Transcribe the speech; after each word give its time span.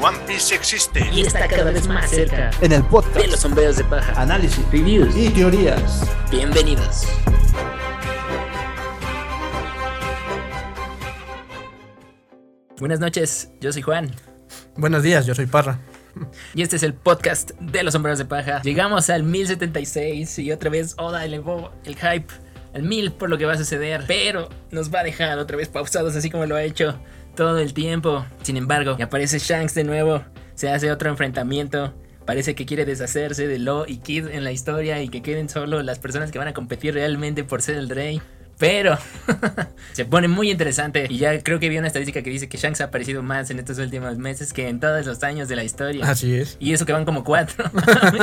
One 0.00 0.16
Piece 0.26 0.54
existe. 0.54 1.06
y 1.12 1.22
está 1.22 1.46
cada 1.46 1.70
vez 1.70 1.86
más 1.86 2.10
cerca 2.10 2.50
En 2.62 2.72
el 2.72 2.82
podcast, 2.84 3.16
de 3.16 3.26
los 3.28 3.40
sombreros 3.40 3.76
de 3.76 3.84
paja. 3.84 4.20
análisis 4.20 4.64
Reviews. 4.72 5.14
y 5.16 5.28
teorías. 5.30 6.02
Bienvenidos. 6.30 7.04
Buenas 12.78 13.00
noches, 13.00 13.50
yo 13.60 13.72
soy 13.72 13.82
Juan 13.82 14.10
Buenos 14.76 15.02
días, 15.02 15.26
yo 15.26 15.34
soy 15.34 15.46
Parra. 15.46 15.78
y 16.54 16.62
este 16.62 16.76
es 16.76 16.82
el 16.82 16.94
podcast 16.94 17.50
de 17.60 17.82
los 17.82 17.92
sombreros 17.92 18.18
de 18.18 18.24
paja. 18.24 18.62
Llegamos 18.62 19.10
al 19.10 19.22
1076 19.22 20.38
y 20.38 20.52
otra 20.52 20.70
vez 20.70 20.94
Oda 20.98 21.24
elevó 21.24 21.70
el 21.84 21.94
hype 21.96 22.26
al 22.74 22.82
1000 22.82 23.12
por 23.12 23.28
lo 23.28 23.36
que 23.36 23.44
va 23.46 23.52
a 23.54 23.58
suceder, 23.58 24.04
pero 24.06 24.48
nos 24.70 24.92
va 24.92 25.00
a 25.00 25.04
dejar 25.04 25.38
otra 25.38 25.56
vez 25.56 25.68
pausados 25.68 26.16
así 26.16 26.30
como 26.30 26.46
lo 26.46 26.56
ha 26.56 26.62
hecho 26.62 26.98
todo 27.40 27.56
el 27.56 27.72
tiempo. 27.72 28.26
Sin 28.42 28.58
embargo, 28.58 28.98
aparece 29.02 29.38
Shanks 29.38 29.74
de 29.74 29.82
nuevo, 29.82 30.22
se 30.54 30.68
hace 30.68 30.92
otro 30.92 31.08
enfrentamiento. 31.08 31.94
Parece 32.26 32.54
que 32.54 32.66
quiere 32.66 32.84
deshacerse 32.84 33.48
de 33.48 33.58
Lo 33.58 33.86
y 33.88 33.96
Kid 33.96 34.26
en 34.26 34.44
la 34.44 34.52
historia 34.52 35.02
y 35.02 35.08
que 35.08 35.22
queden 35.22 35.48
solo 35.48 35.82
las 35.82 35.98
personas 35.98 36.30
que 36.30 36.38
van 36.38 36.48
a 36.48 36.52
competir 36.52 36.92
realmente 36.92 37.42
por 37.42 37.62
ser 37.62 37.76
el 37.76 37.88
rey. 37.88 38.20
Pero 38.58 38.98
se 39.94 40.04
pone 40.04 40.28
muy 40.28 40.50
interesante 40.50 41.06
y 41.08 41.16
ya 41.16 41.42
creo 41.42 41.58
que 41.58 41.70
vi 41.70 41.78
una 41.78 41.86
estadística 41.86 42.20
que 42.20 42.28
dice 42.28 42.46
que 42.46 42.58
Shanks 42.58 42.82
ha 42.82 42.84
aparecido 42.84 43.22
más 43.22 43.50
en 43.50 43.58
estos 43.58 43.78
últimos 43.78 44.18
meses 44.18 44.52
que 44.52 44.68
en 44.68 44.78
todos 44.78 45.06
los 45.06 45.22
años 45.22 45.48
de 45.48 45.56
la 45.56 45.64
historia. 45.64 46.10
Así 46.10 46.34
es. 46.34 46.58
Y 46.60 46.74
eso 46.74 46.84
que 46.84 46.92
van 46.92 47.06
como 47.06 47.24
cuatro. 47.24 47.64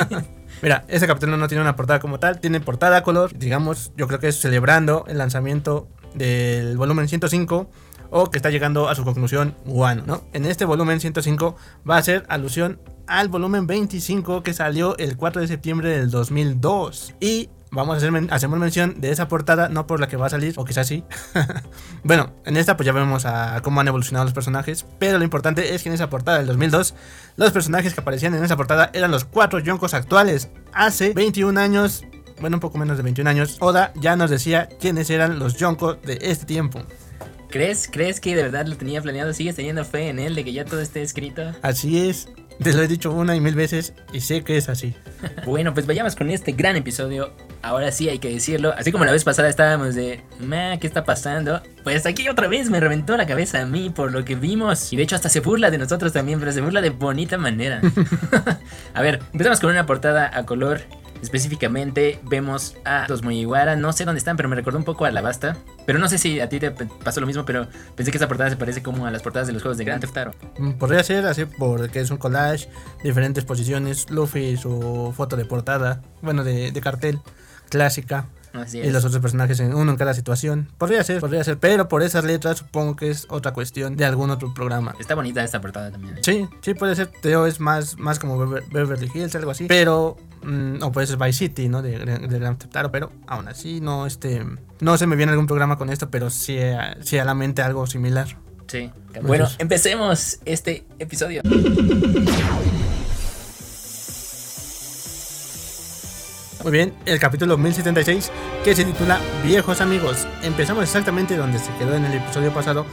Mira, 0.62 0.86
este 0.90 1.08
capítulo 1.08 1.38
no 1.38 1.48
tiene 1.48 1.64
una 1.64 1.76
portada 1.76 2.00
como 2.00 2.20
tal, 2.20 2.40
tiene 2.40 2.60
portada 2.60 3.02
color, 3.02 3.36
digamos, 3.36 3.92
yo 3.98 4.08
creo 4.08 4.20
que 4.20 4.28
es 4.28 4.40
celebrando 4.40 5.06
el 5.08 5.18
lanzamiento 5.18 5.88
del 6.14 6.78
volumen 6.78 7.08
105 7.08 7.68
o 8.10 8.30
que 8.30 8.38
está 8.38 8.50
llegando 8.50 8.90
a 8.90 8.96
su 8.96 9.04
conclusión 9.04 9.56
Wano, 9.66 10.04
¿no? 10.06 10.24
En 10.34 10.46
este 10.46 10.66
volumen 10.66 11.00
105 11.00 11.56
va 11.90 11.98
a 11.98 12.04
ser 12.04 12.26
alusión 12.30 12.80
al 13.08 13.30
volumen 13.30 13.68
25 13.68 14.44
que 14.44 14.54
salió 14.54 14.98
el 14.98 15.18
4 15.18 15.42
de 15.42 15.48
septiembre 15.48 15.90
del 15.90 16.12
2002 16.12 17.16
y 17.20 17.50
Vamos 17.70 17.96
a 17.96 17.98
hacer 17.98 18.28
hacemos 18.32 18.60
mención 18.60 19.02
de 19.02 19.12
esa 19.12 19.28
portada, 19.28 19.68
no 19.68 19.88
por 19.88 20.00
la 20.00 20.08
que 20.08 20.16
va 20.16 20.28
a 20.28 20.30
salir, 20.30 20.54
o 20.56 20.64
quizás 20.64 20.88
sí. 20.88 21.04
bueno, 22.04 22.34
en 22.46 22.56
esta 22.56 22.78
pues 22.78 22.86
ya 22.86 22.94
vemos 22.94 23.26
a 23.26 23.62
cómo 23.62 23.82
han 23.82 23.88
evolucionado 23.88 24.24
los 24.24 24.34
personajes, 24.34 24.86
pero 25.00 25.18
lo 25.18 25.24
importante 25.26 25.76
es 25.76 25.84
que 25.84 25.90
en 25.90 25.96
esa 25.96 26.10
portada 26.10 26.38
del 26.38 26.48
2002, 26.48 26.96
los 27.36 27.52
personajes 27.52 27.94
que 27.94 28.00
aparecían 28.00 28.34
en 28.36 28.44
esa 28.44 28.56
portada 28.56 28.90
eran 28.94 29.12
los 29.12 29.26
cuatro 29.26 29.60
yonkos 29.60 29.94
actuales. 29.94 30.50
Hace 30.72 31.14
21 31.14 31.60
años, 31.60 32.06
bueno, 32.40 32.56
un 32.56 32.62
poco 32.62 32.78
menos 32.78 32.96
de 32.96 33.04
21 33.04 33.30
años, 33.30 33.58
Oda 33.60 33.92
ya 33.96 34.16
nos 34.16 34.30
decía 34.30 34.70
quiénes 34.80 35.10
eran 35.10 35.38
los 35.38 35.58
yonkos 35.58 36.02
de 36.04 36.20
este 36.22 36.46
tiempo. 36.46 36.80
¿Crees? 37.50 37.88
¿Crees 37.92 38.20
que 38.20 38.36
de 38.36 38.44
verdad 38.44 38.66
lo 38.66 38.78
tenía 38.78 39.02
planeado? 39.02 39.34
¿Sigues 39.34 39.56
teniendo 39.56 39.86
fe 39.86 40.10
en 40.10 40.20
él 40.20 40.36
de 40.36 40.44
que 40.44 40.54
ya 40.54 40.66
todo 40.66 40.82
esté 40.82 41.02
escrito? 41.02 41.44
Así 41.62 42.10
es, 42.10 42.28
te 42.62 42.74
lo 42.74 42.82
he 42.82 42.88
dicho 42.88 43.12
una 43.12 43.36
y 43.36 43.42
mil 43.42 43.54
veces 43.54 43.94
y 44.12 44.22
sé 44.22 44.44
que 44.44 44.58
es 44.58 44.70
así. 44.70 44.96
Bueno, 45.46 45.74
pues 45.74 45.88
vayamos 45.88 46.16
con 46.16 46.30
este 46.30 46.52
gran 46.52 46.76
episodio. 46.76 47.32
Ahora 47.62 47.92
sí 47.92 48.10
hay 48.10 48.20
que 48.20 48.30
decirlo. 48.30 48.74
Así 48.78 48.92
como 48.92 49.06
la 49.06 49.12
vez 49.12 49.24
pasada 49.24 49.50
estábamos 49.50 49.96
de, 49.96 50.22
¿qué 50.80 50.88
está 50.88 51.06
pasando? 51.06 51.62
Pues 51.84 52.06
aquí 52.06 52.28
otra 52.28 52.48
vez 52.48 52.70
me 52.70 52.80
reventó 52.80 53.16
la 53.18 53.26
cabeza 53.26 53.62
a 53.62 53.66
mí 53.66 53.90
por 53.90 54.12
lo 54.12 54.26
que 54.26 54.36
vimos. 54.36 54.92
Y 54.92 54.98
de 54.98 55.04
hecho 55.04 55.16
hasta 55.16 55.30
se 55.30 55.40
burla 55.40 55.72
de 55.72 55.78
nosotros 55.78 56.12
también, 56.12 56.40
pero 56.40 56.52
se 56.52 56.62
burla 56.62 56.82
de 56.82 56.90
bonita 56.90 57.38
manera. 57.38 57.82
a 58.94 59.02
ver, 59.02 59.22
empezamos 59.32 59.60
con 59.60 59.72
una 59.72 59.86
portada 59.86 60.30
a 60.34 60.46
color. 60.46 60.82
Específicamente 61.22 62.20
vemos 62.24 62.76
a 62.86 63.06
los 63.08 63.24
Mugiwara, 63.24 63.76
no 63.76 63.94
sé 63.94 64.06
dónde 64.06 64.20
están, 64.20 64.38
pero 64.38 64.50
me 64.50 64.56
recordó 64.56 64.78
un 64.78 64.84
poco 64.84 65.06
a 65.06 65.10
Alabasta. 65.10 65.58
Pero 65.86 66.00
no 66.00 66.08
sé 66.10 66.18
si 66.18 66.40
a 66.40 66.50
ti 66.50 66.60
te 66.60 66.72
pasó 66.72 67.22
lo 67.22 67.28
mismo, 67.28 67.46
pero 67.46 67.68
pensé 67.96 68.12
que 68.12 68.18
esa 68.18 68.28
portada 68.28 68.50
se 68.50 68.58
parece 68.58 68.84
como 68.84 69.06
a 69.06 69.12
las 69.12 69.22
portadas 69.22 69.48
de 69.48 69.54
los 69.54 69.62
juegos 69.62 69.78
de 69.78 69.86
Grand 69.86 70.02
Theft 70.02 70.18
Auto. 70.18 70.38
Mm, 70.58 70.72
Podría 70.74 71.04
ser 71.04 71.26
así 71.26 71.46
porque 71.46 72.00
es 72.00 72.12
un 72.12 72.18
collage, 72.18 72.70
diferentes 73.04 73.46
posiciones, 73.46 74.10
Luffy, 74.10 74.58
su 74.58 75.14
foto 75.16 75.36
de 75.36 75.46
portada, 75.46 76.02
bueno, 76.22 76.44
de, 76.44 76.72
de 76.72 76.82
cartel, 76.82 77.20
clásica, 77.70 78.26
Así 78.62 78.80
y 78.80 78.90
los 78.90 79.04
otros 79.06 79.22
personajes 79.22 79.60
en 79.60 79.74
uno 79.74 79.92
en 79.92 79.98
cada 79.98 80.14
situación. 80.14 80.70
Podría 80.78 81.04
ser, 81.04 81.20
podría 81.22 81.44
ser, 81.44 81.58
pero 81.60 81.88
por 81.88 82.04
esas 82.04 82.24
letras 82.24 82.60
supongo 82.60 82.96
que 82.96 83.10
es 83.10 83.26
otra 83.30 83.54
cuestión 83.54 83.96
de 83.96 84.06
algún 84.06 84.30
otro 84.30 84.54
programa. 84.54 84.96
Está 85.00 85.16
bonita 85.16 85.44
esta 85.44 85.62
portada 85.62 85.92
también. 85.92 86.18
¿eh? 86.18 86.22
Sí, 86.24 86.48
sí 86.62 86.74
puede 86.74 86.96
ser, 86.96 87.08
Teo 87.22 87.46
es 87.46 87.60
más, 87.60 87.98
más 87.98 88.20
como 88.20 88.38
Bever- 88.38 88.64
Beverly 88.72 89.10
Hills, 89.14 89.36
algo 89.36 89.52
así, 89.52 89.66
pero, 89.68 90.18
mm, 90.44 90.82
o 90.84 90.92
puede 90.92 91.08
ser 91.08 91.18
Vice 91.18 91.34
City, 91.48 91.70
¿no? 91.70 91.82
De, 91.82 91.98
de, 92.00 92.40
Grand 92.40 92.58
Theft 92.58 92.76
Auto, 92.76 92.92
pero 92.92 93.12
aún 93.28 93.48
así 93.48 93.80
no, 93.82 94.06
este, 94.06 94.46
no 94.80 94.98
se 94.98 95.08
me 95.08 95.16
viene 95.16 95.32
algún 95.32 95.48
programa 95.48 95.78
con 95.78 95.90
esto, 95.90 96.10
pero 96.10 96.30
sí, 96.30 96.58
a- 96.60 96.98
sí 97.02 97.18
a 97.18 97.26
la 97.26 97.34
mente 97.34 97.62
algo 97.62 97.86
similar. 97.88 98.38
Sí. 98.68 98.92
Bueno, 99.22 99.48
empecemos 99.60 100.40
este 100.46 100.86
episodio. 101.00 101.42
Muy 106.68 106.74
bien, 106.74 106.94
el 107.06 107.18
capítulo 107.18 107.58
1076 107.58 108.30
que 108.66 108.76
se 108.76 108.84
titula 108.84 109.22
Viejos 109.42 109.80
amigos. 109.80 110.28
Empezamos 110.44 110.84
exactamente 110.84 111.38
donde 111.38 111.60
se 111.60 111.72
quedó 111.78 111.96
en 111.96 112.04
el 112.04 112.16
episodio 112.16 112.54
pasado, 112.54 112.86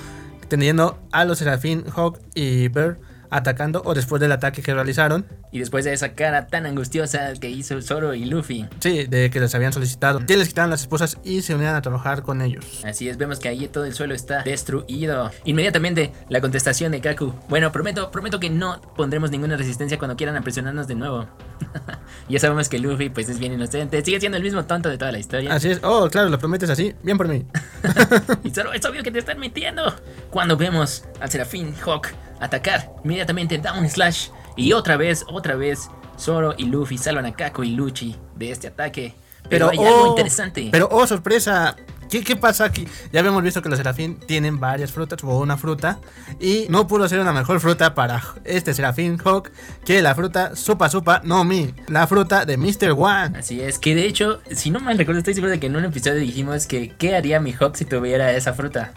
teniendo 0.47 1.01
a 1.11 1.25
los 1.25 1.39
Serafín, 1.39 1.83
Hawk 1.93 2.21
y 2.37 2.69
Bear 2.69 2.99
atacando 3.35 3.83
o 3.85 3.95
después 3.95 4.21
del 4.21 4.33
ataque 4.33 4.63
que 4.63 4.73
realizaron. 4.73 5.27
Y 5.51 5.59
después 5.59 5.85
de 5.85 5.93
esa 5.93 6.13
cara 6.13 6.47
tan 6.47 6.67
angustiosa 6.67 7.33
que 7.35 7.51
hizo 7.51 7.81
Zoro 7.83 8.15
y 8.15 8.25
Luffy. 8.25 8.67
Sí, 8.79 9.05
de 9.05 9.31
que 9.31 9.41
les 9.41 9.55
habían 9.55 9.73
solicitado 9.73 10.25
que 10.25 10.37
les 10.37 10.49
quitaran 10.49 10.71
las 10.71 10.83
esposas 10.83 11.19
y 11.25 11.43
se 11.43 11.55
unieran 11.55 11.75
a 11.75 11.83
trabajar 11.83 12.23
con 12.23 12.43
ellos. 12.43 12.83
Así 12.85 13.09
es, 13.09 13.17
vemos 13.17 13.41
que 13.41 13.49
ahí 13.49 13.67
todo 13.69 13.85
el 13.85 13.95
suelo 13.95 14.15
está 14.15 14.43
destruido. 14.43 15.31
Inmediatamente 15.45 16.13
la 16.29 16.41
contestación 16.41 16.93
de 16.93 17.01
Kaku. 17.01 17.35
Bueno, 17.49 17.73
prometo, 17.73 18.11
prometo 18.11 18.39
que 18.39 18.51
no 18.51 18.81
pondremos 18.97 19.31
ninguna 19.31 19.57
resistencia 19.57 19.99
cuando 19.99 20.17
quieran 20.17 20.37
apresionarnos 20.37 20.87
de 20.87 20.95
nuevo. 20.95 21.27
ya 22.29 22.39
sabemos 22.39 22.69
que 22.69 22.79
Luffy 22.79 23.11
pues 23.11 23.29
es 23.29 23.39
bien 23.39 23.53
inocente, 23.53 24.03
sigue 24.05 24.21
siendo 24.21 24.39
el 24.39 24.45
mismo 24.45 24.65
tonto 24.65 24.89
de 24.89 24.99
toda 24.99 25.11
la 25.11 25.19
historia. 25.19 25.53
Así 25.53 25.71
es, 25.71 25.81
oh, 25.83 26.09
claro, 26.09 26.29
lo 26.29 26.39
prometes 26.39 26.71
así, 26.71 26.95
bien 27.03 27.19
por 27.19 27.29
mí. 27.29 27.45
Y 28.45 28.51
Zoro, 28.51 28.73
es 28.73 28.85
obvio 28.85 29.03
que 29.03 29.11
te 29.11 29.19
están 29.19 29.39
mintiendo. 29.39 29.95
Cuando 30.31 30.57
vemos 30.57 31.05
al 31.21 31.31
Serafín 31.31 31.75
Hawk 31.85 32.09
atacar, 32.41 32.93
inmediatamente 33.05 33.59
da 33.59 33.75
un 33.75 33.89
slash. 33.89 34.29
Y 34.57 34.73
otra 34.73 34.97
vez, 34.97 35.25
otra 35.29 35.57
vez, 35.57 35.91
Zoro 36.19 36.55
y 36.57 36.67
Luffy 36.67 36.99
salvan 36.99 37.27
a 37.27 37.33
Kako 37.33 37.65
y 37.65 37.71
Luchi 37.71 38.17
de 38.37 38.51
este 38.51 38.69
ataque. 38.69 39.15
Pero, 39.49 39.71
hay 39.71 39.79
algo 39.79 40.05
oh, 40.05 40.09
interesante. 40.09 40.69
Pero, 40.71 40.89
oh, 40.91 41.07
sorpresa. 41.07 41.77
¿Qué, 42.11 42.23
¿Qué 42.23 42.37
pasa 42.37 42.67
aquí? 42.67 42.87
Ya 43.13 43.21
habíamos 43.21 43.43
visto 43.43 43.61
que 43.63 43.69
los 43.69 43.79
serafín 43.79 44.21
tienen 44.21 44.61
varias 44.61 44.93
frutas 44.93 45.23
o 45.25 45.39
una 45.39 45.57
fruta. 45.57 45.99
Y 46.39 46.67
no 46.69 46.87
pudo 46.87 47.09
ser 47.09 47.19
una 47.21 47.33
mejor 47.33 47.61
fruta 47.61 47.95
para 47.95 48.23
este 48.45 48.73
serafín 48.75 49.19
Hawk 49.25 49.51
que 49.85 50.01
la 50.03 50.15
fruta 50.15 50.55
Supa 50.55 50.89
Supa 50.89 51.23
no 51.25 51.45
Mi. 51.45 51.75
La 51.89 52.07
fruta 52.07 52.45
de 52.45 52.57
Mr. 52.57 52.93
One. 52.97 53.39
Así 53.39 53.61
es, 53.61 53.79
que 53.79 53.95
de 53.95 54.07
hecho, 54.07 54.41
si 54.53 54.71
no 54.71 54.81
mal 54.81 54.99
recuerdo, 54.99 55.19
estoy 55.19 55.35
seguro 55.35 55.51
de 55.51 55.61
que 55.61 55.67
en 55.67 55.77
un 55.77 55.85
episodio 55.85 56.21
dijimos 56.21 56.67
que 56.67 56.91
qué 56.91 57.17
haría 57.17 57.41
mi 57.41 57.53
Hawk 57.53 57.75
si 57.75 57.85
tuviera 57.85 58.33
esa 58.33 58.53
fruta. 58.53 58.93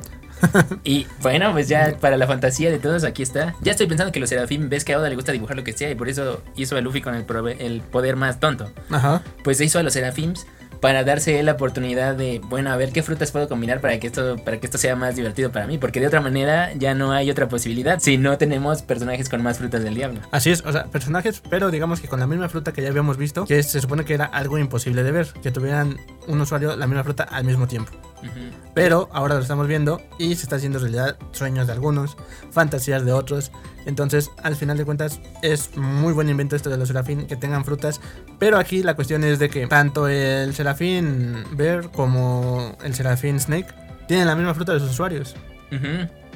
y 0.84 1.08
bueno, 1.22 1.52
pues 1.52 1.68
ya 1.68 1.98
para 2.00 2.18
la 2.18 2.28
fantasía 2.28 2.72
de 2.72 2.80
todos, 2.80 3.03
aquí 3.03 3.24
está. 3.24 3.56
Ya 3.62 3.72
estoy 3.72 3.88
pensando 3.88 4.12
que 4.12 4.20
los 4.20 4.30
Serafín, 4.30 4.70
ves 4.70 4.86
que 4.86 4.94
a 4.94 5.00
Oda 5.00 5.09
le 5.09 5.16
gusta 5.16 5.31
dibujar 5.31 5.56
lo 5.58 5.64
que 5.64 5.74
sea 5.74 5.90
y 5.90 5.96
por 5.96 6.09
eso 6.09 6.42
hizo 6.56 6.75
a 6.78 6.81
Luffy 6.81 7.02
con 7.02 7.16
el, 7.16 7.25
el 7.59 7.81
poder 7.81 8.16
más 8.16 8.40
tonto. 8.40 8.72
Ajá. 8.90 9.22
Pues 9.44 9.59
hizo 9.62 9.80
a 9.80 9.84
los 9.84 9.94
Serafims 9.94 10.46
para 10.80 11.03
darse 11.03 11.42
la 11.44 11.53
oportunidad 11.53 12.16
de, 12.16 12.40
bueno, 12.44 12.72
a 12.72 12.78
ver 12.78 12.92
qué 12.92 13.03
frutas 13.03 13.31
puedo 13.31 13.47
combinar 13.47 13.81
para 13.81 14.00
que 14.00 14.08
esto 14.08 14.38
para 14.38 14.59
que 14.59 14.68
esto 14.68 14.78
sea 14.78 14.96
más 14.96 15.16
divertido 15.16 15.52
para 15.52 15.68
mí, 15.68 15.78
porque 15.78 16.00
de 16.00 16.08
otra 16.08 16.22
manera 16.22 16.74
ya 16.74 16.94
no 16.94 17.12
hay 17.12 17.30
otra 17.30 17.47
posibilidad 17.47 18.00
si 18.00 18.18
no 18.18 18.38
tenemos 18.38 18.81
personajes 18.81 19.30
con 19.30 19.42
más 19.44 19.58
frutas 19.58 19.84
del 19.84 19.96
diablo. 19.96 20.22
Así 20.31 20.52
es, 20.52 20.64
o 20.66 20.72
sea, 20.72 20.86
personajes, 20.86 21.42
pero 21.50 21.72
digamos 21.72 22.00
que 22.00 22.08
con 22.08 22.20
la 22.20 22.28
misma 22.28 22.50
fruta 22.50 22.74
que 22.74 22.81
ya 22.81 22.90
habíamos 22.90 23.18
visto, 23.18 23.46
que 23.46 23.62
se 23.64 23.81
supone 23.81 24.06
que 24.06 24.14
era 24.14 24.26
algo 24.26 24.58
imposible 24.58 25.03
de 25.03 25.12
ver, 25.12 25.28
que 25.42 25.52
tuvieran 25.52 25.97
un 26.28 26.42
usuario 26.42 26.76
la 26.76 26.88
misma 26.88 27.03
fruta 27.03 27.24
al 27.24 27.44
mismo 27.44 27.68
tiempo. 27.68 27.92
Pero 28.73 29.09
ahora 29.11 29.35
lo 29.35 29.41
estamos 29.41 29.67
viendo 29.67 30.01
y 30.19 30.35
se 30.35 30.44
está 30.44 30.57
haciendo 30.57 30.79
realidad 30.79 31.17
sueños 31.31 31.67
de 31.67 31.73
algunos, 31.73 32.17
fantasías 32.52 33.05
de 33.05 33.11
otros. 33.11 33.52
Entonces, 33.85 34.29
al 34.43 34.55
final 34.55 34.78
de 34.78 34.85
cuentas, 34.85 35.19
es 35.41 35.75
muy 35.78 36.14
buen 36.14 36.29
invento 36.29 36.55
esto 36.55 36.69
de 36.69 36.78
los 36.78 36.87
serafín 36.90 37.25
que 37.28 37.35
tengan 37.35 37.64
frutas. 37.64 38.02
Pero 38.40 38.58
aquí 38.58 38.84
la 38.84 38.96
cuestión 38.96 39.23
es 39.23 39.40
de 39.40 39.49
que 39.49 39.66
tanto 39.67 40.08
el 40.08 40.53
serafín 40.53 41.43
Bear 41.53 41.90
como 41.91 42.78
el 42.84 42.93
serafín 42.96 43.40
Snake 43.40 43.67
tienen 44.08 44.28
la 44.28 44.35
misma 44.35 44.53
fruta 44.53 44.73
de 44.73 44.79
sus 44.79 44.91
usuarios. 44.91 45.35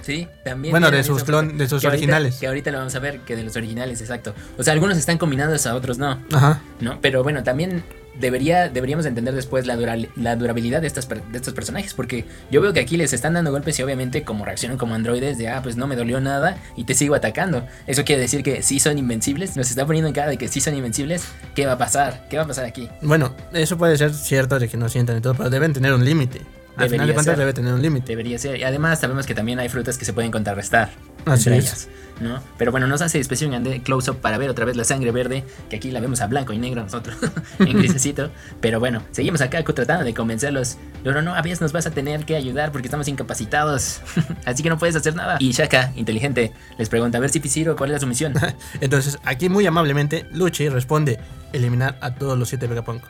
Sí, 0.02 0.28
también. 0.44 0.72
Bueno, 0.72 0.90
de 0.90 1.04
sus 1.04 1.24
clon- 1.26 1.58
de 1.58 1.68
sus 1.68 1.82
Que 1.82 1.88
ahorita- 1.88 1.98
originales. 2.04 2.38
que 2.40 2.48
ahorita 2.48 2.72
lo 2.72 2.80
vamos 2.80 2.96
a 2.96 3.00
ver, 3.00 3.20
que 3.20 3.36
de 3.36 3.44
los 3.44 3.56
originales, 3.56 4.02
exacto. 4.02 4.34
O 4.58 4.64
sea, 4.64 4.74
algunos 4.74 4.98
están 4.98 5.18
combinados 5.20 5.68
a 5.68 5.76
otros 5.76 6.00
no, 6.00 6.18
Ajá. 6.34 6.60
¿no? 6.80 7.00
Pero 7.02 7.22
bueno, 7.22 7.44
también 7.44 7.84
debería, 8.22 8.70
deberíamos 8.70 9.06
entender 9.06 9.34
después 9.36 9.66
la, 9.66 9.76
dura- 9.76 9.98
la 10.16 10.36
durabilidad 10.38 10.80
de, 10.80 10.88
estas, 10.88 11.10
de 11.10 11.18
estos 11.38 11.54
personajes, 11.54 11.94
porque 11.94 12.26
yo 12.50 12.62
veo 12.62 12.72
que 12.72 12.80
aquí 12.80 12.96
les 12.96 13.12
están 13.12 13.34
dando 13.34 13.52
golpes 13.52 13.78
y 13.80 13.84
obviamente 13.84 14.24
como 14.24 14.46
reaccionan 14.46 14.78
como 14.78 14.96
androides 14.96 15.38
de, 15.38 15.50
ah, 15.50 15.62
pues 15.62 15.76
no 15.76 15.88
me 15.88 15.96
dolió 15.98 16.22
nada 16.22 16.58
y 16.78 16.86
te 16.86 16.94
sigo 16.94 17.16
atacando. 17.16 17.66
Eso 17.88 18.06
quiere 18.06 18.22
decir 18.22 18.44
que 18.44 18.62
sí 18.62 18.80
son 18.80 18.98
invencibles, 18.98 19.58
nos 19.58 19.70
está 19.70 19.86
poniendo 19.86 20.08
en 20.08 20.14
cara 20.14 20.30
de 20.30 20.38
que 20.38 20.48
sí 20.48 20.62
son 20.62 20.76
invencibles. 20.76 21.24
¿Qué 21.56 21.66
va 21.66 21.74
a 21.74 21.78
pasar? 21.78 22.28
¿Qué 22.30 22.38
va 22.38 22.44
a 22.44 22.48
pasar 22.48 22.66
aquí? 22.66 22.88
Bueno, 23.02 23.36
eso 23.52 23.78
puede 23.78 23.98
ser 23.98 24.14
cierto 24.14 24.58
de 24.60 24.70
que 24.70 24.78
no 24.78 24.88
sientan 24.88 25.18
y 25.18 25.22
todo, 25.22 25.34
pero 25.34 25.50
deben 25.50 25.74
tener 25.74 25.94
un 25.94 26.06
límite. 26.06 26.42
Al 26.78 26.90
final 26.90 27.06
de 27.06 27.14
cuentas 27.14 27.34
ser. 27.34 27.40
debe 27.40 27.54
tener 27.54 27.74
un 27.74 27.82
límite. 27.82 28.08
Debería 28.08 28.40
ser. 28.40 28.58
Y 28.58 28.64
además 28.64 29.00
sabemos 29.02 29.26
que 29.26 29.36
también 29.36 29.60
hay 29.60 29.68
frutas 29.68 29.98
que 29.98 30.06
se 30.06 30.14
pueden 30.14 30.32
contrarrestar. 30.32 30.90
Así 31.26 31.50
entre 31.50 31.58
es. 31.58 31.66
ellas. 31.66 31.88
¿No? 32.22 32.42
Pero 32.58 32.72
bueno, 32.72 32.88
nos 32.88 33.02
hace 33.02 33.20
especial 33.20 33.64
de 33.64 33.82
close-up 33.82 34.18
para 34.18 34.38
ver 34.38 34.50
otra 34.50 34.66
vez 34.66 34.78
la 34.78 34.84
sangre 34.84 35.12
verde, 35.12 35.44
que 35.70 35.76
aquí 35.76 35.92
la 35.92 36.00
vemos 36.00 36.22
a 36.22 36.28
blanco 36.28 36.54
y 36.54 36.58
negro 36.58 36.84
nosotros, 36.84 37.18
en 37.60 37.78
grisecito. 37.78 38.32
Pero 38.60 38.80
bueno, 38.80 39.04
seguimos 39.12 39.42
acá 39.42 39.64
tratando 39.64 40.04
de 40.04 40.14
convencerlos. 40.14 40.78
Pero 41.04 41.22
no, 41.22 41.34
a 41.36 41.42
veces 41.42 41.62
nos 41.62 41.72
vas 41.72 41.88
a 41.88 41.92
tener 41.92 42.26
que 42.26 42.36
ayudar 42.36 42.72
porque 42.72 42.88
estamos 42.88 43.08
incapacitados. 43.08 44.02
Así 44.46 44.64
que 44.64 44.70
no 44.70 44.78
puedes 44.78 44.96
hacer 44.96 45.16
nada. 45.16 45.38
Y 45.40 45.52
Shaka, 45.52 45.92
inteligente, 45.96 46.54
les 46.78 46.90
pregunta 46.90 47.18
a 47.18 47.22
ver 47.22 47.30
si 47.30 47.40
Pisiro, 47.40 47.76
¿cuál 47.76 47.92
es 47.92 48.02
su 48.02 48.08
misión? 48.08 48.34
Entonces, 48.82 49.18
aquí 49.24 49.50
muy 49.50 49.66
amablemente, 49.66 50.26
Luchi 50.32 50.70
responde, 50.70 51.20
eliminar 51.54 51.98
a 52.02 52.16
todos 52.16 52.38
los 52.38 52.50
siete 52.50 52.68
Vegapunk. 52.68 53.04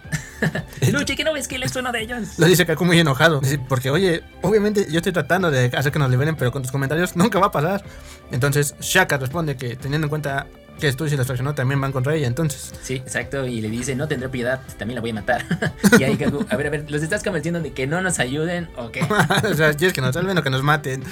Luchi, 0.92 1.16
¿qué 1.16 1.24
no 1.24 1.34
ves 1.34 1.48
que 1.48 1.56
él 1.56 1.64
es 1.64 1.76
uno 1.76 1.92
de 1.92 2.02
ellos? 2.02 2.40
Lo 2.40 2.48
dice 2.48 2.66
Kaku 2.66 2.86
muy 2.86 3.00
enojado. 3.00 3.42
Porque, 3.68 3.90
oye, 3.90 4.24
obviamente 4.42 4.88
yo 4.90 4.98
estoy 4.98 5.12
tratando 5.12 5.52
de 5.52 5.66
hacer 5.66 5.92
que 5.92 6.00
nos 6.00 6.10
liberen, 6.10 6.36
pero 6.36 6.52
con 6.52 6.62
tus 6.62 6.72
comentarios 6.72 7.16
nunca 7.16 7.40
va 7.40 7.48
a 7.48 7.52
pasar. 7.52 7.84
Entonces, 8.32 8.76
Shaka 8.80 9.18
responde 9.18 9.58
que 9.58 9.76
teniendo 9.76 10.06
en 10.06 10.10
cuenta 10.10 10.48
que 10.82 10.92
tú 10.94 11.06
y 11.06 11.16
los 11.16 11.26
traicionó 11.26 11.54
también 11.56 11.80
van 11.80 11.92
contra 11.92 12.16
ella, 12.16 12.28
entonces. 12.28 12.74
Sí, 12.82 12.96
exacto, 12.96 13.46
y 13.46 13.62
le 13.62 13.70
dice, 13.70 13.96
no 13.96 14.08
tendré 14.08 14.28
piedad, 14.28 14.60
también 14.78 14.96
la 14.96 15.02
voy 15.02 15.12
a 15.12 15.14
matar. 15.14 15.46
y 16.00 16.04
ahí 16.04 16.18
Kaku, 16.18 16.46
a 16.50 16.56
ver, 16.58 16.68
a 16.68 16.70
ver, 16.72 16.92
¿los 16.92 17.02
estás 17.04 17.24
convenciendo 17.24 17.62
de 17.62 17.72
que 17.72 17.88
no 17.88 18.02
nos 18.02 18.20
ayuden 18.20 18.68
o 18.76 18.92
qué? 18.92 19.02
o 19.50 19.54
sea, 19.54 19.74
¿quieres 19.74 19.94
que 19.94 20.02
nos 20.02 20.14
salven 20.14 20.38
o 20.38 20.44
que 20.44 20.50
nos 20.50 20.64
maten? 20.64 21.04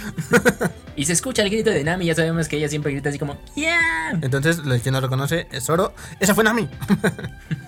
y 0.96 1.06
se 1.06 1.14
escucha 1.14 1.44
el 1.44 1.50
grito 1.50 1.70
de 1.70 1.84
Nami, 1.84 2.06
ya 2.06 2.16
sabemos 2.16 2.48
que 2.48 2.58
ella 2.58 2.68
siempre 2.68 2.92
grita 2.92 3.10
así 3.10 3.20
como, 3.20 3.38
¡Yeah! 3.56 4.20
Entonces, 4.22 4.62
que 4.84 4.92
no 4.92 5.00
reconoce 5.00 5.48
es 5.52 5.66
Zoro, 5.66 5.94
esa 6.20 6.34
fue 6.34 6.44
Nami. 6.44 6.68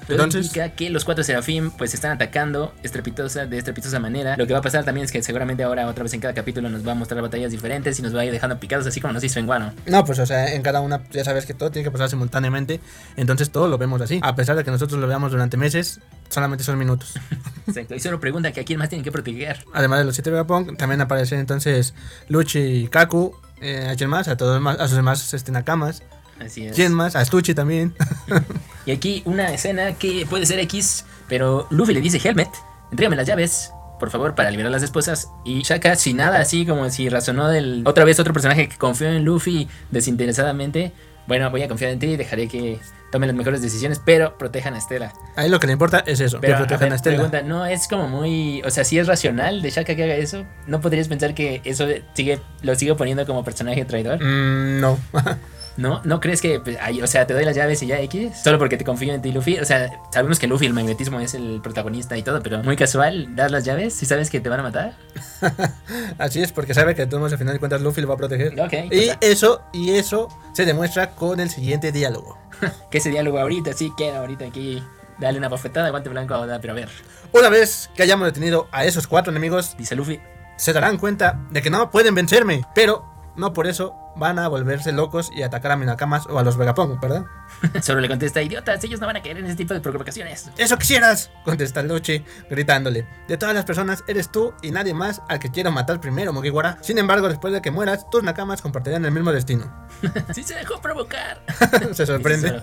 Entonces 0.09 0.45
indica 0.45 0.69
que 0.69 0.89
los 0.89 1.05
cuatro 1.05 1.23
Serafim 1.23 1.71
pues 1.71 1.93
están 1.93 2.11
atacando 2.11 2.73
estrepitosa 2.83 3.45
de 3.45 3.57
estrepitosa 3.57 3.99
manera. 3.99 4.35
Lo 4.37 4.47
que 4.47 4.53
va 4.53 4.59
a 4.59 4.61
pasar 4.61 4.83
también 4.83 5.05
es 5.05 5.11
que 5.11 5.21
seguramente 5.23 5.63
ahora 5.63 5.87
otra 5.87 6.03
vez 6.03 6.13
en 6.13 6.19
cada 6.19 6.33
capítulo 6.33 6.69
nos 6.69 6.85
va 6.85 6.93
a 6.93 6.95
mostrar 6.95 7.21
batallas 7.21 7.51
diferentes 7.51 7.97
y 7.99 8.01
nos 8.01 8.15
va 8.15 8.21
a 8.21 8.25
ir 8.25 8.31
dejando 8.31 8.59
picados 8.59 8.85
así 8.87 8.99
como 8.99 9.13
nos 9.13 9.23
hizo 9.23 9.39
en 9.39 9.45
Guano. 9.45 9.73
No, 9.85 10.03
pues 10.03 10.19
o 10.19 10.25
sea, 10.25 10.53
en 10.53 10.61
cada 10.61 10.81
una 10.81 11.01
ya 11.11 11.23
sabes 11.23 11.45
que 11.45 11.53
todo 11.53 11.71
tiene 11.71 11.83
que 11.83 11.90
pasar 11.91 12.09
simultáneamente, 12.09 12.79
entonces 13.15 13.49
todo 13.49 13.67
lo 13.67 13.77
vemos 13.77 14.01
así. 14.01 14.19
A 14.23 14.35
pesar 14.35 14.55
de 14.55 14.63
que 14.63 14.71
nosotros 14.71 14.99
lo 14.99 15.07
veamos 15.07 15.31
durante 15.31 15.57
meses, 15.57 15.99
solamente 16.29 16.63
son 16.63 16.77
minutos. 16.77 17.13
Exacto, 17.67 17.95
y 17.95 17.99
solo 17.99 18.19
pregunta 18.19 18.51
que 18.51 18.61
a 18.61 18.65
quién 18.65 18.79
más 18.79 18.89
tienen 18.89 19.03
que 19.03 19.11
proteger. 19.11 19.65
Además 19.73 19.99
de 19.99 20.05
los 20.05 20.15
siete 20.15 20.31
Vegapunk, 20.31 20.77
también 20.77 21.01
aparecen 21.01 21.39
entonces 21.39 21.93
Luchi 22.27 22.59
y 22.59 22.87
Kaku, 22.87 23.35
eh, 23.61 23.89
a 23.91 23.95
quién 23.95 24.09
más, 24.09 24.27
a 24.27 24.37
todos 24.37 24.61
a 24.65 24.87
sus 24.87 24.95
demás 24.95 25.33
este, 25.33 25.51
nakamas. 25.51 26.03
Así 26.39 26.65
es. 26.65 26.75
¿Quién 26.75 26.93
más? 26.93 27.15
A 27.15 27.23
Stucci 27.23 27.53
también. 27.53 27.93
y 28.85 28.91
aquí 28.91 29.21
una 29.25 29.53
escena 29.53 29.93
que 29.93 30.25
puede 30.27 30.45
ser 30.45 30.59
X, 30.59 31.05
pero 31.27 31.67
Luffy 31.69 31.93
le 31.93 32.01
dice 32.01 32.19
Helmet, 32.27 32.49
entrégame 32.89 33.15
las 33.15 33.27
llaves, 33.27 33.71
por 33.99 34.09
favor, 34.09 34.33
para 34.33 34.49
liberar 34.49 34.69
a 34.69 34.71
las 34.71 34.83
esposas. 34.83 35.29
Y 35.45 35.61
Shaka, 35.61 35.95
sin 35.95 36.17
nada, 36.17 36.39
así 36.39 36.65
como 36.65 36.89
si 36.89 37.07
razonó 37.07 37.47
del. 37.47 37.83
Otra 37.85 38.03
vez 38.03 38.19
otro 38.19 38.33
personaje 38.33 38.67
que 38.67 38.77
confió 38.77 39.07
en 39.09 39.23
Luffy 39.23 39.67
desinteresadamente. 39.91 40.91
Bueno, 41.27 41.49
voy 41.49 41.63
a 41.63 41.67
confiar 41.67 41.91
en 41.91 41.99
ti 41.99 42.07
y 42.07 42.17
dejaré 42.17 42.47
que 42.47 42.79
tomen 43.11 43.27
las 43.27 43.35
mejores 43.35 43.61
decisiones, 43.61 44.01
pero 44.03 44.37
protejan 44.37 44.73
a 44.73 44.77
Estela. 44.77 45.13
A 45.35 45.45
él 45.45 45.51
lo 45.51 45.59
que 45.59 45.67
le 45.67 45.73
importa 45.73 46.03
es 46.05 46.19
eso, 46.19 46.39
pero, 46.41 46.53
que 46.53 46.59
protejan 46.59 46.91
a, 46.91 46.95
Estela. 46.95 47.17
Pregunta, 47.17 47.41
no 47.41 47.65
es 47.65 47.87
como 47.87 48.07
muy, 48.07 48.61
o 48.63 48.71
sea, 48.71 48.83
si 48.83 48.97
es 48.97 49.07
racional 49.07 49.61
de 49.61 49.69
Shaka 49.69 49.95
que 49.95 50.03
haga 50.03 50.15
eso, 50.15 50.45
¿no 50.67 50.81
podrías 50.81 51.07
pensar 51.07 51.33
que 51.33 51.61
eso 51.63 51.87
sigue 52.13 52.39
lo 52.61 52.75
sigue 52.75 52.95
poniendo 52.95 53.25
como 53.25 53.43
personaje 53.43 53.85
traidor? 53.85 54.23
Mm, 54.23 54.79
no. 54.79 54.97
¿No? 55.77 56.01
¿No 56.03 56.19
crees 56.19 56.41
que, 56.41 56.59
pues, 56.59 56.77
o 57.01 57.07
sea, 57.07 57.25
te 57.25 57.33
doy 57.33 57.45
las 57.45 57.55
llaves 57.55 57.81
y 57.83 57.87
ya 57.87 57.99
X? 58.01 58.37
Solo 58.43 58.59
porque 58.59 58.77
te 58.77 58.83
confío 58.83 59.13
en 59.13 59.21
ti, 59.21 59.31
Luffy. 59.31 59.57
O 59.59 59.65
sea, 59.65 59.89
sabemos 60.11 60.37
que 60.37 60.47
Luffy, 60.47 60.65
el 60.65 60.73
magnetismo, 60.73 61.19
es 61.19 61.33
el 61.33 61.61
protagonista 61.61 62.17
y 62.17 62.23
todo, 62.23 62.41
pero 62.43 62.61
muy 62.63 62.75
casual, 62.75 63.35
das 63.35 63.51
las 63.51 63.63
llaves 63.63 63.93
si 63.93 64.05
sabes 64.05 64.29
que 64.29 64.39
te 64.39 64.49
van 64.49 64.59
a 64.59 64.63
matar. 64.63 64.97
Así 66.17 66.41
es, 66.41 66.51
porque 66.51 66.73
sabe 66.73 66.95
que 66.95 67.05
todos 67.05 67.31
al 67.31 67.37
final 67.37 67.53
de 67.53 67.59
cuentas 67.59 67.81
Luffy 67.81 68.01
lo 68.01 68.09
va 68.09 68.15
a 68.15 68.17
proteger. 68.17 68.59
Okay, 68.59 68.89
y 68.91 69.11
eso, 69.25 69.61
y 69.71 69.91
eso 69.91 70.27
se 70.53 70.65
demuestra 70.65 71.11
con 71.11 71.39
el 71.39 71.49
siguiente 71.49 71.91
diálogo. 71.91 72.37
que 72.91 72.97
ese 72.97 73.09
diálogo 73.09 73.39
ahorita 73.39 73.73
sí 73.73 73.91
queda 73.97 74.19
ahorita 74.19 74.45
aquí. 74.45 74.83
Dale 75.19 75.37
una 75.37 75.49
bofetada, 75.49 75.89
guante 75.91 76.09
blanco, 76.09 76.35
pero 76.61 76.73
a 76.73 76.75
ver. 76.75 76.89
Una 77.31 77.49
vez 77.49 77.89
que 77.95 78.03
hayamos 78.03 78.25
detenido 78.25 78.67
a 78.71 78.85
esos 78.85 79.07
cuatro 79.07 79.31
enemigos, 79.31 79.77
dice 79.77 79.95
Luffy, 79.95 80.19
se 80.57 80.73
darán 80.73 80.97
cuenta 80.97 81.39
de 81.51 81.61
que 81.61 81.69
no 81.69 81.91
pueden 81.91 82.15
vencerme, 82.15 82.63
pero 82.73 83.05
no 83.35 83.53
por 83.53 83.67
eso 83.67 83.95
van 84.15 84.39
a 84.39 84.47
volverse 84.47 84.91
locos 84.91 85.31
y 85.33 85.43
atacar 85.43 85.71
a 85.71 85.77
Minakamas 85.77 86.27
o 86.27 86.37
a 86.37 86.43
los 86.43 86.57
Vegapunk, 86.57 86.99
¿verdad? 86.99 87.25
Solo 87.81 88.01
le 88.01 88.07
contesta, 88.07 88.41
idiotas, 88.41 88.83
ellos 88.83 88.99
no 88.99 89.07
van 89.07 89.17
a 89.17 89.21
caer 89.21 89.37
en 89.37 89.45
ese 89.45 89.55
tipo 89.55 89.73
de 89.73 89.79
provocaciones. 89.79 90.51
Eso 90.57 90.77
quisieras, 90.77 91.31
contesta 91.45 91.81
Luchi, 91.81 92.23
gritándole. 92.49 93.07
De 93.27 93.37
todas 93.37 93.55
las 93.55 93.65
personas, 93.65 94.03
eres 94.07 94.31
tú 94.31 94.53
y 94.61 94.71
nadie 94.71 94.93
más 94.93 95.21
al 95.29 95.39
que 95.39 95.49
quiero 95.49 95.71
matar 95.71 96.01
primero, 96.01 96.33
Mugiwara. 96.33 96.77
Sin 96.81 96.97
embargo, 96.97 97.29
después 97.29 97.53
de 97.53 97.61
que 97.61 97.71
mueras, 97.71 98.09
tus 98.09 98.23
Nakamas 98.23 98.61
compartirán 98.61 99.05
el 99.05 99.11
mismo 99.11 99.31
destino. 99.31 99.71
sí 100.33 100.43
se 100.43 100.55
dejó 100.55 100.81
provocar. 100.81 101.41
se 101.93 102.05
sorprende. 102.05 102.61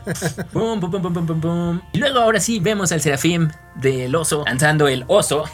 pum, 0.53 0.81
pum, 0.81 0.91
pum, 0.91 1.03
pum, 1.03 1.27
pum, 1.27 1.41
pum. 1.41 1.81
Y 1.93 1.99
luego 1.99 2.21
ahora 2.21 2.41
sí 2.41 2.61
vemos 2.61 2.93
al 2.93 3.01
Serafim 3.01 3.49
del 3.77 4.15
oso 4.15 4.45
lanzando 4.47 4.89
el 4.89 5.05
oso, 5.07 5.45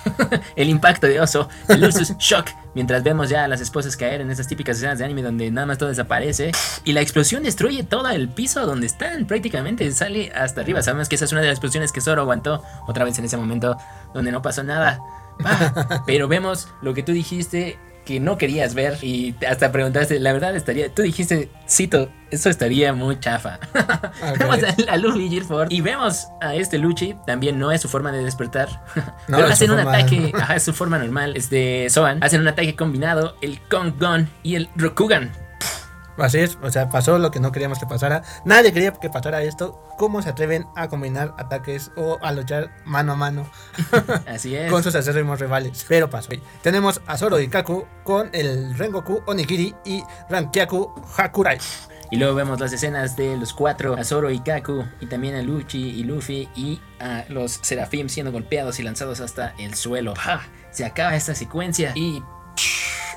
el 0.56 0.68
impacto 0.68 1.06
de 1.06 1.20
oso, 1.20 1.48
el 1.68 1.84
Ursus 1.84 2.16
Shock, 2.18 2.48
mientras 2.74 3.02
vemos 3.02 3.28
ya 3.28 3.44
a 3.44 3.48
las 3.48 3.60
esposas 3.60 3.96
caer 3.96 4.20
en 4.20 4.30
esas 4.30 4.46
típicas 4.46 4.76
escenas 4.76 4.98
de 4.98 5.04
anime 5.04 5.22
donde 5.22 5.50
nada 5.50 5.66
más 5.66 5.78
todo 5.78 5.88
desaparece 5.88 6.52
y 6.84 6.92
la 6.92 7.00
explosión 7.00 7.42
destruye 7.42 7.84
todo 7.84 8.08
el 8.08 8.28
piso 8.28 8.66
donde 8.66 8.86
están 8.86 9.26
prácticamente 9.26 9.90
sale 9.92 10.32
hasta 10.34 10.60
arriba. 10.60 10.82
Sabemos 10.82 11.08
que 11.08 11.16
esa 11.16 11.24
es 11.24 11.32
una 11.32 11.40
de 11.40 11.48
las 11.48 11.54
explosiones 11.54 11.92
que 11.92 12.00
Zoro 12.00 12.22
aguantó 12.22 12.62
otra 12.86 13.04
vez 13.04 13.18
en 13.18 13.24
ese 13.24 13.36
momento 13.36 13.76
donde 14.12 14.32
no 14.32 14.42
pasó 14.42 14.62
nada. 14.62 15.00
Ah, 15.44 16.02
pero 16.06 16.28
vemos 16.28 16.68
lo 16.82 16.94
que 16.94 17.02
tú 17.02 17.12
dijiste 17.12 17.78
que 18.04 18.20
no 18.20 18.38
querías 18.38 18.74
ver 18.74 18.98
y 19.02 19.34
hasta 19.48 19.72
preguntaste, 19.72 20.20
la 20.20 20.32
verdad 20.32 20.54
estaría, 20.54 20.92
tú 20.92 21.02
dijiste, 21.02 21.48
cito, 21.68 22.10
eso 22.30 22.50
estaría 22.50 22.92
muy 22.92 23.18
chafa. 23.18 23.58
vemos 24.38 24.58
a, 24.88 24.96
Luffy 24.96 25.40
y 25.70 25.80
vemos 25.80 26.28
a 26.40 26.54
este 26.54 26.78
Luchi, 26.78 27.14
también 27.26 27.58
no 27.58 27.72
es 27.72 27.80
su 27.80 27.88
forma 27.88 28.12
de 28.12 28.22
despertar, 28.22 28.68
pero 29.26 29.46
hacen 29.46 29.70
un 29.70 29.80
ataque, 29.80 30.32
ajá, 30.38 30.56
es 30.56 30.62
su 30.62 30.72
forma 30.72 30.98
normal, 30.98 31.36
este 31.36 31.88
Soan, 31.90 32.22
hacen 32.22 32.40
un 32.40 32.48
ataque 32.48 32.76
combinado, 32.76 33.36
el 33.40 33.60
Kong 33.68 33.94
Gun 33.98 34.28
y 34.42 34.56
el 34.56 34.68
Rokugan 34.76 35.43
Así 36.16 36.38
es, 36.38 36.58
o 36.62 36.70
sea, 36.70 36.88
pasó 36.88 37.18
lo 37.18 37.30
que 37.30 37.40
no 37.40 37.52
queríamos 37.52 37.78
que 37.78 37.86
pasara. 37.86 38.22
Nadie 38.44 38.72
quería 38.72 38.92
que 38.92 39.10
pasara 39.10 39.42
esto. 39.42 39.80
¿Cómo 39.98 40.22
se 40.22 40.28
atreven 40.28 40.66
a 40.76 40.88
combinar 40.88 41.34
ataques 41.38 41.90
o 41.96 42.18
a 42.22 42.32
luchar 42.32 42.70
mano 42.84 43.12
a 43.12 43.16
mano? 43.16 43.46
Así 44.26 44.54
es. 44.54 44.70
con 44.70 44.82
sus 44.82 44.94
acérrimos 44.94 45.40
rivales. 45.40 45.84
Pero 45.88 46.10
pasó. 46.10 46.30
Tenemos 46.62 47.00
a 47.06 47.16
Zoro 47.16 47.40
y 47.40 47.48
Kaku 47.48 47.86
con 48.04 48.30
el 48.32 48.76
Rengoku 48.76 49.22
Onigiri 49.26 49.74
y 49.84 50.02
Rankyaku 50.30 50.92
Hakurai. 51.16 51.58
Y 52.10 52.16
luego 52.16 52.34
vemos 52.34 52.60
las 52.60 52.72
escenas 52.72 53.16
de 53.16 53.36
los 53.36 53.52
cuatro, 53.52 53.94
a 53.94 54.04
Zoro 54.04 54.30
y 54.30 54.38
Kaku, 54.38 54.84
y 55.00 55.06
también 55.06 55.34
a 55.34 55.42
Luchi 55.42 55.80
y 55.80 56.04
Luffy, 56.04 56.48
y 56.54 56.80
a 57.00 57.24
los 57.28 57.58
Serafim 57.62 58.08
siendo 58.08 58.30
golpeados 58.30 58.78
y 58.78 58.82
lanzados 58.82 59.20
hasta 59.20 59.54
el 59.58 59.74
suelo. 59.74 60.14
Se 60.70 60.84
acaba 60.84 61.16
esta 61.16 61.34
secuencia 61.34 61.92
y 61.94 62.22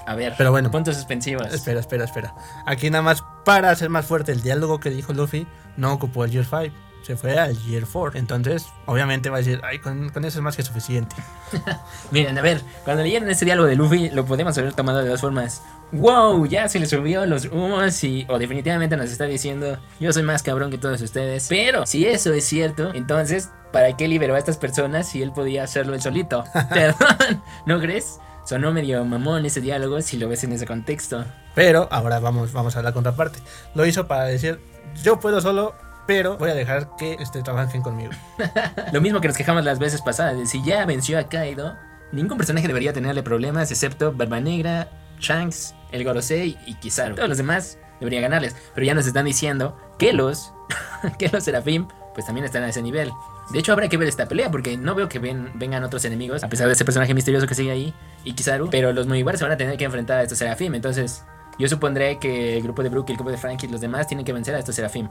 a 0.08 0.16
ver, 0.16 0.34
pero 0.38 0.52
bueno. 0.52 0.72
Puntos 0.72 0.96
suspensivos. 0.96 1.54
Espera, 1.54 1.82
espera, 1.82 2.06
espera. 2.06 2.34
Aquí 2.66 2.90
nada 2.90 3.02
más 3.02 3.24
para 3.44 3.70
hacer 3.70 3.90
más 3.90 4.06
fuerte 4.06 4.32
el 4.32 4.42
diálogo 4.42 4.80
que 4.80 4.90
dijo 4.90 5.12
Luffy, 5.12 5.46
no 5.76 5.92
ocupó 5.92 6.24
el 6.24 6.32
Year 6.32 6.46
5. 6.46 6.74
Se 7.02 7.18
fue 7.18 7.38
al 7.38 7.58
Year 7.64 7.84
4. 7.92 8.18
Entonces, 8.18 8.68
obviamente 8.86 9.30
va 9.30 9.36
a 9.36 9.40
decir, 9.40 9.60
ay, 9.66 9.80
con, 9.80 10.08
eso 10.08 10.26
es 10.26 10.42
más 10.42 10.56
que 10.56 10.64
suficiente. 10.64 11.14
Miren, 12.12 12.38
a 12.38 12.42
ver, 12.42 12.62
cuando 12.86 13.04
leyeron 13.04 13.30
este 13.30 13.44
diálogo 13.44 13.68
de 13.68 13.76
Luffy, 13.76 14.10
lo 14.10 14.26
podemos 14.26 14.58
haber 14.58 14.72
tomado 14.74 15.00
de 15.00 15.10
dos 15.10 15.20
formas. 15.20 15.62
Wow, 15.92 16.46
ya 16.46 16.70
se 16.70 16.80
le 16.80 16.86
subió 16.86 17.26
los 17.26 17.46
humos 17.46 18.02
y 18.06 18.26
o 18.30 18.40
definitivamente 18.40 18.96
nos 18.96 19.10
está 19.10 19.26
diciendo 19.26 19.78
yo 20.00 20.12
soy 20.12 20.24
más 20.24 20.42
cabrón 20.42 20.72
que 20.72 20.78
todos 20.78 21.02
ustedes. 21.02 21.48
Pero 21.50 21.86
si 21.86 22.06
eso 22.06 22.34
es 22.34 22.46
cierto, 22.46 22.94
entonces 22.94 23.50
¿para 23.72 23.96
qué 23.96 24.08
liberó 24.08 24.36
a 24.36 24.38
estas 24.38 24.58
personas 24.58 25.08
si 25.10 25.22
él 25.22 25.32
podía 25.32 25.64
hacerlo 25.64 25.94
él 25.94 26.02
solito? 26.02 26.44
Perdón, 26.74 27.42
¿no 27.66 27.80
crees? 27.80 28.20
Sonó 28.48 28.72
medio 28.72 29.04
mamón 29.04 29.46
ese 29.46 29.60
diálogo 29.60 30.02
si 30.02 30.16
lo 30.16 30.30
ves 30.30 30.42
en 30.46 30.54
ese 30.54 30.66
contexto. 30.66 31.26
Pero 31.54 31.90
ahora 31.92 32.22
vamos, 32.22 32.54
vamos 32.54 32.78
a 32.78 32.82
la 32.82 32.94
contraparte. 32.94 33.40
Lo 33.76 33.86
hizo 33.86 34.08
para 34.08 34.24
decir, 34.24 34.62
yo 35.04 35.20
puedo 35.20 35.42
solo, 35.42 35.76
pero 36.08 36.38
voy 36.38 36.52
a 36.52 36.54
dejar 36.54 36.96
que 36.98 37.18
este, 37.20 37.44
trabajen 37.44 37.82
conmigo. 37.82 38.12
lo 38.94 39.02
mismo 39.02 39.20
que 39.20 39.28
nos 39.28 39.36
quejamos 39.36 39.66
las 39.66 39.80
veces 39.80 40.02
pasadas, 40.02 40.38
de 40.38 40.46
si 40.46 40.64
ya 40.64 40.86
venció 40.86 41.20
a 41.20 41.28
Kaido, 41.28 41.76
ningún 42.14 42.38
personaje 42.38 42.68
debería 42.68 42.94
tenerle 42.94 43.22
problemas 43.22 43.70
excepto 43.70 44.14
Barba 44.14 44.40
Negra, 44.40 44.88
Shanks, 45.20 45.76
el 45.92 46.06
Gorosei 46.06 46.58
y 46.66 46.76
Kizaru. 46.76 47.16
Todos 47.16 47.28
los 47.28 47.38
demás 47.38 47.78
deberían 48.00 48.22
ganarles, 48.22 48.56
pero 48.74 48.88
ya 48.88 48.94
nos 48.94 49.08
están 49.08 49.26
diciendo 49.26 49.78
que 50.00 50.14
los, 50.14 50.54
que 51.20 51.28
los 51.28 51.44
Serafim 51.44 51.90
pues 52.14 52.26
también 52.26 52.46
están 52.46 52.64
a 52.64 52.70
ese 52.70 52.82
nivel. 52.82 53.12
De 53.52 53.60
hecho, 53.60 53.72
habrá 53.72 53.88
que 53.88 53.98
ver 53.98 54.08
esta 54.08 54.28
pelea 54.28 54.52
porque 54.52 54.78
no 54.78 54.94
veo 54.94 55.08
que 55.08 55.20
vengan 55.20 55.84
otros 55.84 56.04
enemigos, 56.06 56.44
a 56.44 56.50
pesar 56.50 56.68
de 56.68 56.74
ese 56.74 56.84
personaje 56.84 57.14
misterioso 57.14 57.48
que 57.48 57.56
sigue 57.56 57.72
ahí, 57.72 57.94
y 58.24 58.34
Kizaru. 58.34 58.70
Pero 58.70 58.92
los 58.92 59.08
Mugiwara 59.08 59.38
se 59.38 59.46
van 59.46 59.54
a 59.54 59.58
tener 59.58 59.78
que 59.78 59.86
enfrentar 59.86 60.20
a 60.20 60.24
estos 60.24 60.38
Serafim. 60.38 60.76
Entonces, 60.76 61.24
yo 61.58 61.68
supondré 61.68 62.20
que 62.20 62.58
el 62.58 62.64
grupo 62.64 62.84
de 62.84 62.90
Brook, 62.90 63.10
el 63.10 63.16
grupo 63.16 63.32
de 63.32 63.38
Frankie 63.38 63.68
y 63.68 63.70
los 63.70 63.82
demás 63.82 64.08
tienen 64.08 64.26
que 64.26 64.34
vencer 64.34 64.54
a 64.56 64.60
estos 64.60 64.76
Serafim. 64.76 65.08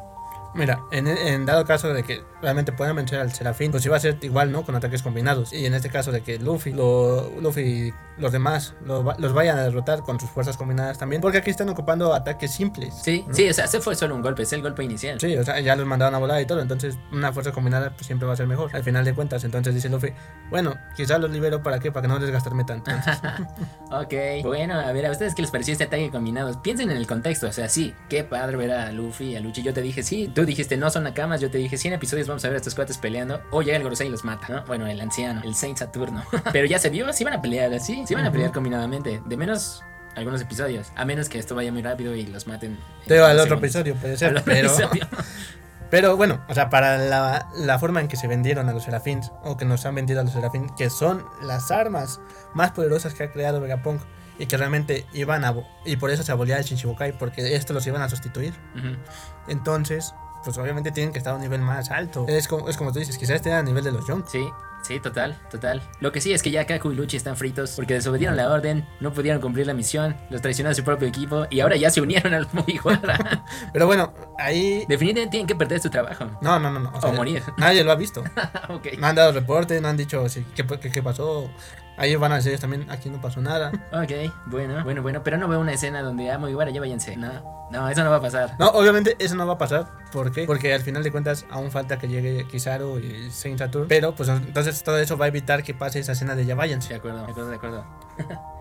Mira, 0.55 0.81
en, 0.91 1.07
en 1.07 1.47
dado 1.47 1.65
caso 1.65 1.93
de 1.93 2.03
que 2.03 2.23
realmente 2.43 2.73
puedan 2.73 2.97
vencer 2.97 3.19
al 3.21 3.33
Serafín, 3.33 3.71
pues 3.71 3.85
iba 3.87 3.97
a 3.97 4.01
ser 4.01 4.19
igual, 4.23 4.53
¿no? 4.53 4.65
Con 4.65 4.75
ataques 4.75 5.03
combinados. 5.03 5.53
Y 5.53 5.67
en 5.67 5.75
este 5.75 5.91
caso 5.91 6.13
de 6.13 6.23
que 6.23 6.39
Luffy, 6.39 6.73
lo, 6.73 7.31
Luffy 7.41 7.93
los 8.19 8.33
demás 8.33 8.75
lo 8.85 9.03
los 9.19 9.33
vayan 9.33 9.59
a 9.59 9.63
derrotar 9.63 10.03
con 10.03 10.19
sus 10.19 10.31
fuerzas 10.31 10.57
combinadas 10.57 10.99
también. 10.99 11.21
Porque 11.21 11.39
aquí 11.39 11.51
están 11.51 11.69
ocupando 11.69 12.15
ataques 12.15 12.53
simples. 12.53 12.95
Sí, 13.03 13.25
¿no? 13.27 13.35
sí, 13.35 13.49
o 13.49 13.55
sea, 13.55 13.65
ese 13.65 13.81
fue 13.81 13.95
solo 13.95 14.15
un 14.15 14.23
golpe, 14.23 14.43
es 14.43 14.53
el 14.53 14.63
golpe 14.63 14.85
inicial. 14.85 15.21
Sí, 15.21 15.37
o 15.37 15.45
sea, 15.45 15.61
ya 15.61 15.77
los 15.77 15.87
mandaron 15.87 16.15
a 16.15 16.19
volar 16.19 16.41
y 16.41 16.47
todo, 16.47 16.61
entonces 16.61 16.99
una 17.13 17.33
fuerza 17.33 17.53
combinada 17.53 17.91
pues, 17.91 18.07
siempre 18.07 18.27
va 18.27 18.35
a 18.35 18.37
ser 18.37 18.47
mejor, 18.47 18.75
al 18.75 18.85
final 18.85 19.05
de 19.05 19.15
cuentas. 19.15 19.45
Entonces 19.45 19.75
dice 19.75 19.89
Luffy, 19.89 20.13
bueno, 20.51 20.75
quizás 20.97 21.21
los 21.21 21.31
libero 21.31 21.63
para 21.63 21.79
qué, 21.79 21.93
para 21.93 22.03
que 22.03 22.09
no 22.09 22.19
desgastarme 22.19 22.65
tanto. 22.65 22.91
Ok, 23.91 24.43
bueno, 24.43 24.75
a 24.75 24.93
ver, 24.93 25.07
¿a 25.07 25.11
ustedes 25.11 25.35
qué 25.35 25.43
les 25.43 25.51
pareció 25.51 25.73
este 25.73 25.85
ataque 25.85 26.11
combinado? 26.11 26.61
Piensen 26.63 26.91
en 26.91 26.97
el 26.97 27.07
contexto, 27.07 27.47
o 27.47 27.53
sea, 27.53 27.69
sí, 27.69 27.95
qué 28.09 28.25
padre 28.25 28.57
ver 28.57 28.73
a 28.73 28.93
Luffy 28.93 29.33
y 29.33 29.37
a 29.37 29.41
Luchi. 29.41 29.63
Yo 29.63 29.73
te 29.73 29.81
dije, 29.81 30.03
sí, 30.03 30.31
tú 30.35 30.45
dijiste, 30.47 30.77
no 30.77 30.91
son 30.91 31.05
nakamas, 31.05 31.41
yo 31.41 31.51
te 31.51 31.59
dije, 31.59 31.77
100 31.77 31.95
episodios 31.95 32.29
vamos 32.29 32.45
a 32.45 32.49
ver 32.49 32.55
a 32.55 32.59
estos 32.59 32.75
cuates 32.75 32.99
peleando. 32.99 33.43
O 33.51 33.63
llega 33.63 33.77
el 33.77 33.83
Gorosei 33.83 34.09
y 34.09 34.11
los 34.11 34.25
mata, 34.25 34.49
¿no? 34.49 34.65
Bueno, 34.65 34.87
el 34.87 35.01
anciano, 35.01 35.43
el 35.45 35.55
Saint 35.55 35.79
Saturno. 35.79 36.25
Pero 36.53 36.67
ya 36.67 36.79
se 36.79 36.91
vio, 36.91 37.13
sí 37.13 37.25
van 37.25 37.35
a 37.35 37.43
pelear 37.43 37.73
así, 37.75 38.05
sí 38.07 38.15
van 38.15 38.25
a 38.25 38.33
pelear 38.33 38.53
combinadamente, 38.53 39.21
de 39.25 39.37
menos 39.37 39.83
algunos 40.15 40.41
episodios, 40.41 40.93
a 40.97 41.05
menos 41.05 41.29
que 41.29 41.39
esto 41.39 41.55
vaya 41.55 41.71
muy 41.71 41.83
rápido 41.83 42.15
y 42.15 42.27
los 42.27 42.47
maten. 42.47 42.73
en 42.73 43.07
Te 43.07 43.21
al 43.21 43.39
otro 43.39 43.59
episodio 43.59 43.95
puede 43.97 44.15
Al 44.15 44.19
ser, 44.19 44.33
otro 44.33 44.45
pero, 44.45 44.69
episodio. 44.69 45.09
pero 45.91 46.17
bueno, 46.17 46.43
o 46.49 46.55
sea, 46.55 46.71
para 46.71 46.97
la, 46.97 47.49
la 47.55 47.79
forma 47.79 48.01
en 48.01 48.09
que 48.09 48.17
se 48.17 48.27
vendieron 48.27 48.69
a 48.69 48.73
los 48.73 48.85
Serafins, 48.85 49.31
o 49.45 49.57
que 49.57 49.67
nos 49.67 49.85
han 49.85 49.95
vendido 49.95 50.21
a 50.21 50.25
los 50.25 50.33
Serafins, 50.33 50.73
que 50.77 50.89
son 50.89 51.25
las 51.43 51.71
armas 51.71 52.21
más 52.55 52.73
poderosas 52.73 53.13
que 53.13 53.25
ha 53.25 53.31
creado 53.31 53.61
Vegapunk, 53.61 54.01
y 54.39 54.47
que 54.47 54.57
realmente 54.57 55.07
iban 55.13 55.45
a... 55.45 55.55
Y 55.85 55.97
por 55.97 56.11
eso 56.11 56.23
se 56.23 56.33
abolía 56.33 56.59
el 56.59 56.65
Shichibukai, 56.65 57.17
porque 57.19 57.55
esto 57.55 57.73
los 57.73 57.87
iban 57.87 58.03
a 58.03 58.09
sustituir. 58.09 58.55
Entonces, 59.49 60.15
pues 60.47 60.59
obviamente 60.59 60.93
tienen 60.93 61.13
que 61.13 61.19
estar 61.19 61.33
a 61.33 61.37
un 61.37 61.43
nivel 61.43 61.61
más 61.61 61.91
alto. 61.91 62.25
Es 62.29 62.47
como, 62.47 62.69
es 62.69 62.77
como 62.77 62.93
tú 62.93 63.01
dices, 63.01 63.19
quizás 63.19 63.35
estén 63.37 63.55
a 63.55 63.65
nivel 63.65 63.83
de 63.83 63.91
los 63.91 64.07
Young. 64.07 64.23
Sí, 64.29 64.49
sí, 64.85 65.01
total, 65.01 65.37
total. 65.51 65.83
Lo 65.99 66.13
que 66.13 66.21
sí 66.21 66.33
es 66.33 66.41
que 66.41 66.53
ya 66.53 66.65
Kaku 66.67 66.93
y 66.93 66.95
Luchi 66.95 67.17
están 67.17 67.37
fritos 67.37 67.73
porque 67.73 67.95
desobedieron 67.95 68.37
la 68.37 68.49
orden, 68.49 68.87
no 69.01 69.13
pudieron 69.13 69.43
cumplir 69.43 69.67
la 69.67 69.75
misión, 69.75 70.17
los 70.31 70.41
traicionó 70.41 70.71
a 70.71 70.75
su 70.75 70.85
propio 70.85 71.09
equipo 71.09 71.49
y 71.51 71.59
ahora 71.59 71.75
ya 71.75 71.91
se 71.91 72.01
unieron 72.01 72.33
al 72.33 72.47
Mugiwara. 72.53 73.45
Pero 73.73 73.87
bueno, 73.87 74.15
ahí... 74.39 74.85
Definitivamente 74.89 75.31
tienen 75.31 75.47
que 75.47 75.55
perder 75.57 75.81
su 75.81 75.91
trabajo. 75.91 76.27
No, 76.41 76.59
no, 76.59 76.71
no, 76.71 76.81
no. 76.81 76.91
O 77.03 77.13
morir. 77.13 77.43
Nadie 77.57 77.83
lo 77.85 77.93
ha 77.93 77.97
visto. 77.97 78.23
ok. 78.69 78.87
No 78.99 79.07
han 79.07 79.15
dado 79.17 79.33
reporte, 79.33 79.81
no 79.81 79.89
han 79.89 79.97
dicho 79.97 80.29
si, 80.29 80.43
qué, 80.55 80.67
qué- 80.67 80.91
qué 80.91 81.03
pasó. 81.03 81.51
Ahí 81.99 82.15
van 82.15 82.31
a 82.33 82.37
decir 82.37 82.59
también, 82.59 82.91
aquí 82.91 83.09
no 83.09 83.19
pasó 83.23 83.41
nada. 83.41 83.73
Ok, 83.91 84.31
bueno, 84.47 84.85
bueno, 84.85 85.01
bueno, 85.01 85.23
pero 85.25 85.39
no 85.39 85.49
veo 85.49 85.59
una 85.61 85.73
escena 85.73 86.03
donde, 86.03 86.31
ah, 86.31 86.37
Mugiwara, 86.37 86.71
ya 86.71 86.79
váyanse. 86.79 87.17
No, 87.17 87.69
no, 87.71 87.89
eso 87.89 88.05
no 88.05 88.11
va 88.11 88.17
a 88.17 88.21
pasar. 88.21 88.55
No, 88.59 88.69
obviamente 88.69 89.17
eso 89.19 89.35
no 89.35 89.47
va 89.47 89.55
a 89.55 89.59
pasar. 89.59 89.87
¿Por 90.13 90.31
qué? 90.31 90.45
Porque 90.45 90.75
al 90.75 90.83
final 90.83 91.03
de 91.03 91.11
cuentas 91.11 91.47
aún 91.51 91.71
falta 91.71 91.99
que 91.99 92.07
llegue 92.09 92.47
Kizaru 92.49 92.99
y 92.99 93.31
Saint 93.31 93.59
Saturn. 93.59 93.89
Pero 93.89 94.15
pues 94.15 94.29
entonces 94.29 94.83
todo 94.83 94.99
eso 94.99 95.17
va 95.17 95.25
a 95.25 95.29
evitar 95.29 95.63
que 95.63 95.73
pase 95.73 95.99
esa 96.01 96.13
escena 96.13 96.35
de 96.37 96.45
ya 96.45 96.55
váyanse. 96.55 96.91
De 96.91 96.97
acuerdo, 96.97 97.25
de 97.25 97.31
acuerdo, 97.31 97.49
de 97.49 97.57
acuerdo. 97.57 97.85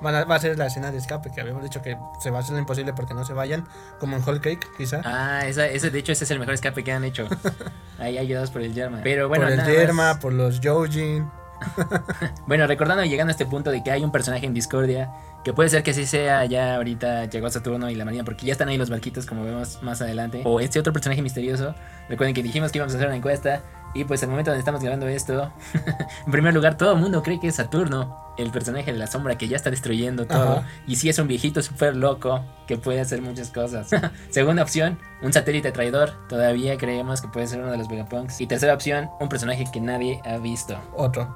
Van 0.02 0.14
a- 0.16 0.24
va 0.26 0.36
a 0.36 0.40
ser 0.40 0.58
la 0.58 0.68
escena 0.68 0.92
de 0.92 0.98
escape 0.98 1.32
que 1.34 1.42
habíamos 1.42 1.64
dicho 1.64 1.82
que 1.82 1.98
se 2.20 2.30
va 2.32 2.38
a 2.38 2.42
hacer 2.42 2.54
lo 2.54 2.60
imposible 2.60 2.94
porque 2.94 3.14
no 3.14 3.24
se 3.26 3.34
vayan. 3.34 3.66
Como 4.00 4.16
en 4.18 4.24
Whole 4.24 4.40
Cake, 4.42 4.68
quizá. 4.78 5.02
Ah, 5.04 5.42
esa, 5.46 5.66
ese, 5.68 5.90
de 5.92 6.00
hecho, 6.00 6.12
ese 6.12 6.24
es 6.26 6.32
el 6.32 6.40
mejor 6.40 6.54
escape 6.54 6.84
que 6.84 6.92
han 6.92 7.04
hecho. 7.04 7.28
Ahí 8.00 8.18
ayudados 8.18 8.52
por 8.52 8.62
el 8.62 8.74
Yerma. 8.74 9.00
Pero 9.04 9.28
bueno, 9.30 9.46
por 9.46 9.52
el 9.52 9.58
nada 9.58 9.70
más. 9.70 9.78
Yerma, 9.78 10.20
por 10.20 10.34
los 10.34 10.60
Yojin. 10.62 11.30
Bueno, 12.48 12.68
recordando 12.68 13.04
y 13.04 13.10
llegando 13.10 13.30
a 13.32 13.34
este 13.34 13.46
punto 13.46 13.72
de 13.72 13.82
que 13.84 13.92
hay 13.92 14.04
un 14.04 14.12
personaje 14.12 14.46
en 14.46 14.54
Discordia, 14.54 15.12
que 15.44 15.54
puede 15.54 15.70
ser 15.70 15.84
que 15.84 15.94
sí 15.94 16.06
sea 16.06 16.46
ya 16.46 16.76
ahorita 16.76 17.26
llegó 17.26 17.50
Saturno 17.50 17.90
y 17.90 17.96
la 17.96 18.06
Marina, 18.06 18.24
porque 18.24 18.46
ya 18.46 18.52
están 18.52 18.68
ahí 18.70 18.78
los 18.78 18.90
barquitos 18.90 19.26
como 19.26 19.44
vemos 19.44 19.82
más 19.82 20.02
adelante, 20.02 20.42
o 20.46 20.60
este 20.60 20.80
otro 20.80 20.94
personaje 20.94 21.22
misterioso. 21.22 21.74
Recuerden 22.10 22.36
que 22.36 22.44
dijimos 22.44 22.72
que 22.72 22.78
íbamos 22.80 22.94
a 22.94 22.98
hacer 22.98 23.08
una 23.08 23.18
encuesta 23.18 23.62
y 23.96 24.04
pues 24.04 24.22
al 24.24 24.30
momento 24.30 24.52
donde 24.52 24.60
estamos 24.60 24.82
grabando 24.82 25.08
esto, 25.08 25.52
en 26.26 26.32
primer 26.32 26.54
lugar 26.54 26.78
todo 26.78 26.94
el 26.94 27.00
mundo 27.00 27.24
cree 27.24 27.40
que 27.40 27.48
es 27.48 27.56
Saturno, 27.56 28.34
el 28.38 28.52
personaje 28.52 28.92
de 28.92 29.00
la 29.00 29.08
sombra 29.08 29.38
que 29.38 29.48
ya 29.48 29.56
está 29.56 29.72
destruyendo 29.72 30.28
todo, 30.28 30.58
Ajá. 30.58 30.68
y 30.86 30.98
sí 30.98 31.08
es 31.08 31.18
un 31.18 31.28
viejito 31.28 31.62
súper 31.62 31.96
loco 31.96 32.44
que 32.68 32.78
puede 32.78 33.00
hacer 33.00 33.22
muchas 33.22 33.50
cosas. 33.50 33.90
Segunda 34.30 34.64
opción, 34.64 35.00
un 35.22 35.32
satélite 35.32 35.72
traidor, 35.72 36.12
todavía 36.28 36.78
creemos 36.78 37.22
que 37.22 37.30
puede 37.30 37.48
ser 37.48 37.62
uno 37.62 37.72
de 37.72 37.78
los 37.78 37.88
Vegapunks. 37.88 38.42
Y 38.42 38.48
tercera 38.48 38.74
opción, 38.74 39.10
un 39.20 39.30
personaje 39.30 39.66
que 39.72 39.80
nadie 39.80 40.22
ha 40.26 40.38
visto. 40.38 40.78
Otro. 40.94 41.34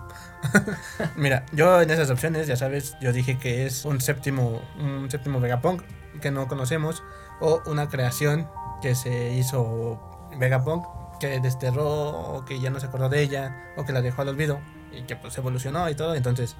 Mira, 1.15 1.45
yo 1.53 1.81
en 1.81 1.89
esas 1.89 2.09
opciones, 2.09 2.47
ya 2.47 2.57
sabes, 2.57 2.97
yo 2.99 3.13
dije 3.13 3.37
que 3.37 3.65
es 3.65 3.85
un 3.85 4.01
séptimo, 4.01 4.61
un 4.77 5.09
séptimo 5.09 5.39
Vegapunk 5.39 5.83
que 6.21 6.31
no 6.31 6.47
conocemos 6.47 7.03
o 7.39 7.61
una 7.67 7.87
creación 7.87 8.49
que 8.81 8.95
se 8.95 9.33
hizo 9.33 10.27
Vegapunk 10.37 10.98
que 11.19 11.39
desterró 11.39 12.09
o 12.09 12.45
que 12.45 12.59
ya 12.59 12.69
no 12.69 12.79
se 12.79 12.87
acordó 12.87 13.09
de 13.09 13.21
ella 13.21 13.73
o 13.77 13.85
que 13.85 13.93
la 13.93 14.01
dejó 14.01 14.21
al 14.21 14.29
olvido 14.29 14.59
y 14.91 15.03
que 15.03 15.15
pues 15.15 15.37
evolucionó 15.37 15.89
y 15.89 15.95
todo, 15.95 16.15
entonces 16.15 16.55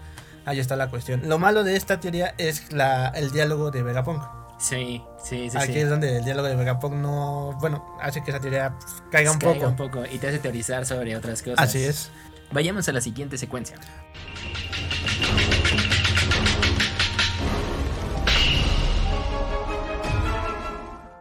ahí 0.46 0.60
está 0.60 0.76
la 0.76 0.90
cuestión. 0.90 1.28
Lo 1.28 1.40
malo 1.40 1.64
de 1.64 1.76
esta 1.76 2.00
teoría 2.00 2.36
es 2.38 2.72
la, 2.72 3.08
el 3.10 3.32
diálogo 3.32 3.72
de 3.72 3.84
Vegapunk. 3.84 4.24
Sí, 4.60 5.02
sí, 5.24 5.50
sí. 5.50 5.58
Aquí 5.58 5.74
sí. 5.74 5.80
es 5.80 5.90
donde 5.90 6.18
el 6.18 6.26
diálogo 6.26 6.48
de 6.48 6.56
Vegapunk 6.56 6.94
no, 6.94 7.58
bueno, 7.62 7.98
hace 8.02 8.22
que 8.22 8.32
esa 8.32 8.40
teoría 8.40 8.76
pues, 8.78 9.02
caiga 9.10 9.32
un 9.32 9.40
Caiga 9.40 9.54
poco. 9.56 9.68
un 9.70 9.76
poco 9.76 10.04
y 10.12 10.20
te 10.20 10.28
hace 10.28 10.40
teorizar 10.40 10.86
sobre 10.86 11.16
otras 11.16 11.42
cosas. 11.42 11.60
Así 11.60 11.84
es. 11.84 12.12
Vayamos 12.52 12.88
a 12.90 12.92
la 12.92 13.02
siguiente 13.02 13.38
secuencia. 13.38 13.78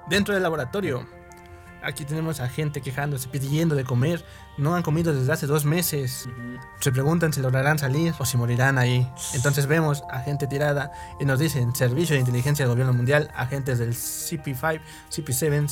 Dentro 0.09 0.33
del 0.33 0.43
laboratorio, 0.43 1.07
aquí 1.89 2.05
tenemos 2.05 2.41
a 2.41 2.49
gente 2.49 2.81
quejándose, 2.81 3.29
pidiendo 3.29 3.75
de 3.75 3.85
comer. 3.85 4.25
No 4.57 4.75
han 4.75 4.83
comido 4.83 5.15
desde 5.15 5.33
hace 5.33 5.47
dos 5.47 5.65
meses. 5.65 6.27
Ujú. 6.27 6.59
Se 6.81 6.93
preguntan 6.93 7.33
si 7.33 7.41
lograrán 7.41 7.79
salir 7.79 8.15
o 8.19 8.25
si 8.25 8.37
morirán 8.37 8.79
ahí. 8.79 9.09
Entonces 9.35 9.67
vemos 9.67 10.03
a 10.11 10.21
gente 10.21 10.47
tirada 10.47 10.91
y 11.21 11.25
nos 11.25 11.39
dicen 11.39 11.75
Servicio 11.75 12.15
de 12.15 12.21
Inteligencia 12.21 12.65
del 12.65 12.73
Gobierno 12.73 12.93
Mundial, 12.93 13.31
agentes 13.35 13.79
del 13.79 13.95
CP5, 13.95 14.81
CP7, 15.11 15.67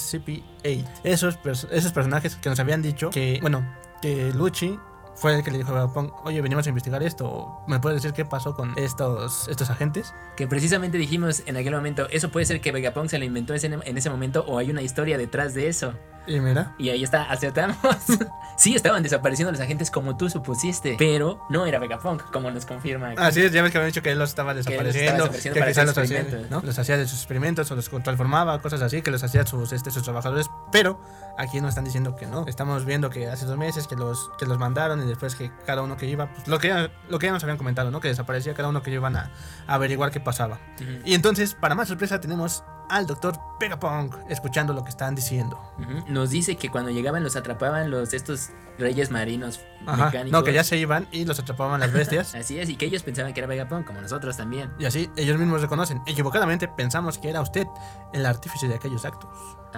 CP8. 0.65 0.85
Esos, 1.05 1.39
pers- 1.41 1.69
esos 1.71 1.93
personajes 1.93 2.37
que 2.37 2.49
nos 2.49 2.59
habían 2.61 2.83
dicho 2.83 3.11
que, 3.11 3.39
bueno, 3.41 3.65
que 4.03 4.33
Luchi 4.35 4.79
fue 5.17 5.35
el 5.35 5.43
que 5.43 5.51
le 5.51 5.59
dijo 5.59 5.71
a 5.71 5.75
Vegapunk, 5.75 6.13
oye, 6.25 6.41
venimos 6.43 6.67
a 6.67 6.69
investigar 6.69 7.03
esto. 7.03 7.63
¿Me 7.67 7.81
puedes 7.81 8.03
decir 8.03 8.15
qué 8.15 8.25
pasó 8.25 8.55
con 8.55 8.75
estos, 8.77 9.49
estos 9.49 9.71
agentes? 9.71 10.15
Que 10.37 10.47
precisamente 10.47 10.99
dijimos 10.99 11.43
en 11.47 11.57
aquel 11.57 11.75
momento, 11.75 12.07
eso 12.11 12.31
puede 12.31 12.47
ser 12.47 12.61
que 12.61 12.71
Vegapunk 12.71 13.09
se 13.09 13.19
lo 13.19 13.25
inventó 13.25 13.55
en 13.55 13.97
ese 13.97 14.11
momento 14.11 14.45
o 14.47 14.59
hay 14.59 14.71
una 14.71 14.83
historia 14.83 15.17
detrás 15.19 15.55
de 15.55 15.69
eso. 15.69 15.95
Y 16.27 16.41
mira, 16.41 16.75
Y 16.79 16.91
ahí 16.91 17.05
está, 17.05 17.25
acertamos. 17.25 17.77
sí, 18.57 18.75
estaban 18.75 19.03
desapareciendo 19.03 19.53
los 19.53 19.61
agentes 19.61 19.91
como 19.91 20.17
tú 20.17 20.29
supusiste, 20.29 20.97
pero 20.99 21.41
no 21.49 21.67
era 21.67 21.79
Vegapunk, 21.79 22.31
como 22.31 22.51
nos 22.51 22.67
confirma 22.67 23.11
aquí. 23.11 23.23
Así 23.23 23.43
es, 23.43 23.53
ya 23.53 23.63
ves 23.63 23.73
que 23.73 23.79
habían 23.79 23.91
dicho 23.91 24.03
que 24.03 24.13
él 24.13 24.19
los 24.19 24.31
estaba 24.31 24.55
desapareciendo, 24.55 25.31
que 25.31 25.39
quizás 25.39 25.59
hacer 25.59 25.87
los 25.87 25.99
hacía. 25.99 26.27
¿no? 26.51 26.61
los 26.63 26.79
hacía 26.79 26.97
de 26.97 27.07
sus 27.07 27.19
experimentos 27.19 27.71
o 27.71 27.77
los 27.77 27.89
transformaba, 28.03 28.61
cosas 28.61 28.83
así, 28.83 29.03
que 29.03 29.11
los 29.11 29.23
hacía 29.23 29.47
sus, 29.47 29.73
este, 29.73 29.91
sus 29.91 30.03
trabajadores, 30.03 30.51
pero 30.73 31.01
aquí 31.39 31.61
nos 31.61 31.71
están 31.71 31.85
diciendo 31.85 32.17
que 32.17 32.27
no. 32.27 32.47
Estamos 32.47 32.85
viendo 32.85 33.11
que 33.11 33.29
hace 33.29 33.47
dos 33.47 33.57
meses 33.57 33.87
que 33.87 33.97
los, 33.97 34.31
que 34.39 34.47
los 34.47 34.59
mandaron 34.59 35.03
y 35.03 35.07
después 35.07 35.35
que 35.35 35.51
cada 35.65 35.83
uno 35.83 35.97
que 35.97 36.07
iba, 36.07 36.33
pues, 36.33 36.49
lo 36.49 36.59
que, 36.59 36.69
ya, 36.69 36.91
lo 37.09 37.19
que 37.19 37.27
ya 37.27 37.33
nos 37.33 37.43
habían 37.43 37.59
comentado, 37.59 37.91
¿no? 37.91 38.01
Que 38.01 38.09
desaparecía 38.09 38.55
cada 38.55 38.69
uno 38.69 38.83
que 38.83 38.91
iban 38.91 39.17
a, 39.17 39.31
a 39.67 39.75
averiguar 39.75 40.11
qué 40.11 40.21
pasaba. 40.21 40.59
Ujú. 40.81 41.03
Y 41.05 41.15
entonces, 41.15 41.55
para 41.55 41.75
más 41.75 41.89
sorpresa, 41.89 42.21
tenemos 42.21 42.65
al 42.89 43.07
doctor 43.07 43.39
Pegapunk 43.59 44.15
escuchando 44.29 44.73
lo 44.73 44.85
que 44.85 44.91
están 44.91 45.15
diciendo. 45.15 45.59
Nos 46.09 46.31
dice 46.31 46.57
que 46.57 46.71
cuando 46.71 46.91
llegaban 46.91 47.23
los 47.23 47.37
atrapaban 47.37 47.91
los 47.91 48.13
estos 48.13 48.51
reyes 48.79 49.11
marinos 49.11 49.61
Ajá, 49.87 50.07
mecánicos. 50.07 50.33
no, 50.33 50.45
que 50.45 50.53
ya 50.53 50.63
se 50.63 50.77
iban 50.77 51.09
y 51.11 51.25
los 51.25 51.39
atrapaban 51.39 51.81
las 51.81 51.93
bestias. 51.93 52.35
Así 52.35 52.59
es, 52.59 52.69
y 52.69 52.77
que 52.77 52.87
ellos 52.87 53.03
pensaban 53.03 53.33
que 53.33 53.41
era 53.41 53.47
Vegapunk, 53.47 53.87
como 53.87 54.01
nosotros 54.01 54.37
también. 54.37 54.73
Y 54.79 54.85
así 54.85 55.11
ellos 55.17 55.39
mismos 55.39 55.63
reconocen. 55.63 56.03
Equivocadamente 56.07 56.69
pensamos 56.69 57.19
que 57.19 57.31
era 57.31 57.41
usted 57.41 57.67
el 58.13 58.27
artífice 58.27 58.69
de 58.69 58.75
aquellos 58.75 59.05
actos. 59.05 59.31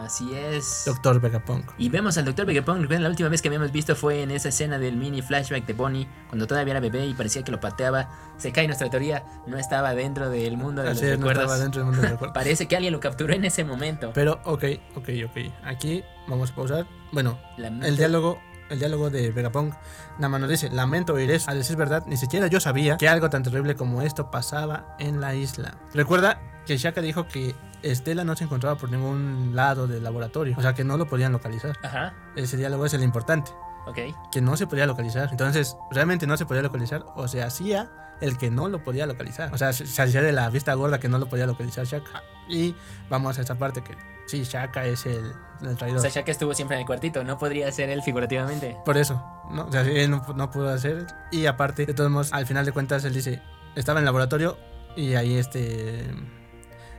Así 0.05 0.35
es. 0.35 0.85
Doctor 0.87 1.21
Vegapunk. 1.21 1.71
Y 1.79 1.89
vemos 1.89 2.17
al 2.19 2.25
Dr. 2.25 2.47
Vegapunk. 2.47 2.81
Recuerden, 2.81 3.03
la 3.03 3.09
última 3.11 3.29
vez 3.29 3.43
que 3.43 3.49
habíamos 3.49 3.73
visto 3.73 3.95
fue 3.97 4.23
en 4.23 4.31
esa 4.31 4.49
escena 4.49 4.79
del 4.79 4.97
mini 4.97 5.23
flashback 5.23 5.67
de 5.67 5.73
Bonnie, 5.73 6.09
cuando 6.29 6.47
todavía 6.47 6.73
era 6.73 6.81
bebé 6.81 7.07
y 7.07 7.15
parecía 7.15 7.43
que 7.43 7.53
lo 7.53 7.61
pateaba. 7.61 8.09
Se 8.39 8.53
cae 8.53 8.67
nuestra 8.67 8.89
teoría, 8.91 9.25
no 9.47 9.59
estaba 9.59 9.95
dentro 9.95 10.31
del 10.31 10.57
mundo 10.57 10.83
de 10.83 10.91
Así 10.91 11.03
los 11.03 11.11
es, 11.13 11.19
no 11.19 11.27
recuerdos. 11.29 11.45
estaba 11.45 11.63
dentro 11.63 11.85
del 11.85 12.11
mundo. 12.11 12.33
Parece 12.35 12.67
que 12.67 12.77
alguien 12.77 12.93
lo 12.93 13.01
capturó 13.01 13.33
en 13.35 13.45
ese 13.45 13.65
momento. 13.65 14.13
Pero, 14.15 14.41
ok, 14.45 14.65
ok, 14.97 15.09
ok. 15.27 15.53
Aquí 15.65 16.03
vamos 16.27 16.51
a 16.51 16.55
pausar. 16.55 16.87
Bueno, 17.13 17.39
el 17.57 17.97
diálogo, 17.97 18.39
el 18.71 18.79
diálogo 18.79 19.11
de 19.11 19.31
Vegapunk 19.31 19.75
nada 20.17 20.29
más 20.29 20.41
nos 20.41 20.51
dice, 20.51 20.71
lamento 20.71 21.15
oír 21.15 21.31
eso. 21.31 21.51
A 21.51 21.55
decir 21.55 21.77
verdad, 21.77 22.05
ni 22.07 22.17
siquiera 22.17 22.47
yo 22.49 22.61
sabía 22.61 22.97
que 22.97 23.09
algo 23.09 23.31
tan 23.31 23.43
terrible 23.43 23.75
como 23.77 24.03
esto 24.03 24.31
pasaba 24.31 24.97
en 24.99 25.21
la 25.21 25.35
isla. 25.35 25.75
Recuerda 25.95 26.41
que 26.67 26.77
Shaka 26.77 27.01
dijo 27.01 27.27
que 27.29 27.55
Estela 27.83 28.25
no 28.25 28.35
se 28.37 28.45
encontraba 28.45 28.77
por 28.77 28.91
ningún 28.91 29.53
lado 29.55 29.87
del 29.87 30.03
laboratorio. 30.03 30.55
O 30.59 30.63
sea 30.63 30.75
que 30.75 30.85
no 30.85 30.97
lo 30.97 31.07
podían 31.07 31.33
localizar. 31.33 31.77
Ajá, 31.83 32.13
Ese 32.37 32.57
diálogo 32.57 32.85
es 32.87 32.95
el 32.95 33.03
importante. 33.03 33.53
ok. 33.87 33.99
Que 34.33 34.41
no 34.41 34.57
se 34.57 34.67
podía 34.67 34.85
localizar. 34.87 35.29
Entonces, 35.31 35.77
realmente 35.91 36.27
no 36.27 36.37
se 36.37 36.45
podía 36.45 36.63
localizar. 36.63 37.05
O 37.15 37.29
se 37.29 37.43
hacía 37.43 37.89
el 38.21 38.37
que 38.39 38.51
no 38.51 38.69
lo 38.69 38.83
podía 38.83 39.07
localizar. 39.07 39.53
O 39.53 39.59
sea, 39.59 39.73
se 39.73 40.03
hacía 40.03 40.23
de 40.23 40.33
la 40.33 40.49
vista 40.51 40.75
gorda 40.75 40.99
que 40.99 41.09
no 41.09 41.19
lo 41.19 41.29
podía 41.29 41.47
localizar 41.47 41.85
Shaka. 41.85 42.23
Y 42.49 42.75
vamos 43.11 43.39
a 43.39 43.43
esa 43.43 43.57
parte 43.57 43.83
que 43.83 43.95
sí, 44.27 44.43
Shaka 44.45 44.85
es 44.87 45.07
el, 45.07 45.33
el 45.63 45.69
O 45.69 45.77
traidor. 45.77 46.01
sea, 46.01 46.11
Shaka 46.11 46.31
estuvo 46.33 46.55
siempre 46.55 46.77
en 46.77 46.81
el 46.81 46.87
cuartito, 46.87 47.23
no 47.25 47.39
podría 47.39 47.71
ser 47.73 47.91
él 47.91 48.03
figurativamente. 48.03 48.77
Por 48.85 48.97
eso, 48.97 49.23
¿no? 49.51 49.67
O 49.67 49.73
sea, 49.73 49.83
él 49.83 50.11
no, 50.11 50.25
no 50.35 50.51
pudo 50.51 50.71
hacer. 50.71 51.07
Y 51.31 51.47
aparte, 51.47 51.87
de 51.87 51.95
todos 51.95 52.11
modos, 52.11 52.33
al 52.33 52.47
final 52.47 52.65
de 52.65 52.73
cuentas, 52.73 53.05
él 53.05 53.15
dice, 53.15 53.43
estaba 53.77 53.99
en 53.99 54.03
el 54.03 54.07
laboratorio 54.07 54.59
y 54.97 55.15
ahí 55.15 55.37
este... 55.37 56.11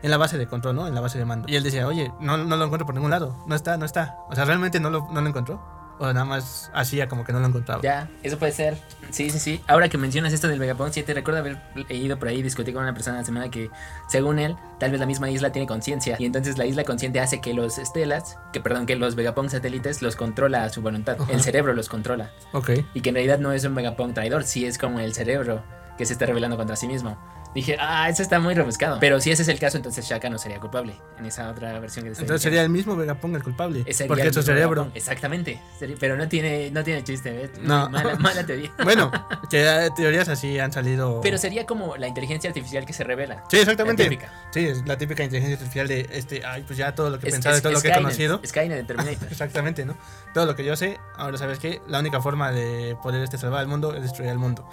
En 0.02 0.12
la 0.12 0.16
base 0.18 0.38
de 0.38 0.48
control, 0.48 0.78
¿no? 0.78 0.88
En 0.88 0.96
la 0.96 1.02
base 1.02 1.18
de 1.20 1.26
mando. 1.26 1.50
Y 1.50 1.58
él 1.58 1.64
decía, 1.64 1.86
oye, 1.86 2.10
no, 2.22 2.38
no 2.38 2.56
lo 2.56 2.64
encuentro 2.64 2.86
por 2.86 2.96
ningún 2.96 3.12
lado. 3.12 3.44
No 3.48 3.54
está, 3.56 3.76
no 3.76 3.84
está. 3.86 4.16
O 4.30 4.36
sea, 4.36 4.46
realmente 4.46 4.80
no 4.80 4.90
lo, 4.90 5.10
no 5.12 5.20
lo 5.20 5.28
encontró. 5.28 5.62
O 6.00 6.08
nada 6.08 6.24
más 6.24 6.72
hacía 6.74 7.10
como 7.10 7.26
que 7.26 7.34
no 7.34 7.40
lo 7.40 7.48
encontraba. 7.48 7.82
Ya, 7.82 8.10
eso 8.24 8.40
puede 8.40 8.54
ser. 8.54 8.78
Sí, 9.12 9.30
sí, 9.30 9.38
sí. 9.38 9.62
Ahora 9.68 9.90
que 9.90 9.98
mencionas 9.98 10.32
esto 10.32 10.48
del 10.48 10.58
Vegapunk, 10.58 10.92
sí 10.92 11.04
te 11.04 11.14
recuerdo 11.14 11.42
haber 11.42 11.58
ido 11.90 12.18
por 12.18 12.30
ahí 12.30 12.42
discutir 12.42 12.74
con 12.74 12.84
una 12.84 12.94
persona 12.94 13.18
la 13.18 13.26
semana 13.26 13.52
que, 13.52 13.70
según 14.08 14.40
él, 14.40 14.56
tal 14.80 14.92
vez 14.92 15.00
la 15.00 15.06
misma 15.06 15.30
isla 15.30 15.52
tiene 15.52 15.68
conciencia. 15.68 16.16
Y 16.18 16.26
entonces 16.26 16.58
la 16.58 16.66
isla 16.66 16.86
consciente 16.86 17.20
hace 17.20 17.42
que 17.42 17.54
los 17.54 17.78
Estelas, 17.78 18.38
que 18.54 18.62
perdón, 18.62 18.86
que 18.86 18.96
los 18.96 19.16
Vegapunk 19.16 19.50
satélites 19.50 20.02
los 20.02 20.16
controla 20.16 20.64
a 20.64 20.70
su 20.70 20.82
voluntad. 20.82 21.18
El 21.30 21.42
cerebro 21.42 21.74
los 21.74 21.90
controla. 21.90 22.32
Ok. 22.54 22.72
Y 22.94 23.02
que 23.02 23.10
en 23.10 23.16
realidad 23.16 23.40
no 23.40 23.52
es 23.52 23.66
un 23.66 23.76
Vegapunk 23.76 24.14
traidor, 24.14 24.46
sí 24.46 24.66
es 24.66 24.78
como 24.78 25.02
el 25.02 25.14
cerebro 25.14 25.64
que 25.98 26.06
se 26.06 26.14
está 26.14 26.26
rebelando 26.26 26.56
contra 26.56 26.78
sí 26.78 26.88
mismo. 26.88 27.18
Dije, 27.56 27.78
ah, 27.80 28.08
eso 28.10 28.22
está 28.22 28.40
muy 28.40 28.54
rebuscado. 28.54 29.00
Pero 29.00 29.20
si 29.20 29.32
ese 29.32 29.42
es 29.42 29.48
el 29.48 29.60
caso, 29.60 29.78
entonces 29.78 30.06
Shaka 30.06 30.30
no 30.30 30.38
sería 30.38 30.60
culpable. 30.60 30.96
En 31.18 31.26
esa 31.26 31.50
otra 31.50 31.80
versión 31.80 32.06
que 32.06 32.12
te 32.12 32.22
Entonces 32.22 32.44
sería 32.44 32.62
el 32.62 32.70
mismo 32.70 32.96
Vegapunk 32.96 33.36
el 33.36 33.44
culpable. 33.44 33.84
Sería 33.92 34.08
porque 34.08 34.28
es 34.28 34.36
su 34.36 34.44
cerebro. 34.44 34.82
Vegapunk. 34.84 34.96
Exactamente. 34.96 35.60
Pero 36.00 36.16
no 36.16 36.28
tiene, 36.28 36.70
no 36.72 36.84
tiene 36.84 37.04
chiste, 37.04 37.32
¿ves? 37.32 37.52
No. 37.62 37.90
Mala, 37.90 38.16
mala 38.18 38.46
teoría. 38.46 38.72
Bueno, 38.84 39.12
que 39.50 39.64
eh, 39.68 39.90
teorías 39.96 40.30
así 40.30 40.60
han 40.60 40.72
salido. 40.72 41.22
Pero 41.22 41.38
sería 41.40 41.66
como 41.66 41.98
la 41.98 42.08
inteligencia 42.08 42.50
artificial 42.50 42.86
que 42.86 42.94
se 42.94 43.04
revela. 43.04 43.44
Sí, 43.50 43.58
exactamente. 43.58 44.04
La 44.04 44.10
típica. 44.10 44.32
Sí, 44.52 44.66
es 44.68 44.86
la 44.88 44.98
típica 44.98 45.24
inteligencia 45.24 45.56
artificial 45.58 45.88
de 45.88 46.08
este, 46.12 46.46
ay, 46.46 46.64
pues 46.68 46.78
ya 46.78 46.94
todo 46.94 47.10
lo 47.10 47.20
que 47.20 47.26
he 47.26 47.30
Es- 47.30 47.36
pensado 47.36 47.56
es- 47.56 47.60
y 47.60 47.64
todo 47.64 47.74
lo 47.74 47.82
que 47.82 47.88
he 47.90 47.94
conocido. 47.94 48.42
Skynet 48.46 48.86
Terminator. 48.86 49.28
Exactamente, 49.32 49.86
¿no? 49.86 49.98
Todo 50.34 50.46
lo 50.46 50.56
que 50.56 50.64
yo 50.64 50.76
sé, 50.76 51.00
ahora 51.18 51.38
sabes 51.40 51.58
que 51.60 51.82
la 51.88 52.00
única 52.00 52.22
forma 52.22 52.52
de 52.52 52.96
poder 53.02 53.24
este 53.24 53.38
salvar 53.40 53.62
al 53.62 53.68
mundo 53.68 53.96
es 53.96 54.04
destruir 54.04 54.30
al 54.30 54.38
mundo. 54.38 54.68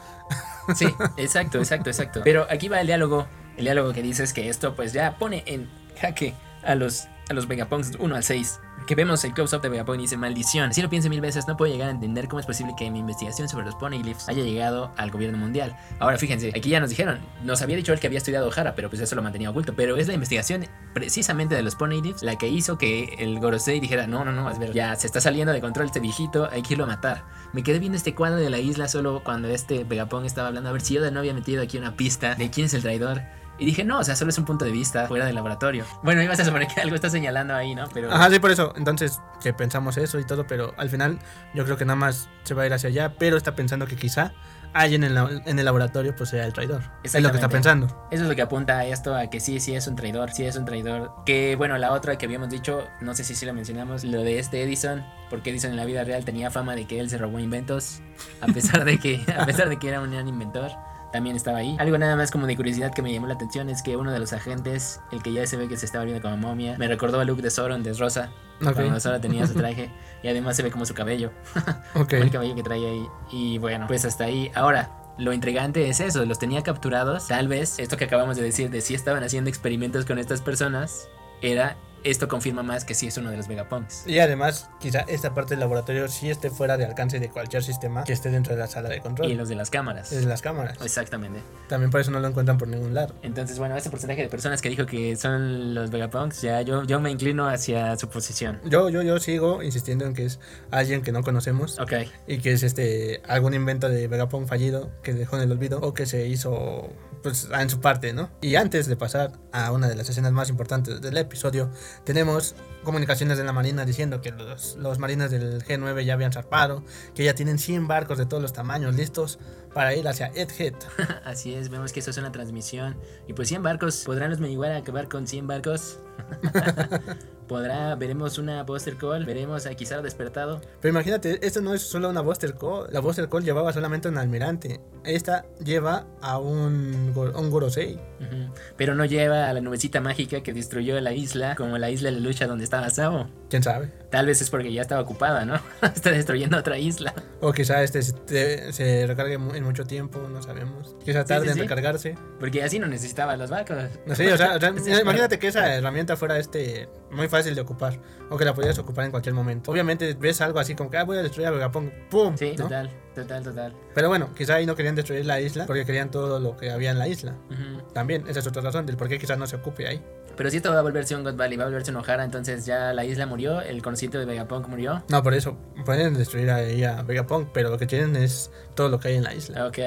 Sí, 0.74 0.86
exacto, 1.16 1.58
exacto, 1.58 1.90
exacto. 1.90 2.20
Pero 2.24 2.46
aquí 2.50 2.68
va 2.68 2.80
el 2.80 2.86
diálogo. 2.86 3.26
El 3.56 3.64
diálogo 3.64 3.92
que 3.92 4.02
dices 4.02 4.32
que 4.32 4.48
esto 4.48 4.74
pues 4.74 4.92
ya 4.92 5.16
pone 5.16 5.42
en 5.46 5.70
jaque 6.00 6.34
a 6.62 6.74
los, 6.74 7.08
a 7.30 7.34
los 7.34 7.46
Vegapunks 7.46 7.92
1 7.98 8.16
al 8.16 8.22
6. 8.24 8.60
Que 8.86 8.94
vemos 8.94 9.24
el 9.24 9.34
close-up 9.34 9.62
de 9.62 9.68
Vegapunk 9.68 9.98
y 9.98 10.02
dice, 10.02 10.16
maldición. 10.16 10.72
Si 10.72 10.80
lo 10.80 10.88
pienso 10.88 11.08
mil 11.08 11.20
veces, 11.20 11.48
no 11.48 11.56
puedo 11.56 11.72
llegar 11.72 11.88
a 11.88 11.90
entender 11.90 12.28
cómo 12.28 12.38
es 12.38 12.46
posible 12.46 12.74
que 12.78 12.88
mi 12.88 13.00
investigación 13.00 13.48
sobre 13.48 13.66
los 13.66 13.74
Poneglyphs 13.74 14.28
haya 14.28 14.44
llegado 14.44 14.92
al 14.96 15.10
gobierno 15.10 15.38
mundial. 15.38 15.76
Ahora 15.98 16.18
fíjense, 16.18 16.52
aquí 16.56 16.70
ya 16.70 16.78
nos 16.78 16.90
dijeron, 16.90 17.18
nos 17.42 17.62
había 17.62 17.76
dicho 17.76 17.92
él 17.92 17.98
que 17.98 18.06
había 18.06 18.18
estudiado 18.18 18.48
Hara, 18.54 18.76
pero 18.76 18.88
pues 18.88 19.02
eso 19.02 19.16
lo 19.16 19.22
mantenía 19.22 19.50
oculto. 19.50 19.74
Pero 19.74 19.96
es 19.96 20.06
la 20.06 20.14
investigación 20.14 20.66
precisamente 20.94 21.56
de 21.56 21.62
los 21.62 21.74
Poneglyphs 21.74 22.22
la 22.22 22.38
que 22.38 22.48
hizo 22.48 22.78
que 22.78 23.16
el 23.18 23.40
Gorosei 23.40 23.80
dijera, 23.80 24.06
no, 24.06 24.24
no, 24.24 24.30
no, 24.30 24.48
es 24.48 24.60
ver, 24.60 24.72
ya 24.72 24.94
se 24.94 25.08
está 25.08 25.20
saliendo 25.20 25.52
de 25.52 25.60
control 25.60 25.86
este 25.86 25.98
viejito, 25.98 26.48
hay 26.52 26.62
que 26.62 26.74
irlo 26.74 26.84
a 26.84 26.86
matar. 26.86 27.24
Me 27.52 27.64
quedé 27.64 27.80
viendo 27.80 27.96
este 27.96 28.14
cuadro 28.14 28.36
de 28.36 28.50
la 28.50 28.58
isla 28.58 28.86
solo 28.86 29.22
cuando 29.24 29.48
este 29.48 29.82
Vegapunk 29.82 30.26
estaba 30.26 30.46
hablando 30.46 30.70
a 30.70 30.72
ver 30.72 30.80
si 30.80 30.94
Yoda 30.94 31.10
no 31.10 31.18
había 31.18 31.34
metido 31.34 31.60
aquí 31.60 31.76
una 31.76 31.96
pista 31.96 32.36
de 32.36 32.50
quién 32.50 32.66
es 32.66 32.74
el 32.74 32.82
traidor. 32.82 33.22
Y 33.58 33.64
dije, 33.66 33.84
no, 33.84 33.98
o 34.00 34.04
sea, 34.04 34.16
solo 34.16 34.30
es 34.30 34.38
un 34.38 34.44
punto 34.44 34.64
de 34.64 34.70
vista 34.70 35.06
fuera 35.06 35.24
del 35.26 35.34
laboratorio. 35.34 35.84
Bueno, 36.02 36.22
ibas 36.22 36.38
a 36.40 36.44
suponer 36.44 36.68
que 36.68 36.80
algo 36.82 36.94
está 36.94 37.08
señalando 37.10 37.54
ahí, 37.54 37.74
¿no? 37.74 37.84
Pero 37.92 38.12
Ajá, 38.12 38.30
sí, 38.30 38.38
por 38.38 38.50
eso. 38.50 38.72
Entonces, 38.76 39.20
que 39.42 39.52
pensamos 39.54 39.96
eso 39.96 40.18
y 40.18 40.24
todo, 40.24 40.46
pero 40.46 40.74
al 40.76 40.90
final 40.90 41.18
yo 41.54 41.64
creo 41.64 41.76
que 41.76 41.84
nada 41.84 41.96
más 41.96 42.28
se 42.44 42.54
va 42.54 42.62
a 42.62 42.66
ir 42.66 42.72
hacia 42.74 42.88
allá, 42.88 43.14
pero 43.18 43.36
está 43.36 43.54
pensando 43.54 43.86
que 43.86 43.96
quizá 43.96 44.32
alguien 44.72 45.04
en, 45.04 45.14
la- 45.14 45.30
en 45.46 45.58
el 45.58 45.64
laboratorio 45.64 46.14
pues 46.14 46.28
sea 46.30 46.44
el 46.44 46.52
traidor. 46.52 46.82
Es 47.02 47.14
lo 47.18 47.30
que 47.30 47.36
está 47.36 47.48
pensando. 47.48 47.86
eso 48.10 48.24
es 48.24 48.28
lo 48.28 48.34
que 48.36 48.42
apunta 48.42 48.76
a 48.78 48.84
esto, 48.84 49.14
a 49.14 49.28
que 49.30 49.40
sí, 49.40 49.58
sí 49.58 49.74
es 49.74 49.86
un 49.86 49.96
traidor, 49.96 50.32
sí 50.32 50.44
es 50.44 50.56
un 50.56 50.66
traidor. 50.66 51.12
Que 51.24 51.56
bueno, 51.56 51.78
la 51.78 51.92
otra 51.92 52.18
que 52.18 52.26
habíamos 52.26 52.50
dicho, 52.50 52.84
no 53.00 53.14
sé 53.14 53.24
si 53.24 53.34
sí 53.34 53.46
lo 53.46 53.54
mencionamos, 53.54 54.04
lo 54.04 54.20
de 54.22 54.38
este 54.38 54.62
Edison, 54.62 55.02
porque 55.30 55.48
Edison 55.50 55.70
en 55.70 55.76
la 55.78 55.86
vida 55.86 56.04
real 56.04 56.26
tenía 56.26 56.50
fama 56.50 56.74
de 56.76 56.86
que 56.86 57.00
él 57.00 57.08
se 57.08 57.16
robó 57.16 57.38
inventos, 57.38 58.00
a 58.42 58.46
pesar 58.48 58.84
de 58.84 58.98
que, 58.98 59.24
a 59.38 59.46
pesar 59.46 59.70
de 59.70 59.78
que 59.78 59.88
era 59.88 60.02
un 60.02 60.10
gran 60.10 60.28
inventor. 60.28 60.70
También 61.16 61.34
estaba 61.34 61.56
ahí. 61.56 61.74
Algo 61.78 61.96
nada 61.96 62.14
más 62.14 62.30
como 62.30 62.46
de 62.46 62.54
curiosidad 62.56 62.92
que 62.92 63.00
me 63.00 63.10
llamó 63.10 63.26
la 63.26 63.32
atención 63.32 63.70
es 63.70 63.82
que 63.82 63.96
uno 63.96 64.12
de 64.12 64.18
los 64.18 64.34
agentes, 64.34 65.00
el 65.12 65.22
que 65.22 65.32
ya 65.32 65.46
se 65.46 65.56
ve 65.56 65.66
que 65.66 65.78
se 65.78 65.86
estaba 65.86 66.04
viendo 66.04 66.20
como 66.20 66.36
momia, 66.36 66.76
me 66.76 66.88
recordó 66.88 67.18
a 67.20 67.24
Luke 67.24 67.40
de 67.40 67.48
Sauron 67.48 67.82
de 67.82 67.94
Rosa, 67.94 68.28
Ok, 68.60 68.74
cuando 68.74 69.00
Sora 69.00 69.18
tenía 69.18 69.46
su 69.46 69.54
traje, 69.54 69.90
y 70.22 70.28
además 70.28 70.56
se 70.56 70.62
ve 70.62 70.70
como 70.70 70.84
su 70.84 70.92
cabello. 70.92 71.30
ok. 71.94 72.12
el 72.12 72.30
cabello 72.30 72.54
que 72.54 72.62
trae 72.62 72.84
ahí. 72.84 73.08
Y 73.32 73.56
bueno, 73.56 73.86
pues 73.86 74.04
hasta 74.04 74.24
ahí. 74.24 74.52
Ahora, 74.54 74.90
lo 75.16 75.32
intrigante 75.32 75.88
es 75.88 76.00
eso, 76.00 76.22
los 76.26 76.38
tenía 76.38 76.62
capturados. 76.62 77.28
Tal 77.28 77.48
vez 77.48 77.78
esto 77.78 77.96
que 77.96 78.04
acabamos 78.04 78.36
de 78.36 78.42
decir 78.42 78.68
de 78.68 78.82
si 78.82 78.94
estaban 78.94 79.24
haciendo 79.24 79.48
experimentos 79.48 80.04
con 80.04 80.18
estas 80.18 80.42
personas, 80.42 81.08
era 81.40 81.78
esto 82.04 82.28
confirma 82.28 82.62
más 82.62 82.84
que 82.84 82.94
sí 82.94 83.06
es 83.08 83.16
uno 83.18 83.30
de 83.30 83.36
los 83.36 83.48
Vegapunks. 83.48 84.06
Y 84.06 84.18
además, 84.18 84.68
quizá 84.80 85.00
esta 85.00 85.34
parte 85.34 85.50
del 85.54 85.60
laboratorio 85.60 86.08
sí 86.08 86.30
esté 86.30 86.50
fuera 86.50 86.76
de 86.76 86.84
alcance 86.84 87.18
de 87.20 87.28
cualquier 87.28 87.62
sistema 87.62 88.04
que 88.04 88.12
esté 88.12 88.30
dentro 88.30 88.54
de 88.54 88.60
la 88.60 88.66
sala 88.66 88.88
de 88.88 89.00
control. 89.00 89.30
Y 89.30 89.34
los 89.34 89.48
de 89.48 89.54
las 89.54 89.70
cámaras. 89.70 90.12
Es 90.12 90.24
las 90.24 90.42
cámaras. 90.42 90.78
Exactamente. 90.82 91.40
También 91.68 91.90
por 91.90 92.00
eso 92.00 92.10
no 92.10 92.20
lo 92.20 92.28
encuentran 92.28 92.58
por 92.58 92.68
ningún 92.68 92.94
lado. 92.94 93.14
Entonces, 93.22 93.58
bueno, 93.58 93.76
ese 93.76 93.90
porcentaje 93.90 94.22
de 94.22 94.28
personas 94.28 94.62
que 94.62 94.68
dijo 94.68 94.86
que 94.86 95.16
son 95.16 95.74
los 95.74 95.90
Vegapunks, 95.90 96.42
ya 96.42 96.62
yo, 96.62 96.84
yo 96.84 97.00
me 97.00 97.10
inclino 97.10 97.48
hacia 97.48 97.96
su 97.96 98.08
posición. 98.08 98.60
Yo, 98.64 98.88
yo, 98.88 99.02
yo 99.02 99.18
sigo 99.18 99.62
insistiendo 99.62 100.04
en 100.04 100.14
que 100.14 100.26
es 100.26 100.38
alguien 100.70 101.02
que 101.02 101.12
no 101.12 101.22
conocemos 101.22 101.78
Ok. 101.78 101.92
y 102.26 102.38
que 102.38 102.52
es 102.52 102.62
este 102.62 103.22
algún 103.28 103.54
invento 103.54 103.88
de 103.88 104.08
Vegapunk 104.08 104.46
fallido 104.46 104.90
que 105.02 105.12
dejó 105.14 105.36
en 105.36 105.42
el 105.42 105.52
olvido 105.52 105.80
o 105.80 105.94
que 105.94 106.06
se 106.06 106.26
hizo 106.26 106.88
pues 107.22 107.48
en 107.52 107.68
su 107.70 107.80
parte, 107.80 108.12
¿no? 108.12 108.30
Y 108.40 108.54
antes 108.56 108.86
de 108.86 108.96
pasar 108.96 109.32
a 109.52 109.72
una 109.72 109.88
de 109.88 109.96
las 109.96 110.08
escenas 110.08 110.32
más 110.32 110.48
importantes 110.48 111.00
del 111.00 111.16
episodio, 111.16 111.70
tenemos 112.04 112.54
comunicaciones 112.84 113.36
de 113.36 113.44
la 113.44 113.52
Marina 113.52 113.84
diciendo 113.84 114.20
que 114.20 114.30
los, 114.30 114.76
los 114.76 114.98
marines 114.98 115.30
del 115.30 115.62
G9 115.64 116.04
ya 116.04 116.14
habían 116.14 116.32
zarpado, 116.32 116.84
que 117.14 117.24
ya 117.24 117.34
tienen 117.34 117.58
100 117.58 117.88
barcos 117.88 118.16
de 118.16 118.26
todos 118.26 118.42
los 118.42 118.52
tamaños 118.52 118.94
listos 118.94 119.38
para 119.74 119.94
ir 119.94 120.06
hacia 120.08 120.28
Edhead. 120.28 120.74
Así 121.24 121.54
es, 121.54 121.68
vemos 121.68 121.92
que 121.92 122.00
eso 122.00 122.10
es 122.10 122.18
una 122.18 122.32
transmisión. 122.32 122.96
Y 123.26 123.32
pues 123.32 123.48
100 123.48 123.62
barcos, 123.62 124.04
¿podrán 124.06 124.30
los 124.30 124.40
Meniguara 124.40 124.76
acabar 124.76 125.08
con 125.08 125.26
100 125.26 125.46
barcos? 125.46 125.98
¿Podrá? 127.46 127.94
¿Veremos 127.94 128.38
una 128.38 128.62
Buster 128.64 128.96
Call? 128.96 129.24
¿Veremos 129.24 129.66
a 129.66 129.74
Kizaru 129.74 130.02
despertado? 130.02 130.60
Pero 130.80 130.92
imagínate, 130.92 131.38
esto 131.46 131.60
no 131.60 131.74
es 131.74 131.82
solo 131.82 132.08
una 132.10 132.20
Buster 132.20 132.54
Call. 132.54 132.88
La 132.90 133.00
Buster 133.00 133.28
Call 133.28 133.44
llevaba 133.44 133.72
solamente 133.72 134.08
a 134.08 134.10
un 134.10 134.18
almirante. 134.18 134.80
Esta 135.04 135.44
lleva 135.64 136.06
a 136.20 136.38
un, 136.38 137.12
un 137.14 137.50
Gorosei. 137.50 137.94
Ujú. 137.94 138.52
Pero 138.76 138.94
no 138.94 139.04
lleva 139.04 139.48
a 139.48 139.52
la 139.52 139.60
nubecita 139.60 140.00
mágica 140.00 140.42
que 140.42 140.52
destruyó 140.52 141.00
la 141.00 141.12
isla, 141.12 141.54
como 141.54 141.78
la 141.78 141.90
isla 141.90 142.10
de 142.10 142.20
lucha 142.20 142.46
donde 142.46 142.64
estaba 142.64 142.90
Sabo. 142.90 143.28
¿Quién 143.48 143.62
sabe? 143.62 143.92
Tal 144.10 144.26
vez 144.26 144.40
es 144.42 144.50
porque 144.50 144.72
ya 144.72 144.82
estaba 144.82 145.00
ocupada, 145.02 145.44
¿no? 145.44 145.54
Está 145.82 146.10
destruyendo 146.10 146.56
otra 146.56 146.78
isla. 146.78 147.14
O 147.40 147.52
quizá 147.52 147.82
este 147.82 148.02
se, 148.02 149.06
recargue 149.06 149.34
en 149.34 149.62
mucho 149.64 149.84
tiempo, 149.84 150.18
no 150.28 150.42
sabemos. 150.42 150.96
Quizá 151.04 151.22
Sí, 151.22 151.28
tarde 151.28 151.44
sí, 151.44 151.50
en 151.50 151.54
sí. 151.54 151.60
recargarse. 151.60 152.14
Porque 152.40 152.62
así 152.62 152.78
no 152.78 152.86
necesitaba 152.88 153.36
los 153.36 153.50
barcos. 153.50 153.76
No 154.06 154.14
sé, 154.14 154.32
o 154.32 154.36
sea, 154.36 154.56
o 154.56 154.60
sea, 154.60 154.74
Sí, 154.84 154.90
imagínate 155.00 155.38
que 155.38 155.48
esa 155.48 155.74
herramienta 155.74 156.16
fuera 156.16 156.38
este 156.38 156.88
muy 157.10 157.28
fácil 157.28 157.35
de 157.44 157.60
ocupar. 157.60 157.98
O 158.30 158.36
que 158.36 158.44
la 158.44 158.54
podías 158.54 158.78
ocupar 158.78 159.04
en 159.04 159.10
cualquier 159.10 159.34
momento. 159.34 159.70
Obviamente 159.70 160.14
ves 160.14 160.40
algo 160.40 160.58
así 160.58 160.74
como 160.74 160.90
que 160.90 160.96
ah, 160.96 161.04
voy 161.04 161.18
a 161.18 161.22
destruir 161.22 161.48
a 161.48 161.50
Vegapunk. 161.50 161.92
¡Pum! 162.10 162.36
Sí, 162.36 162.54
¿no? 162.56 162.64
total, 162.64 162.90
total, 163.14 163.42
total. 163.42 163.74
Pero 163.94 164.08
bueno, 164.08 164.30
quizá 164.36 164.54
ahí 164.54 164.66
no 164.66 164.74
querían 164.74 164.94
destruir 164.94 165.26
la 165.26 165.40
isla 165.40 165.66
porque 165.66 165.84
querían 165.84 166.10
todo 166.10 166.40
lo 166.40 166.56
que 166.56 166.70
había 166.70 166.90
en 166.90 166.98
la 166.98 167.08
isla. 167.08 167.36
Ujú. 167.50 167.82
También, 167.92 168.24
esa 168.28 168.40
es 168.40 168.46
otra 168.46 168.62
razón 168.62 168.86
del 168.86 168.96
por 168.96 169.08
qué 169.08 169.18
quizás 169.18 169.38
no 169.38 169.46
se 169.46 169.56
ocupe 169.56 169.86
ahí. 169.86 170.02
Pero 170.36 170.50
si 170.50 170.58
esto 170.58 170.70
va 170.70 170.78
a 170.78 170.82
volverse 170.82 171.16
un 171.16 171.24
God 171.24 171.36
Valley, 171.36 171.56
va 171.56 171.64
a 171.64 171.66
volverse 171.66 171.90
un 171.90 171.96
O'Hara, 171.96 172.22
entonces 172.24 172.66
ya 172.66 172.92
la 172.92 173.04
isla 173.04 173.26
murió, 173.26 173.62
el 173.62 173.82
conocimiento 173.82 174.18
de 174.18 174.26
Vegapunk 174.26 174.68
murió. 174.68 175.02
No, 175.08 175.22
por 175.22 175.32
eso 175.32 175.56
pueden 175.84 176.14
destruir 176.14 176.50
ahí 176.50 176.84
a 176.84 177.02
Vegapunk, 177.02 177.48
pero 177.52 177.70
lo 177.70 177.78
que 177.78 177.86
quieren 177.86 178.16
es 178.16 178.50
todo 178.74 178.88
lo 178.88 179.00
que 179.00 179.08
hay 179.08 179.14
en 179.16 179.24
la 179.24 179.34
isla. 179.34 179.66
Ok. 179.66 179.78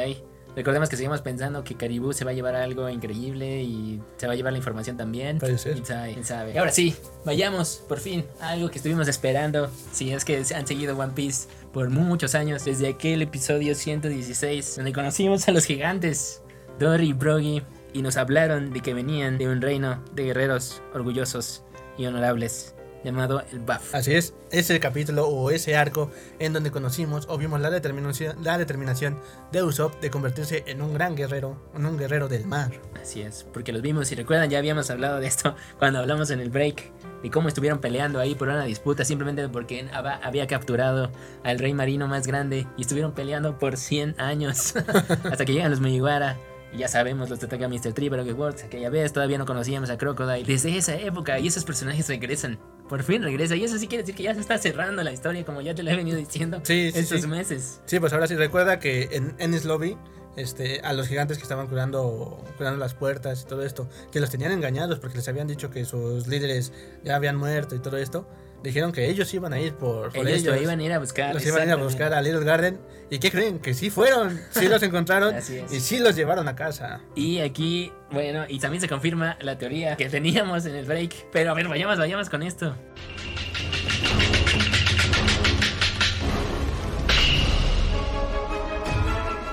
Recordemos 0.56 0.90
que 0.90 0.98
seguimos 0.98 1.22
pensando 1.22 1.64
que 1.64 1.76
Caribou 1.76 2.12
se 2.14 2.26
va 2.26 2.32
a 2.32 2.34
llevar 2.34 2.56
algo 2.56 2.90
increíble 2.90 3.62
y 3.62 4.02
se 4.18 4.28
va 4.28 4.34
a 4.34 4.36
llevar 4.36 4.52
la 4.52 4.58
información 4.58 4.98
también. 4.98 5.40
Puede 5.40 5.58
ser. 5.58 5.74
¿Quién 5.74 5.86
sabe? 5.86 6.14
¿Quién 6.14 6.26
sabe? 6.26 6.54
Y 6.54 6.58
ahora 6.58 6.72
sí, 6.72 6.96
vayamos 7.26 7.84
por 7.88 8.00
fin 8.00 8.26
a 8.42 8.50
algo 8.50 8.70
que 8.70 8.78
estuvimos 8.78 9.08
esperando. 9.08 9.70
Si 9.94 10.12
es 10.12 10.26
que 10.26 10.44
han 10.56 10.68
seguido 10.68 10.98
One 10.98 11.14
Piece 11.14 11.48
por 11.72 11.90
muchos 11.90 12.36
años, 12.36 12.66
desde 12.66 12.90
aquel 12.90 13.22
episodio 13.22 13.76
116, 13.76 14.78
donde 14.78 14.94
conocimos 14.94 15.48
a 15.48 15.52
los 15.52 15.66
gigantes, 15.66 16.42
Dory 16.80 17.10
y 17.10 17.14
Brogy, 17.14 17.62
y 17.94 18.02
nos 18.02 18.18
hablaron 18.18 18.72
de 18.74 18.82
que 18.82 18.94
venían 18.94 19.38
de 19.38 19.48
un 19.48 19.62
reino 19.62 20.04
de 20.14 20.26
guerreros 20.26 20.82
orgullosos 20.94 21.64
y 21.98 22.06
honorables. 22.06 22.76
Llamado 23.04 23.44
el 23.52 23.60
Buff. 23.60 23.94
Así 23.94 24.14
es, 24.14 24.34
ese 24.52 24.80
capítulo 24.80 25.28
o 25.28 25.52
ese 25.52 25.76
arco 25.76 26.12
en 26.40 26.54
donde 26.54 26.72
conocimos 26.72 27.26
o 27.30 27.38
vimos 27.38 27.60
la 27.62 27.70
determinación, 27.70 28.44
la 28.44 28.58
determinación 28.58 29.18
de 29.52 29.64
Usopp 29.64 30.00
de 30.02 30.10
convertirse 30.10 30.64
en 30.68 30.82
un 30.82 30.94
gran 30.94 31.16
guerrero, 31.16 31.58
en 31.76 31.86
un 31.86 31.98
guerrero 31.98 32.28
del 32.28 32.46
mar. 32.46 32.72
Así 33.02 33.22
es, 33.22 33.46
porque 33.54 33.72
los 33.72 33.82
vimos, 33.82 34.08
si 34.08 34.16
recuerdan, 34.16 34.50
ya 34.50 34.58
habíamos 34.58 34.90
hablado 34.90 35.20
de 35.20 35.28
esto 35.28 35.56
cuando 35.78 36.00
hablamos 36.00 36.30
en 36.32 36.40
el 36.40 36.50
break, 36.50 36.92
de 37.24 37.30
cómo 37.32 37.48
estuvieron 37.48 37.80
peleando 37.80 38.20
ahí 38.20 38.36
por 38.36 38.48
una 38.48 38.64
disputa 38.64 39.06
simplemente 39.06 39.48
porque 39.50 39.90
había 40.22 40.48
capturado 40.48 41.12
al 41.44 41.60
rey 41.60 41.74
marino 41.74 42.08
más 42.08 42.28
grande 42.28 42.68
y 42.78 42.82
estuvieron 42.82 43.14
peleando 43.14 43.58
por 43.58 43.78
100 43.78 44.16
años 44.20 44.76
hasta 45.32 45.46
que 45.46 45.54
llegan 45.54 45.72
los 45.72 45.80
Mugiwara. 45.80 46.38
Y 46.72 46.78
ya 46.78 46.88
sabemos 46.88 47.30
los 47.30 47.42
ataca 47.44 47.68
Mr. 47.68 47.94
Tree, 47.94 48.10
pero 48.10 48.24
que 48.24 48.64
aquella 48.64 48.90
vez 48.90 49.12
todavía 49.12 49.38
no 49.38 49.46
conocíamos 49.46 49.90
a 49.90 49.98
Crocodile. 49.98 50.44
Desde 50.46 50.78
esa 50.78 50.96
época 50.96 51.40
y 51.40 51.48
esos 51.48 51.66
personajes 51.66 52.08
regresan. 52.08 52.60
Por 52.90 53.04
fin 53.04 53.22
regresa. 53.24 53.56
Y 53.56 53.64
eso 53.64 53.78
sí 53.78 53.88
quiere 53.88 54.02
decir 54.04 54.16
que 54.16 54.24
ya 54.24 54.34
se 54.34 54.42
está 54.42 54.58
cerrando 54.58 55.04
la 55.04 55.14
historia, 55.14 55.46
como 55.46 55.62
ya 55.62 55.74
te 55.76 55.84
lo 55.84 55.92
he 55.92 55.96
venido 55.96 56.18
diciendo 56.18 56.60
Sí, 56.64 56.92
sí, 56.92 57.00
estos 57.00 57.22
sí. 57.22 57.28
meses. 57.28 57.80
Sí, 57.86 58.00
pues 58.00 58.12
ahora 58.14 58.28
sí 58.28 58.36
recuerda 58.36 58.80
que 58.80 59.10
en 59.12 59.36
Ennis 59.38 59.64
Lobby, 59.64 59.96
este, 60.36 60.80
a 60.82 60.94
los 60.94 61.08
gigantes 61.08 61.38
que 61.38 61.44
estaban 61.44 61.68
curando, 61.68 62.44
curando 62.58 62.80
las 62.80 62.96
puertas 62.96 63.44
y 63.44 63.46
todo 63.46 63.64
esto, 63.64 63.88
que 64.12 64.20
los 64.20 64.30
tenían 64.30 64.52
engañados 64.52 65.00
porque 65.00 65.18
les 65.18 65.28
habían 65.28 65.48
dicho 65.48 65.70
que 65.70 65.86
sus 65.86 66.28
líderes 66.28 66.74
ya 67.04 67.16
habían 67.16 67.36
muerto 67.36 67.76
y 67.76 67.80
todo 67.80 67.98
esto, 67.98 68.28
dijeron 68.64 68.92
que 68.92 69.10
ellos 69.10 69.34
iban 69.34 69.54
a 69.54 69.60
ir 69.60 69.74
por, 69.76 70.12
por 70.12 70.28
Ellos 70.28 70.42
ellos. 70.42 70.56
lo 70.56 70.62
iban 70.62 70.80
a 70.80 70.84
ir 70.84 70.94
a 70.94 71.00
buscar. 71.00 71.34
los 71.34 71.44
iban 71.46 71.62
a 71.62 71.64
ir 71.66 71.70
a 71.72 71.74
exactamente. 71.74 71.84
buscar 72.06 72.14
a 72.14 72.22
Little 72.22 72.44
Garden. 72.46 72.80
¿Y 73.10 73.20
qué 73.20 73.32
creen? 73.32 73.60
Que 73.60 73.74
sí 73.74 73.90
fueron, 73.90 74.40
sí 74.52 74.68
los 74.68 74.82
encontraron 74.84 75.36
y 75.72 75.80
sí 75.80 76.00
los 76.00 76.16
llevaron 76.16 76.48
a 76.48 76.56
casa. 76.56 77.02
Y 77.16 77.40
aquí, 77.40 77.92
bueno, 78.12 78.46
y 78.48 78.60
también 78.60 78.82
se 78.82 78.88
confirma 78.88 79.38
la 79.42 79.58
teoría 79.58 79.96
que 79.98 80.10
teníamos 80.10 80.66
en 80.66 80.76
el 80.76 80.86
break. 80.86 81.28
Pero 81.32 81.52
a 81.52 81.54
ver, 81.54 81.68
vayamos, 81.68 81.98
vayamos 81.98 82.30
con 82.30 82.44
esto. 82.44 82.76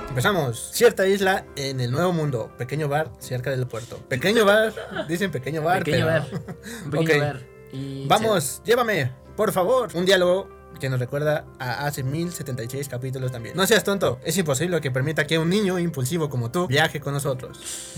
Empezamos. 0.09 0.69
Cierta 0.73 1.07
isla 1.07 1.45
en 1.55 1.79
el 1.79 1.91
Nuevo 1.91 2.11
Mundo. 2.11 2.51
Pequeño 2.57 2.87
bar 2.87 3.11
cerca 3.19 3.51
del 3.51 3.67
puerto. 3.67 3.97
Pequeño 4.09 4.45
bar. 4.45 4.73
Dicen 5.07 5.31
pequeño 5.31 5.61
bar. 5.61 5.83
pequeño 5.83 6.05
pero- 6.07 6.19
bar. 6.21 6.55
Un 6.85 6.91
pequeño 6.91 7.19
bar. 7.23 7.56
Y 7.71 8.07
Vamos, 8.07 8.61
llévame, 8.65 9.11
por 9.35 9.51
favor. 9.51 9.89
Un 9.93 10.05
diálogo 10.05 10.49
que 10.79 10.89
nos 10.89 10.99
recuerda 10.99 11.45
a 11.59 11.87
hace 11.87 12.03
1076 12.03 12.87
capítulos 12.87 13.31
también. 13.31 13.55
No 13.57 13.65
seas 13.65 13.83
tonto, 13.83 14.19
es 14.23 14.37
imposible 14.37 14.79
que 14.79 14.91
permita 14.91 15.25
que 15.25 15.39
un 15.39 15.49
niño 15.49 15.79
impulsivo 15.79 16.29
como 16.29 16.51
tú 16.51 16.67
viaje 16.67 16.99
con 16.99 17.13
nosotros. 17.13 17.57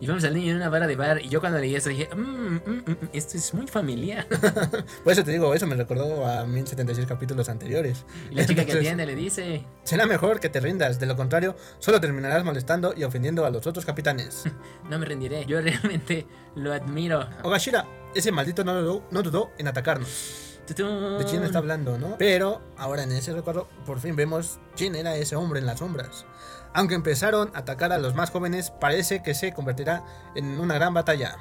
Y 0.00 0.06
vamos 0.06 0.22
al 0.22 0.34
niño 0.34 0.50
en 0.52 0.56
una 0.58 0.68
vara 0.68 0.86
de 0.86 0.94
bar. 0.94 1.20
Y 1.24 1.28
yo 1.28 1.40
cuando 1.40 1.58
leí 1.58 1.74
eso 1.74 1.88
dije, 1.88 2.08
"Mm, 2.14 2.20
mm, 2.20 2.84
mm, 2.86 2.96
esto 3.12 3.36
es 3.36 3.52
muy 3.52 3.66
familiar. 3.66 4.26
Por 5.04 5.12
eso 5.12 5.24
te 5.24 5.32
digo, 5.32 5.52
eso 5.54 5.66
me 5.66 5.74
recordó 5.74 6.24
a 6.24 6.44
1076 6.46 7.06
capítulos 7.06 7.48
anteriores. 7.48 8.04
Y 8.30 8.36
la 8.36 8.42
chica 8.46 8.64
que 8.64 8.72
Entonces, 8.72 8.76
atiende 8.76 9.06
le 9.06 9.16
dice, 9.16 9.64
Será 9.82 10.06
mejor 10.06 10.38
que 10.38 10.48
te 10.48 10.60
rindas, 10.60 11.00
de 11.00 11.06
lo 11.06 11.16
contrario, 11.16 11.56
solo 11.80 12.00
terminarás 12.00 12.44
molestando 12.44 12.94
y 12.96 13.02
ofendiendo 13.04 13.44
a 13.44 13.50
los 13.50 13.66
otros 13.66 13.84
capitanes. 13.84 14.44
no 14.88 14.98
me 14.98 15.06
rendiré. 15.06 15.44
Yo 15.46 15.60
realmente 15.60 16.26
lo 16.54 16.72
admiro. 16.72 17.26
Ogashira, 17.42 17.84
ese 18.14 18.32
maldito 18.32 18.64
no 18.64 18.74
dudó, 18.74 19.04
no 19.10 19.22
dudó 19.22 19.50
en 19.58 19.68
atacarnos. 19.68 20.44
¿De 20.68 21.24
quién 21.24 21.42
está 21.44 21.58
hablando, 21.58 21.96
no? 21.98 22.16
Pero 22.18 22.60
ahora 22.76 23.02
en 23.04 23.12
ese 23.12 23.32
recuerdo 23.32 23.68
por 23.86 24.00
fin 24.00 24.16
vemos 24.16 24.58
quién 24.76 24.96
era 24.96 25.16
ese 25.16 25.34
hombre 25.34 25.60
en 25.60 25.66
las 25.66 25.78
sombras. 25.78 26.26
Aunque 26.74 26.94
empezaron 26.94 27.50
a 27.54 27.60
atacar 27.60 27.90
a 27.92 27.96
los 27.98 28.14
más 28.14 28.30
jóvenes, 28.30 28.70
parece 28.70 29.22
que 29.22 29.32
se 29.34 29.54
convertirá 29.54 30.04
en 30.34 30.60
una 30.60 30.74
gran 30.74 30.92
batalla. 30.92 31.36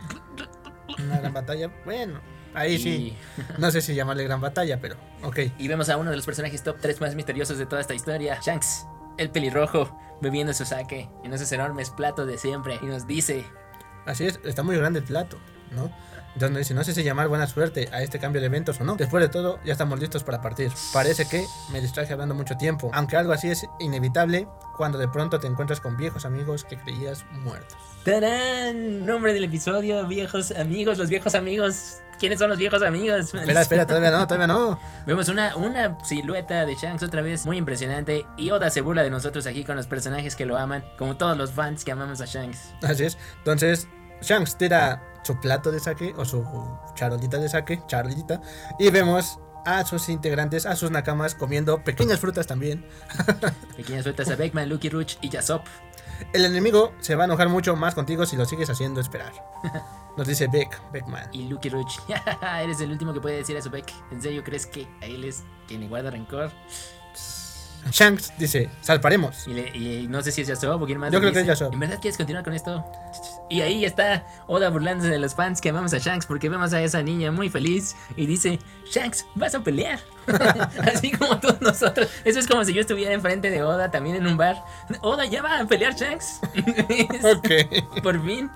Una 0.98 1.20
gran 1.20 1.34
batalla, 1.34 1.70
bueno, 1.84 2.22
ahí 2.54 2.78
sí. 2.80 2.90
Y- 2.90 3.18
No 3.60 3.70
sé 3.72 3.82
si 3.82 3.94
llamarle 3.96 4.24
gran 4.24 4.40
batalla, 4.40 4.80
pero 4.80 4.96
ok. 5.24 5.40
Y 5.58 5.68
vemos 5.68 5.90
a 5.90 5.98
uno 5.98 6.10
de 6.10 6.16
los 6.16 6.26
personajes 6.26 6.64
top 6.64 6.78
3 6.80 7.02
más 7.02 7.14
misteriosos 7.16 7.58
de 7.58 7.66
toda 7.66 7.82
esta 7.82 7.94
historia, 7.94 8.40
Shanks, 8.42 8.86
el 9.18 9.30
pelirrojo, 9.30 9.94
bebiendo 10.22 10.54
su 10.54 10.64
sake 10.66 11.10
en 11.26 11.34
esos 11.34 11.52
enormes 11.52 11.90
platos 11.90 12.26
de 12.28 12.38
siempre. 12.38 12.80
Y 12.82 12.86
nos 12.86 13.06
dice, 13.06 13.46
Así 14.06 14.26
es, 14.26 14.40
está 14.46 14.64
muy 14.64 14.78
grande 14.78 15.00
el 15.00 15.06
plato, 15.06 15.38
¿no? 15.72 15.92
Nos 16.40 16.56
dice, 16.56 16.74
no 16.74 16.84
sé 16.84 16.94
si 16.94 17.04
llamar 17.04 17.28
buena 17.28 17.48
suerte 17.48 17.90
a 17.92 18.02
este 18.02 18.20
cambio 18.20 18.42
de 18.42 18.48
eventos 18.48 18.80
o 18.80 18.84
no. 18.84 18.96
Después 18.96 19.24
de 19.24 19.30
todo, 19.30 19.60
ya 19.66 19.72
estamos 19.72 20.00
listos 20.00 20.24
para 20.24 20.42
partir. 20.42 20.72
Parece 20.94 21.28
que 21.28 21.46
me 21.72 21.82
distraje 21.82 22.14
hablando 22.14 22.36
mucho 22.36 22.56
tiempo, 22.58 22.92
aunque 22.94 23.18
algo 23.18 23.34
así 23.34 23.50
es 23.50 23.66
inevitable 23.80 24.48
cuando 24.76 24.98
de 24.98 25.08
pronto 25.08 25.40
te 25.40 25.48
encuentras 25.48 25.82
con 25.82 25.98
viejos 25.98 26.26
amigos 26.26 26.64
que 26.64 26.78
creías 26.78 27.26
muertos. 27.32 27.78
¡Tarán! 28.06 29.06
Nombre 29.06 29.34
del 29.34 29.46
episodio, 29.46 30.06
viejos 30.08 30.52
amigos, 30.52 30.98
los 30.98 31.10
viejos 31.10 31.36
amigos. 31.36 31.98
¿Quiénes 32.20 32.40
son 32.40 32.50
los 32.50 32.58
viejos 32.58 32.82
amigos? 32.82 33.34
Espera, 33.34 33.62
espera, 33.62 33.86
todavía 33.86 34.12
no, 34.12 34.26
todavía 34.26 34.48
no. 34.48 34.80
Vemos 35.06 35.30
una, 35.30 35.56
una 35.56 35.98
silueta 36.04 36.66
de 36.66 36.76
Shanks 36.76 37.04
otra 37.04 37.22
vez 37.22 37.46
muy 37.46 37.58
impresionante. 37.58 38.26
Y 38.38 38.50
Oda 38.50 38.70
se 38.70 38.82
burla 38.82 39.04
de 39.04 39.10
nosotros 39.10 39.46
aquí 39.46 39.64
con 39.64 39.76
los 39.76 39.88
personajes 39.88 40.36
que 40.36 40.46
lo 40.46 40.58
aman, 40.58 40.84
como 40.98 41.16
todos 41.18 41.38
los 41.38 41.52
fans 41.52 41.84
que 41.84 41.92
amamos 41.92 42.22
a 42.22 42.26
Shanks. 42.26 42.74
Así 42.82 43.06
es. 43.06 43.18
Entonces, 43.40 43.88
Shanks 44.22 44.58
tira 44.58 45.04
su 45.28 45.40
plato 45.40 45.72
de 45.72 45.80
saque 45.80 46.14
o 46.18 46.26
su 46.26 46.44
charolita 46.96 47.38
de 47.38 47.50
saque, 47.50 47.82
charolita, 47.88 48.42
y 48.80 48.90
vemos 48.90 49.40
a 49.66 49.84
sus 49.86 50.08
integrantes, 50.08 50.66
a 50.66 50.76
sus 50.78 50.90
nakamas 50.92 51.36
comiendo 51.36 51.84
pequeñas 51.84 52.20
frutas 52.20 52.48
también. 52.48 52.86
Pequeñas 53.78 54.04
sueltas 54.04 54.30
a 54.30 54.36
Beckman, 54.36 54.70
Lucky 54.70 54.90
Roach 54.90 55.18
y 55.22 55.30
Yasop. 55.30 55.62
El 56.34 56.46
enemigo 56.46 56.94
se 57.00 57.16
va 57.16 57.24
a 57.24 57.26
enojar 57.26 57.50
mucho 57.50 57.76
más 57.76 57.94
contigo 57.94 58.26
si 58.26 58.38
lo 58.38 58.46
sigues 58.46 58.70
haciendo 58.70 59.02
esperar. 59.02 59.34
Nos 60.18 60.26
dice 60.26 60.48
Beck, 60.48 60.82
Beckman. 60.92 61.30
Y 61.34 61.48
Lucky 61.50 61.70
Roach. 61.70 62.00
Eres 62.64 62.80
el 62.80 62.92
último 62.92 63.14
que 63.14 63.20
puede 63.20 63.36
decir 63.36 63.58
a 63.58 63.62
su 63.62 63.70
Beck. 63.70 63.94
¿En 64.12 64.22
serio 64.22 64.44
crees 64.44 64.66
que 64.66 64.88
a 65.02 65.06
él 65.06 65.26
es 65.26 65.44
quien 65.68 65.82
le 65.82 65.90
guarda 65.90 66.10
rencor? 66.10 66.50
Shanks 67.92 68.34
dice, 68.38 68.70
salparemos. 68.82 69.48
Y, 69.48 69.54
le- 69.54 69.70
y 69.78 70.08
no 70.08 70.22
sé 70.22 70.32
si 70.32 70.42
es 70.42 70.48
Yasop 70.48 70.82
o 70.82 70.86
quién 70.86 70.98
más. 71.00 71.12
Yo 71.12 71.20
creo 71.20 71.32
que 71.32 71.40
dice, 71.40 71.52
es 71.52 71.60
Yasop. 71.60 71.74
¿En 71.74 71.80
verdad 71.80 71.98
quieres 72.02 72.18
continuar 72.18 72.44
con 72.44 72.54
esto? 72.54 72.86
Y 73.50 73.62
ahí 73.62 73.86
está 73.86 74.26
Oda 74.48 74.70
burlándose 74.70 75.10
de 75.10 75.20
los 75.20 75.34
fans 75.34 75.62
que 75.62 75.70
amamos 75.70 75.94
a 75.94 76.00
Shanks 76.00 76.26
porque 76.26 76.50
vemos 76.50 76.74
a 76.74 76.82
esa 76.82 77.02
niña 77.02 77.32
muy 77.32 77.50
feliz 77.50 77.96
y 78.16 78.26
dice, 78.26 78.60
Shanks, 78.92 79.26
vas 79.36 79.56
a 79.56 79.62
pelear. 79.62 80.00
Así 80.94 81.12
como 81.12 81.40
todos 81.40 81.62
nosotros. 81.62 82.10
Eso 82.26 82.40
es 82.40 82.48
como 82.48 82.64
si 82.66 82.74
yo 82.74 82.82
estuviera 82.82 83.14
enfrente 83.14 83.50
de 83.50 83.64
Oda 83.64 83.90
también 83.92 84.18
en 84.18 84.28
un 84.28 84.38
bar. 84.38 84.62
Oda, 85.02 85.26
ya 85.26 85.42
va 85.42 85.60
a 85.60 85.66
pelear 85.66 85.96
Shanks. 85.96 86.40
Ok, 87.24 88.02
Por 88.04 88.24
fin. 88.26 88.50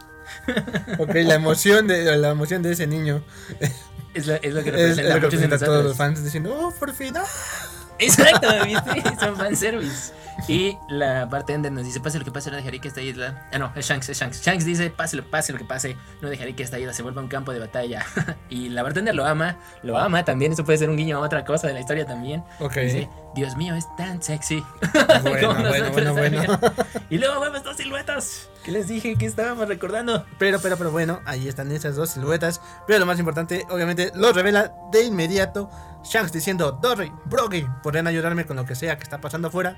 ok, 0.99 1.13
la 1.15 1.35
emoción 1.35 1.87
de, 1.87 2.17
la 2.17 2.29
emoción 2.29 2.61
de 2.61 2.71
ese 2.71 2.87
niño 2.87 3.21
Es 4.13 4.27
lo, 4.27 4.35
es 4.35 4.53
lo 4.53 4.63
que 4.63 4.69
es, 4.69 4.75
es 4.75 4.97
representa, 4.97 5.03
lo 5.03 5.15
que 5.15 5.19
representa 5.21 5.55
a 5.55 5.59
todos 5.59 5.83
los 5.85 5.95
fans 5.97 6.23
diciendo, 6.23 6.53
oh, 6.57 6.71
por 6.77 6.93
fin, 6.93 7.15
ah". 7.17 7.23
Exacto, 8.01 8.47
¿viste? 8.65 9.15
Son 9.19 9.35
fanservice. 9.35 10.13
Y 10.47 10.77
la 10.89 11.25
bartender 11.25 11.71
nos 11.71 11.85
dice, 11.85 11.99
pase 11.99 12.17
lo 12.17 12.25
que 12.25 12.31
pase, 12.31 12.49
no 12.49 12.57
dejaré 12.57 12.79
que 12.79 12.87
esta 12.87 13.01
isla... 13.01 13.47
Ah, 13.53 13.59
no, 13.59 13.71
es 13.75 13.85
Shanks, 13.85 14.09
es 14.09 14.17
Shanks. 14.19 14.41
Shanks 14.41 14.65
dice, 14.65 14.89
pase 14.89 15.17
lo, 15.17 15.29
pase 15.29 15.51
lo 15.51 15.59
que 15.59 15.65
pase, 15.65 15.95
no 16.21 16.29
dejaré 16.29 16.55
que 16.55 16.63
esta 16.63 16.79
isla 16.79 16.93
se 16.93 17.03
vuelva 17.03 17.21
un 17.21 17.27
campo 17.27 17.51
de 17.53 17.59
batalla. 17.59 18.05
y 18.49 18.69
la 18.69 18.83
bartender 18.83 19.13
lo 19.13 19.25
ama, 19.25 19.57
lo 19.83 19.97
ama 19.97 20.25
también, 20.25 20.51
eso 20.51 20.65
puede 20.65 20.79
ser 20.79 20.89
un 20.89 20.97
guiño 20.97 21.17
a 21.17 21.19
otra 21.19 21.45
cosa 21.45 21.67
de 21.67 21.73
la 21.73 21.79
historia 21.79 22.05
también. 22.05 22.43
Ok. 22.59 22.75
Dice, 22.77 23.09
Dios 23.35 23.55
mío, 23.55 23.75
es 23.75 23.85
tan 23.95 24.21
sexy. 24.21 24.63
Bueno, 25.21 25.53
bueno, 25.53 25.91
bueno, 25.91 26.13
bueno. 26.13 26.59
Y 27.09 27.17
luego 27.17 27.39
vemos 27.39 27.63
dos 27.63 27.77
siluetas. 27.77 28.49
que 28.63 28.71
les 28.71 28.87
dije 28.87 29.15
que 29.15 29.25
estábamos 29.25 29.67
recordando? 29.67 30.25
Pero, 30.37 30.59
pero, 30.59 30.77
pero 30.77 30.91
bueno, 30.91 31.21
ahí 31.25 31.47
están 31.47 31.71
esas 31.71 31.95
dos 31.95 32.11
siluetas. 32.11 32.61
Pero 32.87 32.99
lo 32.99 33.05
más 33.05 33.19
importante, 33.19 33.65
obviamente, 33.69 34.11
lo 34.15 34.31
revela 34.33 34.73
de 34.91 35.03
inmediato 35.03 35.69
Shanks 36.03 36.31
diciendo, 36.31 36.71
Dory, 36.71 37.11
Broggy, 37.25 37.67
podrían 37.83 38.07
ayudarme 38.07 38.45
con 38.45 38.57
lo 38.57 38.65
que 38.65 38.75
sea 38.75 38.97
que 38.97 39.03
está 39.03 39.21
pasando 39.21 39.49
afuera. 39.49 39.77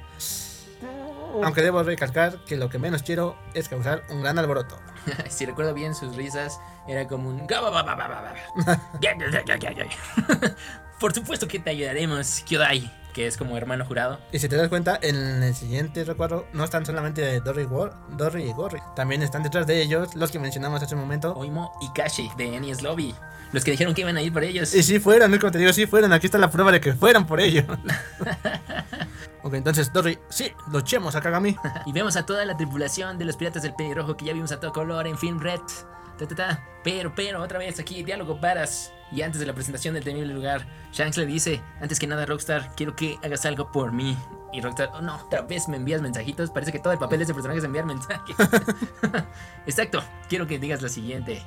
Aunque 1.43 1.61
debo 1.61 1.81
recalcar 1.81 2.43
que 2.45 2.57
lo 2.57 2.69
que 2.69 2.77
menos 2.77 3.01
quiero 3.01 3.35
es 3.53 3.67
causar 3.67 4.03
un 4.09 4.21
gran 4.21 4.37
alboroto. 4.37 4.79
si 5.29 5.45
recuerdo 5.45 5.73
bien 5.73 5.95
sus 5.95 6.15
risas, 6.15 6.59
era 6.87 7.07
como 7.07 7.29
un... 7.29 7.47
Por 10.99 11.13
supuesto 11.13 11.47
que 11.47 11.59
te 11.59 11.71
ayudaremos, 11.71 12.43
Kyodai, 12.45 13.02
que 13.13 13.27
es 13.27 13.37
como 13.37 13.55
hermano 13.57 13.85
jurado. 13.85 14.19
Y 14.31 14.39
si 14.39 14.49
te 14.49 14.55
das 14.55 14.69
cuenta, 14.69 14.97
en 15.01 15.43
el 15.43 15.53
siguiente 15.55 16.03
recuerdo 16.03 16.47
no 16.53 16.63
están 16.63 16.85
solamente 16.85 17.39
Dory, 17.41 17.65
War- 17.65 17.93
Dory 18.17 18.43
y 18.49 18.53
Gorry. 18.53 18.79
También 18.95 19.21
están 19.21 19.43
detrás 19.43 19.67
de 19.67 19.81
ellos 19.81 20.15
los 20.15 20.31
que 20.31 20.39
mencionamos 20.39 20.81
hace 20.81 20.95
un 20.95 21.01
momento. 21.01 21.33
Oimo 21.35 21.71
y 21.81 21.91
Kashi 21.93 22.29
de 22.37 22.55
Enies 22.55 22.81
Lobby. 22.81 23.13
Los 23.51 23.63
que 23.63 23.71
dijeron 23.71 23.93
que 23.93 24.01
iban 24.01 24.17
a 24.17 24.21
ir 24.23 24.33
por 24.33 24.43
ellos. 24.43 24.73
Y 24.73 24.81
sí 24.81 24.99
fueron, 24.99 25.29
¿no? 25.29 25.39
como 25.39 25.51
te 25.51 25.59
digo, 25.59 25.71
sí 25.73 25.85
fueron. 25.85 26.11
Aquí 26.11 26.25
está 26.25 26.39
la 26.39 26.49
prueba 26.49 26.71
de 26.71 26.81
que 26.81 26.93
fueron 26.93 27.25
por 27.27 27.39
ello. 27.39 27.63
ok, 29.43 29.53
entonces 29.53 29.91
Dory, 29.93 30.17
sí, 30.29 30.51
luchemos 30.71 31.15
a 31.15 31.21
Kagami. 31.21 31.55
Y 31.85 31.91
vemos 31.93 32.15
a 32.15 32.25
toda 32.25 32.45
la 32.45 32.57
tripulación 32.57 33.17
de 33.17 33.25
los 33.25 33.35
piratas 33.37 33.61
del 33.63 33.75
pelirrojo 33.75 34.17
que 34.17 34.25
ya 34.25 34.33
vimos 34.33 34.51
a 34.51 34.59
todo 34.59 34.71
color 34.73 35.05
en 35.07 35.17
Film 35.17 35.39
Red. 35.39 35.59
Ta, 36.17 36.27
ta, 36.27 36.35
ta. 36.35 36.63
Pero, 36.83 37.13
pero, 37.15 37.41
otra 37.41 37.59
vez 37.59 37.79
aquí, 37.79 38.03
diálogo 38.03 38.39
paras. 38.39 38.93
Y 39.11 39.21
antes 39.21 39.39
de 39.39 39.45
la 39.45 39.53
presentación 39.53 39.93
del 39.93 40.03
temible 40.03 40.33
lugar, 40.33 40.65
Shanks 40.91 41.17
le 41.17 41.25
dice, 41.25 41.61
antes 41.79 41.99
que 41.99 42.07
nada 42.07 42.25
Rockstar, 42.25 42.71
quiero 42.75 42.95
que 42.95 43.19
hagas 43.23 43.45
algo 43.45 43.71
por 43.71 43.91
mí. 43.91 44.17
Y 44.51 44.61
Rockstar, 44.61 44.89
oh 44.93 45.01
no, 45.01 45.15
otra 45.15 45.41
vez 45.41 45.67
me 45.67 45.77
envías 45.77 46.01
mensajitos. 46.01 46.49
Parece 46.49 46.71
que 46.71 46.79
todo 46.79 46.93
el 46.93 46.99
papel 46.99 47.19
de 47.19 47.23
ese 47.25 47.33
personaje 47.33 47.59
es 47.59 47.65
enviar 47.65 47.85
mensajes. 47.85 48.35
Exacto, 49.65 50.03
quiero 50.29 50.47
que 50.47 50.59
digas 50.59 50.81
lo 50.81 50.89
siguiente. 50.89 51.43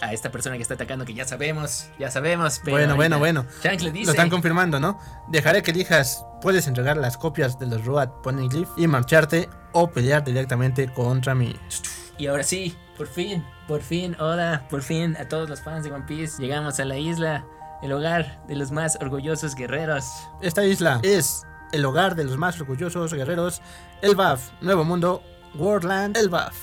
a 0.00 0.12
esta 0.12 0.30
persona 0.30 0.56
que 0.56 0.62
está 0.62 0.74
atacando, 0.74 1.04
que 1.04 1.14
ya 1.14 1.24
sabemos, 1.24 1.88
ya 1.98 2.10
sabemos. 2.10 2.60
Pero 2.64 2.76
bueno, 2.76 2.96
bueno, 2.96 3.18
bueno. 3.18 3.46
Shanks 3.62 3.82
le 3.82 3.92
dice. 3.92 4.06
Lo 4.06 4.12
están 4.12 4.30
confirmando, 4.30 4.80
¿no? 4.80 4.98
Dejaré 5.28 5.62
que 5.62 5.70
elijas, 5.70 6.24
puedes 6.40 6.66
entregar 6.66 6.96
las 6.96 7.16
copias 7.16 7.58
de 7.58 7.66
los 7.66 7.84
Road 7.84 8.08
Poneglyph 8.22 8.70
y 8.76 8.86
marcharte 8.86 9.48
o 9.72 9.90
pelear 9.90 10.24
directamente 10.24 10.88
contra 10.92 11.34
mí. 11.34 11.54
Y 12.18 12.26
ahora 12.26 12.42
sí, 12.42 12.76
por 12.96 13.06
fin, 13.06 13.44
por 13.66 13.82
fin, 13.82 14.16
Oda, 14.20 14.66
por 14.70 14.82
fin, 14.82 15.16
a 15.16 15.28
todos 15.28 15.48
los 15.48 15.60
fans 15.60 15.84
de 15.84 15.92
One 15.92 16.04
Piece, 16.06 16.40
llegamos 16.40 16.78
a 16.80 16.84
la 16.84 16.98
isla, 16.98 17.44
el 17.82 17.92
hogar 17.92 18.40
de 18.46 18.56
los 18.56 18.70
más 18.70 18.96
orgullosos 19.00 19.54
guerreros. 19.54 20.04
Esta 20.40 20.64
isla 20.64 21.00
es 21.02 21.42
el 21.72 21.84
hogar 21.84 22.14
de 22.14 22.24
los 22.24 22.36
más 22.36 22.60
orgullosos 22.60 23.12
guerreros, 23.12 23.60
el 24.02 24.14
BAF, 24.14 24.50
Nuevo 24.60 24.84
Mundo, 24.84 25.22
Worldland, 25.54 26.16
el 26.16 26.28
BAF. 26.28 26.54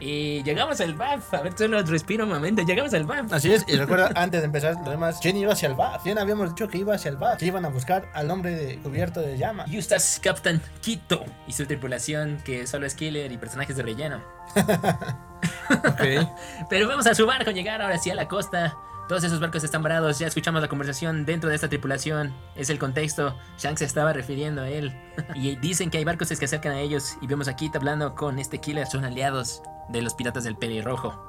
Y 0.00 0.42
llegamos 0.42 0.80
al 0.80 0.94
BAF, 0.94 1.32
a 1.34 1.42
ver, 1.42 1.56
solo 1.56 1.80
respiro 1.82 2.24
un 2.24 2.30
momento, 2.30 2.62
llegamos 2.62 2.92
al 2.94 3.04
BAF. 3.04 3.32
Así 3.32 3.52
es, 3.52 3.64
y 3.68 3.76
recuerda, 3.76 4.10
antes 4.14 4.40
de 4.40 4.46
empezar 4.46 4.76
lo 4.84 4.90
demás, 4.90 5.18
¿quién 5.22 5.36
iba 5.36 5.52
hacia 5.52 5.68
el 5.68 5.74
BAF? 5.74 6.02
¿Quién 6.02 6.18
habíamos 6.18 6.50
dicho 6.50 6.68
que 6.68 6.78
iba 6.78 6.94
hacia 6.94 7.10
el 7.10 7.16
BAF? 7.16 7.38
Que 7.38 7.46
iban 7.46 7.64
a 7.64 7.68
buscar 7.68 8.10
al 8.12 8.30
hombre 8.30 8.54
de, 8.54 8.78
cubierto 8.78 9.20
de 9.20 9.38
llama. 9.38 9.64
Eustace 9.70 10.20
Captain 10.20 10.60
Quito 10.80 11.24
y 11.46 11.52
su 11.52 11.64
tripulación, 11.66 12.38
que 12.44 12.66
solo 12.66 12.86
es 12.86 12.94
killer 12.94 13.30
y 13.32 13.38
personajes 13.38 13.76
de 13.76 13.82
relleno. 13.82 14.22
Ok. 15.70 16.28
Pero 16.68 16.88
vamos 16.88 17.06
a 17.06 17.14
su 17.14 17.26
barco, 17.26 17.50
llegar 17.50 17.82
ahora 17.82 17.98
sí 17.98 18.10
a 18.10 18.14
la 18.14 18.28
costa. 18.28 18.76
Todos 19.08 19.22
esos 19.22 19.38
barcos 19.38 19.62
están 19.62 19.82
varados, 19.82 20.18
ya 20.18 20.26
escuchamos 20.26 20.62
la 20.62 20.68
conversación 20.68 21.26
dentro 21.26 21.50
de 21.50 21.56
esta 21.56 21.68
tripulación. 21.68 22.34
Es 22.54 22.70
el 22.70 22.78
contexto, 22.78 23.36
Shanks 23.58 23.82
estaba 23.82 24.14
refiriendo 24.14 24.62
a 24.62 24.68
él. 24.68 24.98
y 25.34 25.56
dicen 25.56 25.90
que 25.90 25.98
hay 25.98 26.04
barcos 26.04 26.28
que 26.28 26.36
se 26.36 26.44
acercan 26.46 26.72
a 26.72 26.80
ellos 26.80 27.18
y 27.20 27.26
vemos 27.26 27.48
a 27.48 27.56
Kit 27.56 27.76
hablando 27.76 28.14
con 28.14 28.38
este 28.38 28.58
killer, 28.58 28.86
son 28.86 29.04
aliados 29.04 29.62
de 29.90 30.00
los 30.00 30.14
piratas 30.14 30.44
del 30.44 30.56
pelirrojo. 30.56 31.22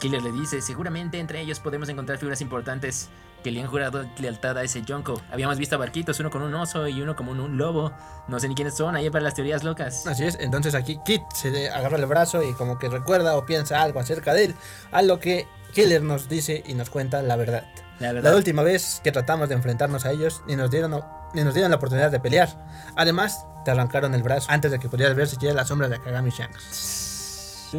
Killer 0.00 0.22
le 0.22 0.32
dice, 0.32 0.60
seguramente 0.60 1.20
entre 1.20 1.40
ellos 1.40 1.60
podemos 1.60 1.88
encontrar 1.88 2.18
figuras 2.18 2.40
importantes 2.40 3.10
que 3.42 3.50
le 3.50 3.60
han 3.60 3.66
jurado 3.66 4.04
lealtad 4.18 4.56
a 4.58 4.62
ese 4.62 4.82
Yonko. 4.82 5.20
Habíamos 5.30 5.58
visto 5.58 5.74
a 5.74 5.78
barquitos, 5.78 6.18
uno 6.20 6.30
con 6.30 6.42
un 6.42 6.54
oso 6.54 6.86
y 6.88 7.00
uno 7.00 7.16
como 7.16 7.32
un, 7.32 7.40
un 7.40 7.56
lobo. 7.56 7.92
No 8.28 8.38
sé 8.38 8.48
ni 8.48 8.54
quiénes 8.54 8.76
son, 8.76 8.96
ahí 8.96 9.10
para 9.10 9.24
las 9.24 9.34
teorías 9.34 9.64
locas. 9.64 10.06
Así 10.06 10.24
es, 10.24 10.36
entonces 10.40 10.74
aquí 10.74 10.98
Kit 11.04 11.22
se 11.34 11.70
agarra 11.70 11.96
el 11.96 12.06
brazo 12.06 12.42
y 12.42 12.52
como 12.54 12.78
que 12.78 12.88
recuerda 12.88 13.36
o 13.36 13.46
piensa 13.46 13.82
algo 13.82 14.00
acerca 14.00 14.34
de 14.34 14.46
él, 14.46 14.54
a 14.92 15.02
lo 15.02 15.18
que 15.20 15.46
Killer 15.72 16.02
nos 16.02 16.28
dice 16.28 16.62
y 16.66 16.74
nos 16.74 16.90
cuenta 16.90 17.22
la 17.22 17.36
verdad. 17.36 17.64
La 17.98 18.12
verdad. 18.12 18.30
La 18.30 18.36
última 18.36 18.62
vez 18.62 19.00
que 19.04 19.12
tratamos 19.12 19.48
de 19.48 19.54
enfrentarnos 19.54 20.04
a 20.06 20.10
ellos, 20.10 20.42
ni 20.46 20.56
nos 20.56 20.70
dieron, 20.70 21.02
ni 21.34 21.44
nos 21.44 21.54
dieron 21.54 21.70
la 21.70 21.76
oportunidad 21.76 22.10
de 22.10 22.18
pelear. 22.18 22.48
Además, 22.96 23.44
te 23.64 23.70
arrancaron 23.70 24.14
el 24.14 24.22
brazo 24.22 24.46
antes 24.50 24.70
de 24.70 24.78
que 24.78 24.88
pudieras 24.88 25.14
ver 25.14 25.28
siquiera 25.28 25.54
la 25.54 25.66
sombra 25.66 25.88
de 25.88 25.96
Akagami 25.96 26.30
Shanks. 26.30 27.76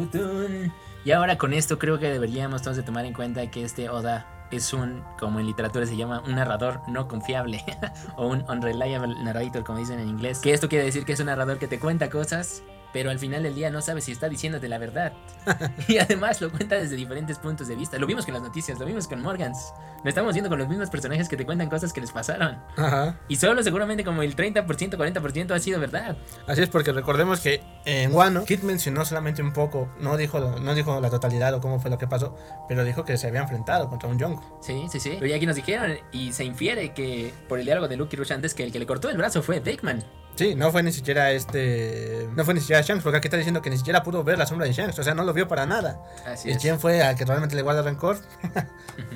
Y 1.04 1.10
ahora 1.10 1.36
con 1.36 1.52
esto 1.52 1.78
creo 1.78 1.98
que 1.98 2.08
deberíamos 2.08 2.62
de 2.62 2.82
tomar 2.82 3.04
en 3.04 3.12
cuenta 3.12 3.50
que 3.50 3.64
este 3.64 3.90
Oda 3.90 4.26
es 4.56 4.72
un, 4.72 5.02
como 5.18 5.40
en 5.40 5.46
literatura 5.46 5.86
se 5.86 5.96
llama, 5.96 6.22
un 6.26 6.34
narrador 6.34 6.80
no 6.88 7.08
confiable 7.08 7.64
o 8.16 8.26
un 8.26 8.42
unreliable 8.48 9.14
narrator 9.22 9.64
como 9.64 9.78
dicen 9.78 9.98
en 9.98 10.08
inglés. 10.08 10.40
Que 10.40 10.52
esto 10.52 10.68
quiere 10.68 10.84
decir 10.84 11.04
que 11.04 11.12
es 11.12 11.20
un 11.20 11.26
narrador 11.26 11.58
que 11.58 11.68
te 11.68 11.78
cuenta 11.78 12.10
cosas, 12.10 12.62
pero 12.92 13.10
al 13.10 13.18
final 13.18 13.42
del 13.42 13.54
día 13.54 13.70
no 13.70 13.80
sabes 13.82 14.04
si 14.04 14.12
está 14.12 14.28
diciéndote 14.28 14.68
la 14.68 14.78
verdad. 14.78 15.12
y 15.88 15.98
además 15.98 16.40
lo 16.40 16.50
cuenta 16.50 16.76
desde 16.76 16.96
diferentes 16.96 17.38
puntos 17.38 17.68
de 17.68 17.76
vista. 17.76 17.98
Lo 17.98 18.06
vimos 18.06 18.24
con 18.24 18.34
las 18.34 18.42
noticias, 18.42 18.78
lo 18.78 18.86
vimos 18.86 19.08
con 19.08 19.20
Morgans. 19.20 19.72
Lo 20.04 20.08
estamos 20.08 20.32
viendo 20.34 20.48
con 20.48 20.58
los 20.58 20.68
mismos 20.68 20.90
personajes 20.90 21.28
que 21.28 21.36
te 21.36 21.46
cuentan 21.46 21.68
cosas 21.68 21.92
que 21.92 22.00
les 22.00 22.10
pasaron. 22.10 22.58
Ajá. 22.76 23.20
Y 23.28 23.36
solo 23.36 23.62
seguramente 23.62 24.04
como 24.04 24.22
el 24.22 24.34
30%, 24.34 24.66
40% 24.66 25.50
ha 25.52 25.58
sido 25.58 25.78
verdad. 25.80 26.16
Así 26.46 26.62
es 26.62 26.68
porque 26.68 26.92
recordemos 26.92 27.40
que 27.40 27.62
en 27.84 28.12
Wano, 28.12 28.44
Kit 28.44 28.62
mencionó 28.62 29.04
solamente 29.04 29.42
un 29.42 29.52
poco, 29.52 29.88
no 30.00 30.16
dijo, 30.16 30.40
no 30.40 30.74
dijo 30.74 31.00
la 31.00 31.10
totalidad 31.10 31.54
o 31.54 31.60
cómo 31.60 31.80
fue 31.80 31.90
lo 31.90 31.98
que 31.98 32.08
pasó, 32.08 32.36
pero 32.68 32.84
dijo 32.84 33.04
que 33.04 33.16
se 33.16 33.28
había 33.28 33.40
enfrentado 33.40 33.88
contra 33.88 34.08
un 34.08 34.18
Yonko. 34.18 34.60
Sí, 34.60 34.86
sí, 34.90 35.00
sí. 35.00 35.16
Pero 35.18 35.26
ya 35.26 35.36
aquí 35.36 35.46
nos 35.46 35.56
dijeron 35.56 35.96
y 36.10 36.32
se 36.32 36.44
infiere 36.44 36.92
que 36.92 37.32
por 37.48 37.58
el 37.58 37.64
diálogo 37.64 37.88
de 37.88 37.96
Luke 37.96 38.14
y 38.14 38.18
Rush 38.18 38.32
antes 38.32 38.54
que 38.54 38.64
el 38.64 38.72
que 38.72 38.78
le 38.78 38.86
cortó 38.86 39.08
el 39.08 39.16
brazo 39.16 39.42
fue 39.42 39.60
Dickman. 39.60 40.02
Sí, 40.34 40.54
no 40.54 40.70
fue 40.72 40.82
ni 40.82 40.92
siquiera 40.92 41.30
este. 41.32 42.26
No 42.34 42.44
fue 42.44 42.54
ni 42.54 42.60
siquiera 42.60 42.80
Shanks, 42.82 43.02
porque 43.02 43.18
aquí 43.18 43.28
está 43.28 43.36
diciendo 43.36 43.60
que 43.60 43.68
ni 43.70 43.76
siquiera 43.76 44.02
pudo 44.02 44.24
ver 44.24 44.38
la 44.38 44.46
sombra 44.46 44.66
de 44.66 44.72
Shanks, 44.72 44.98
o 44.98 45.02
sea, 45.02 45.14
no 45.14 45.24
lo 45.24 45.32
vio 45.34 45.46
para 45.46 45.66
nada. 45.66 46.00
Así 46.26 46.48
¿Y 46.48 46.52
es. 46.52 46.58
quién 46.58 46.80
fue 46.80 47.02
al 47.02 47.16
que 47.16 47.24
realmente 47.24 47.54
le 47.54 47.62
guarda 47.62 47.82
rencor? 47.82 48.16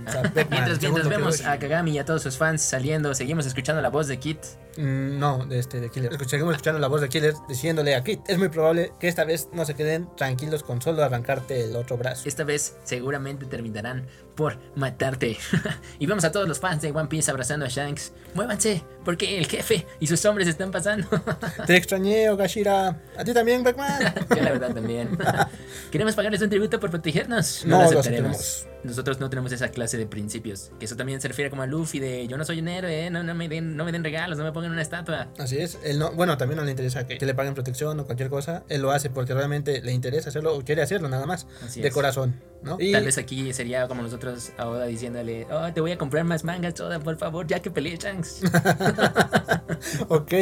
O 0.06 0.10
sea, 0.10 0.22
Beckman, 0.22 0.46
Mientras, 0.50 0.80
mientras 0.80 1.08
vemos 1.08 1.44
a 1.44 1.58
Kagami 1.58 1.90
y 1.90 1.98
a 1.98 2.04
todos 2.04 2.22
sus 2.22 2.38
fans 2.38 2.62
saliendo, 2.62 3.12
seguimos 3.14 3.44
escuchando 3.44 3.82
la 3.82 3.90
voz 3.90 4.06
de 4.06 4.18
Kit. 4.18 4.38
Mm, 4.78 5.18
No, 5.18 5.44
de 5.44 5.58
este, 5.58 5.80
de 5.80 5.90
Killer. 5.90 6.12
Seguimos 6.28 6.52
escuchando 6.54 6.78
la 6.78 6.88
voz 6.88 7.00
de 7.00 7.08
Killer 7.08 7.34
diciéndole 7.48 7.94
a 7.94 8.02
Kit: 8.04 8.20
Es 8.28 8.38
muy 8.38 8.48
probable 8.48 8.92
que 9.00 9.08
esta 9.08 9.24
vez 9.24 9.48
no 9.52 9.64
se 9.66 9.74
queden 9.74 10.08
tranquilos 10.16 10.62
con 10.62 10.80
solo 10.80 11.02
arrancarte 11.02 11.64
el 11.64 11.76
otro 11.76 11.98
brazo. 11.98 12.22
Esta 12.26 12.44
vez 12.44 12.76
seguramente 12.84 13.44
terminarán 13.46 14.06
por 14.34 14.58
matarte. 14.76 15.36
y 15.98 16.06
vemos 16.06 16.24
a 16.24 16.32
todos 16.32 16.48
los 16.48 16.60
fans 16.60 16.80
de 16.82 16.92
One 16.92 17.08
Piece 17.08 17.30
abrazando 17.30 17.66
a 17.66 17.68
Shanks. 17.68 18.12
Muévanse, 18.36 18.82
porque 19.02 19.38
el 19.38 19.46
jefe 19.46 19.86
y 19.98 20.06
sus 20.06 20.22
hombres 20.26 20.46
están 20.46 20.70
pasando. 20.70 21.08
Te 21.66 21.74
extrañé, 21.74 22.28
Ogashira. 22.28 23.00
A 23.16 23.24
ti 23.24 23.32
también, 23.32 23.62
Beckman. 23.64 24.14
Yo 24.36 24.42
la 24.42 24.52
verdad 24.52 24.74
también. 24.74 25.16
Queremos 25.90 26.14
pagarles 26.14 26.42
un 26.42 26.50
tributo 26.50 26.78
por 26.78 26.90
protegernos. 26.90 27.64
No 27.64 27.82
lo 27.82 27.90
lo 27.92 27.98
aceptaremos. 28.00 28.36
aceptaremos. 28.36 28.75
Nosotros 28.84 29.20
no 29.20 29.28
tenemos 29.30 29.52
esa 29.52 29.68
clase 29.68 29.98
de 29.98 30.06
principios. 30.06 30.70
Que 30.78 30.84
eso 30.84 30.96
también 30.96 31.20
se 31.20 31.28
refiere 31.28 31.50
como 31.50 31.62
a 31.62 31.66
Luffy 31.66 31.98
de 31.98 32.26
yo 32.28 32.36
no 32.36 32.44
soy 32.44 32.60
un 32.60 32.68
héroe, 32.68 33.10
no, 33.10 33.22
no, 33.22 33.34
me 33.34 33.48
den, 33.48 33.76
no 33.76 33.84
me 33.84 33.92
den 33.92 34.04
regalos, 34.04 34.38
no 34.38 34.44
me 34.44 34.52
pongan 34.52 34.72
una 34.72 34.82
estatua. 34.82 35.28
Así 35.38 35.58
es. 35.58 35.78
Él 35.84 35.98
no, 35.98 36.12
bueno, 36.12 36.36
también 36.36 36.58
no 36.58 36.64
le 36.64 36.70
interesa 36.70 37.06
que, 37.06 37.18
que 37.18 37.26
le 37.26 37.34
paguen 37.34 37.54
protección 37.54 37.98
o 38.00 38.04
cualquier 38.04 38.30
cosa. 38.30 38.64
Él 38.68 38.82
lo 38.82 38.90
hace 38.90 39.10
porque 39.10 39.34
realmente 39.34 39.80
le 39.82 39.92
interesa 39.92 40.28
hacerlo 40.28 40.56
o 40.56 40.62
quiere 40.62 40.82
hacerlo 40.82 41.08
nada 41.08 41.26
más. 41.26 41.46
Así 41.64 41.80
de 41.80 41.88
es. 41.88 41.94
corazón, 41.94 42.40
¿no? 42.62 42.76
Y 42.78 42.92
Tal 42.92 43.04
vez 43.04 43.18
aquí 43.18 43.52
sería 43.52 43.88
como 43.88 44.02
nosotros 44.02 44.52
a 44.56 44.68
Oda 44.68 44.86
diciéndole, 44.86 45.46
oh, 45.50 45.72
te 45.72 45.80
voy 45.80 45.92
a 45.92 45.98
comprar 45.98 46.24
más 46.24 46.44
mangas, 46.44 46.78
Oda, 46.80 47.00
por 47.00 47.16
favor, 47.16 47.46
ya 47.46 47.60
que 47.60 47.70
peleé 47.70 47.96
Shanks. 47.96 48.42
ok, 50.08 50.32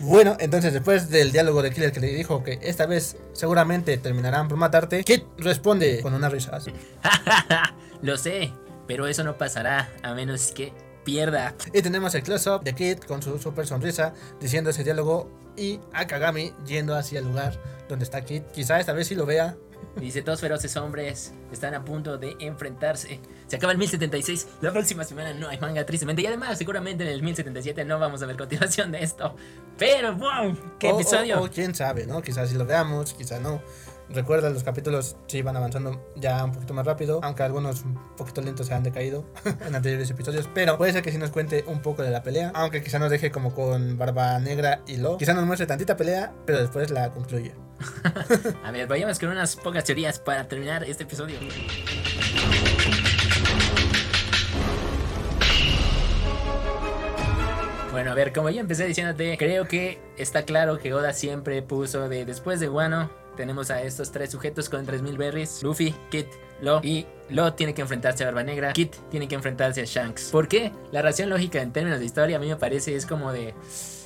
bueno, 0.00 0.36
entonces 0.40 0.72
después 0.72 1.08
del 1.10 1.32
diálogo 1.32 1.62
de 1.62 1.70
Killer 1.70 1.92
que 1.92 2.00
le 2.00 2.08
dijo 2.08 2.42
que 2.42 2.58
esta 2.62 2.86
vez 2.86 3.16
seguramente 3.32 3.96
terminarán 3.98 4.48
por 4.48 4.58
matarte, 4.58 5.04
Kit 5.04 5.24
responde 5.38 6.00
con 6.00 6.14
una 6.14 6.28
risa. 6.28 6.56
así. 6.56 6.72
Lo 8.02 8.16
sé, 8.16 8.52
pero 8.86 9.06
eso 9.06 9.24
no 9.24 9.38
pasará 9.38 9.90
a 10.02 10.14
menos 10.14 10.52
que 10.52 10.72
pierda. 11.04 11.54
Y 11.72 11.82
tenemos 11.82 12.14
el 12.14 12.22
close-up 12.22 12.62
de 12.62 12.74
Kit 12.74 13.04
con 13.06 13.22
su 13.22 13.38
super 13.38 13.66
sonrisa 13.66 14.12
diciendo 14.40 14.70
ese 14.70 14.84
diálogo 14.84 15.30
y 15.56 15.80
a 15.92 16.06
Kagami 16.06 16.52
yendo 16.66 16.94
hacia 16.96 17.18
el 17.20 17.26
lugar 17.26 17.58
donde 17.88 18.04
está 18.04 18.24
Kit. 18.24 18.44
Quizá 18.52 18.78
esta 18.80 18.92
vez 18.92 19.06
sí 19.08 19.14
lo 19.14 19.26
vea. 19.26 19.56
Dice, 19.96 20.22
dos 20.22 20.40
feroces 20.40 20.74
hombres 20.76 21.32
están 21.50 21.74
a 21.74 21.84
punto 21.84 22.16
de 22.16 22.36
enfrentarse. 22.38 23.20
Se 23.48 23.56
acaba 23.56 23.72
el 23.72 23.78
1076, 23.78 24.46
la 24.62 24.72
próxima 24.72 25.02
semana 25.04 25.34
no 25.34 25.48
hay 25.48 25.58
manga, 25.58 25.84
tristemente. 25.84 26.22
Y 26.22 26.26
además, 26.26 26.56
seguramente 26.56 27.02
en 27.04 27.10
el 27.10 27.20
1077 27.22 27.84
no 27.84 27.98
vamos 27.98 28.22
a 28.22 28.26
ver 28.26 28.36
continuación 28.36 28.92
de 28.92 29.02
esto. 29.02 29.34
Pero, 29.76 30.14
wow, 30.16 30.56
qué 30.78 30.88
O- 30.88 30.94
o- 30.96 31.00
episodio. 31.00 31.42
O, 31.42 31.48
quién 31.50 31.74
sabe, 31.74 32.06
¿no? 32.06 32.22
Quizás 32.22 32.48
sí 32.48 32.54
lo 32.56 32.64
veamos, 32.64 33.12
quizá 33.12 33.40
no. 33.40 33.60
Recuerda, 34.14 34.50
los 34.50 34.62
capítulos 34.62 35.16
sí 35.26 35.40
van 35.42 35.56
avanzando 35.56 36.12
ya 36.16 36.44
un 36.44 36.52
poquito 36.52 36.74
más 36.74 36.84
rápido, 36.84 37.20
aunque 37.22 37.42
algunos 37.42 37.82
un 37.82 37.94
poquito 38.16 38.42
lentos 38.42 38.66
se 38.66 38.74
han 38.74 38.82
decaído 38.82 39.24
en 39.66 39.74
anteriores 39.74 40.10
episodios. 40.10 40.48
Pero 40.52 40.76
puede 40.76 40.92
ser 40.92 41.02
que 41.02 41.10
sí 41.10 41.18
nos 41.18 41.30
cuente 41.30 41.64
un 41.66 41.80
poco 41.80 42.02
de 42.02 42.10
la 42.10 42.22
pelea, 42.22 42.52
aunque 42.54 42.82
quizá 42.82 42.98
nos 42.98 43.10
deje 43.10 43.30
como 43.30 43.54
con 43.54 43.96
Barba 43.96 44.38
Negra 44.38 44.82
y 44.86 44.98
Lo. 44.98 45.16
Quizá 45.16 45.32
nos 45.32 45.46
muestre 45.46 45.66
tantita 45.66 45.96
pelea, 45.96 46.34
pero 46.46 46.58
después 46.58 46.90
la 46.90 47.10
concluye. 47.10 47.54
A 48.64 48.70
ver, 48.70 48.86
vayamos 48.86 49.18
con 49.18 49.30
unas 49.30 49.56
pocas 49.56 49.84
teorías 49.84 50.18
para 50.18 50.46
terminar 50.46 50.84
este 50.84 51.04
episodio. 51.04 51.38
Bueno, 57.90 58.12
a 58.12 58.14
ver, 58.14 58.32
como 58.32 58.48
ya 58.48 58.62
empecé 58.62 58.86
diciéndote, 58.86 59.36
creo 59.36 59.68
que 59.68 60.00
está 60.16 60.44
claro 60.44 60.78
que 60.78 60.94
Oda 60.94 61.12
siempre 61.12 61.60
puso 61.60 62.08
de 62.08 62.24
después 62.24 62.58
de 62.58 62.70
Wano, 62.70 63.10
tenemos 63.36 63.70
a 63.70 63.82
estos 63.82 64.12
tres 64.12 64.30
sujetos 64.30 64.68
con 64.68 64.84
3000 64.84 65.16
berries, 65.16 65.62
Luffy, 65.62 65.94
Kit, 66.10 66.26
Lo, 66.60 66.80
y 66.82 67.06
Lo 67.30 67.54
tiene 67.54 67.74
que 67.74 67.82
enfrentarse 67.82 68.24
a 68.24 68.26
Barba 68.26 68.42
Negra, 68.42 68.72
Kit 68.72 68.94
tiene 69.10 69.28
que 69.28 69.34
enfrentarse 69.34 69.80
a 69.80 69.84
Shanks. 69.84 70.30
¿Por 70.30 70.48
qué? 70.48 70.72
La 70.90 71.02
razón 71.02 71.30
lógica 71.30 71.60
en 71.60 71.72
términos 71.72 71.98
de 71.98 72.06
historia 72.06 72.36
a 72.36 72.40
mí 72.40 72.48
me 72.48 72.56
parece 72.56 72.94
es 72.94 73.06
como 73.06 73.32
de... 73.32 73.54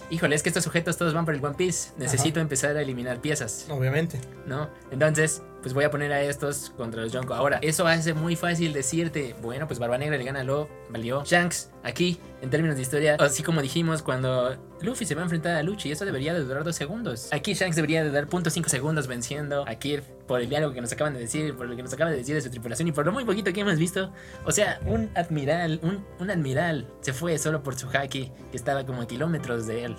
Híjole, 0.09 0.37
es 0.37 0.43
que 0.45 0.51
estos 0.51 0.63
sujetos 0.63 0.97
todos 0.97 1.15
van 1.15 1.25
por 1.25 1.35
el 1.35 1.45
One 1.45 1.57
Piece. 1.57 1.91
Necesito 1.97 2.39
empezar 2.39 2.77
a 2.77 2.83
eliminar 2.83 3.21
piezas. 3.21 3.67
Obviamente. 3.69 4.21
¿no? 4.47 4.71
Entonces, 4.93 5.43
pues 5.67 5.75
voy 5.75 5.83
a 5.83 5.91
poner 5.91 6.13
a 6.13 6.23
estos 6.23 6.71
contra 6.77 7.03
los 7.03 7.11
Yonko. 7.11 7.35
Ahora, 7.35 7.59
eso 7.61 7.89
hace 7.89 8.15
muy 8.15 8.37
fácil 8.37 8.73
decirte, 8.73 9.35
bueno, 9.43 9.67
pues 9.67 9.81
Barba 9.81 9.99
Negra 9.99 10.17
le 10.17 10.23
gana 10.23 10.43
a 10.43 10.45
Lo, 10.45 10.69
valió. 10.91 11.25
Shanks, 11.25 11.73
aquí, 11.83 12.21
en 12.41 12.51
términos 12.51 12.77
de 12.77 12.83
historia, 12.83 13.17
así 13.19 13.43
como 13.43 13.61
dijimos 13.61 14.01
cuando 14.01 14.57
Luffy 14.81 15.05
se 15.05 15.17
va 15.17 15.23
a 15.23 15.25
enfrentar 15.25 15.57
a 15.57 15.65
Luchi, 15.65 15.91
eso 15.91 16.05
debería 16.05 16.35
de 16.35 16.45
durar 16.45 16.63
dos 16.63 16.77
segundos. 16.77 17.33
Aquí 17.33 17.55
Shanks 17.55 17.75
debería 17.75 18.05
de 18.05 18.13
dar 18.13 18.29
.5 18.29 18.69
segundos 18.69 19.09
venciendo 19.09 19.65
a 19.67 19.75
Kid 19.75 20.03
por 20.29 20.41
el 20.41 20.49
diálogo 20.49 20.73
que 20.73 20.81
nos 20.81 20.93
acaban 20.93 21.15
de 21.15 21.19
decir, 21.19 21.53
por 21.57 21.67
lo 21.67 21.75
que 21.75 21.83
nos 21.83 21.93
acaban 21.93 22.13
de 22.13 22.21
decir 22.21 22.37
de 22.37 22.43
su 22.43 22.51
tripulación 22.51 22.87
y 22.87 22.93
por 22.93 23.05
lo 23.05 23.11
muy 23.11 23.25
poquito 23.25 23.53
que 23.53 23.63
hemos 23.63 23.77
visto. 23.77 24.13
O 24.45 24.53
sea, 24.53 24.79
un 24.87 25.11
admiral, 25.17 25.81
un, 25.83 26.07
un 26.21 26.31
admiral 26.31 26.87
se 27.01 27.13
fue 27.13 27.39
solo 27.39 27.65
por 27.65 27.75
su 27.77 27.89
haki, 27.89 28.31
que 28.53 28.57
estaba 28.57 28.87
como 28.87 29.03
a 29.03 29.09
kilómetros 29.09 29.67
de 29.67 29.87
él. 29.87 29.97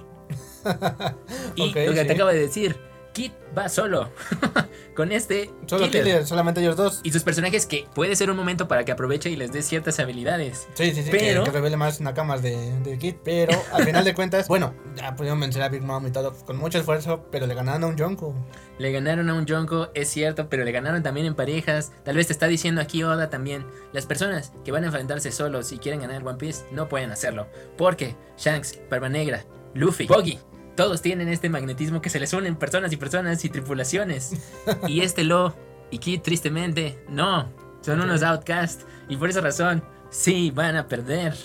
Y 1.58 1.70
Ok, 1.72 1.76
lo 1.88 1.94
que 1.94 2.02
sí. 2.02 2.08
te 2.08 2.14
acabo 2.14 2.30
de 2.30 2.40
decir, 2.40 2.78
Kid 3.18 3.32
va 3.58 3.68
solo 3.68 4.12
con 4.96 5.12
este 5.12 5.50
Solo 5.66 5.88
killer. 5.88 6.04
Killer, 6.04 6.28
solamente 6.28 6.62
ellos 6.62 6.76
dos. 6.76 7.00
Y 7.02 7.12
sus 7.12 7.24
personajes 7.24 7.66
que 7.66 7.88
puede 7.96 8.16
ser 8.16 8.30
un 8.30 8.38
momento 8.38 8.68
para 8.68 8.86
que 8.86 8.92
aproveche 8.92 9.32
y 9.32 9.36
les 9.36 9.52
dé 9.52 9.64
ciertas 9.64 10.00
habilidades. 10.00 10.68
Sí, 10.76 10.94
sí, 10.94 11.02
sí, 11.02 11.10
Pero- 11.10 11.44
que, 11.44 11.50
que 11.50 11.58
revele 11.58 11.78
más 11.78 12.00
nakamas 12.00 12.44
de, 12.44 12.80
de 12.82 13.00
Kid, 13.00 13.16
pero 13.24 13.60
al 13.74 13.84
final 13.86 14.06
de 14.06 14.14
cuentas, 14.14 14.48
bueno, 14.50 14.76
ya 14.96 15.16
pudieron 15.16 15.40
vencer 15.40 15.64
a 15.64 15.70
Big 15.70 15.82
Mom 15.82 16.06
y 16.06 16.12
todo 16.12 16.32
con 16.46 16.58
mucho 16.58 16.78
esfuerzo, 16.78 17.26
pero 17.32 17.48
le 17.48 17.56
ganaron 17.56 17.84
a 17.84 17.88
un 17.88 17.98
Yonko. 17.98 18.36
Le 18.78 18.92
ganaron 18.92 19.28
a 19.32 19.34
un 19.34 19.48
Jonko, 19.48 19.90
es 19.96 20.10
cierto, 20.10 20.48
pero 20.50 20.64
le 20.64 20.72
ganaron 20.72 21.02
también 21.02 21.26
en 21.26 21.34
parejas. 21.34 21.92
Tal 22.06 22.16
vez 22.18 22.28
te 22.28 22.34
está 22.34 22.46
diciendo 22.46 22.82
aquí 22.82 23.02
Oda 23.02 23.32
también. 23.32 23.66
Las 23.94 24.06
personas 24.06 24.54
que 24.64 24.72
van 24.72 24.84
a 24.84 24.88
enfrentarse 24.88 25.32
solos 25.32 25.72
y 25.72 25.80
quieren 25.80 26.02
ganar 26.02 26.24
One 26.24 26.38
Piece 26.38 26.66
no 26.72 26.88
pueden 26.88 27.10
hacerlo. 27.12 27.48
Porque 27.80 28.16
Shanks, 28.38 28.78
Barba 28.92 29.10
Negra, 29.10 29.44
Luffy, 29.74 30.06
Boggy, 30.06 30.38
todos 30.78 31.02
tienen 31.02 31.28
este 31.28 31.50
magnetismo 31.50 32.02
que 32.02 32.10
se 32.10 32.20
les 32.22 32.32
unen 32.32 32.56
personas 32.56 32.94
y 32.94 32.98
personas 32.98 33.44
y 33.44 33.50
tripulaciones. 33.50 34.32
y 34.88 35.02
este 35.02 35.26
Lo 35.26 35.54
y 35.92 35.98
Kid, 35.98 36.22
tristemente, 36.22 37.04
no. 37.10 37.50
Son 37.82 38.00
Ok. 38.00 38.06
unos 38.06 38.24
outcasts. 38.24 38.86
Y 39.10 39.18
por 39.18 39.30
esa 39.30 39.42
razón, 39.42 39.84
sí, 40.10 40.52
van 40.52 40.76
a 40.78 40.88
perder. 40.88 41.36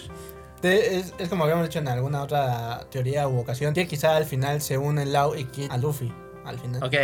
Es 0.63 1.13
como 1.29 1.43
habíamos 1.45 1.65
dicho 1.67 1.81
en 1.81 1.89
alguna 1.89 2.23
otra 2.23 2.87
teoría 2.91 3.27
u 3.27 3.39
ocasión, 3.39 3.75
que 3.75 3.89
quizá 3.89 4.17
al 4.17 4.25
final 4.25 4.61
se 4.63 4.79
unen 4.79 5.13
Lau 5.13 5.35
y 5.35 5.45
Kid 5.47 5.71
a 5.71 5.77
Luffy. 5.79 6.13
Al 6.45 6.59
final, 6.59 6.83
Ok. 6.85 6.95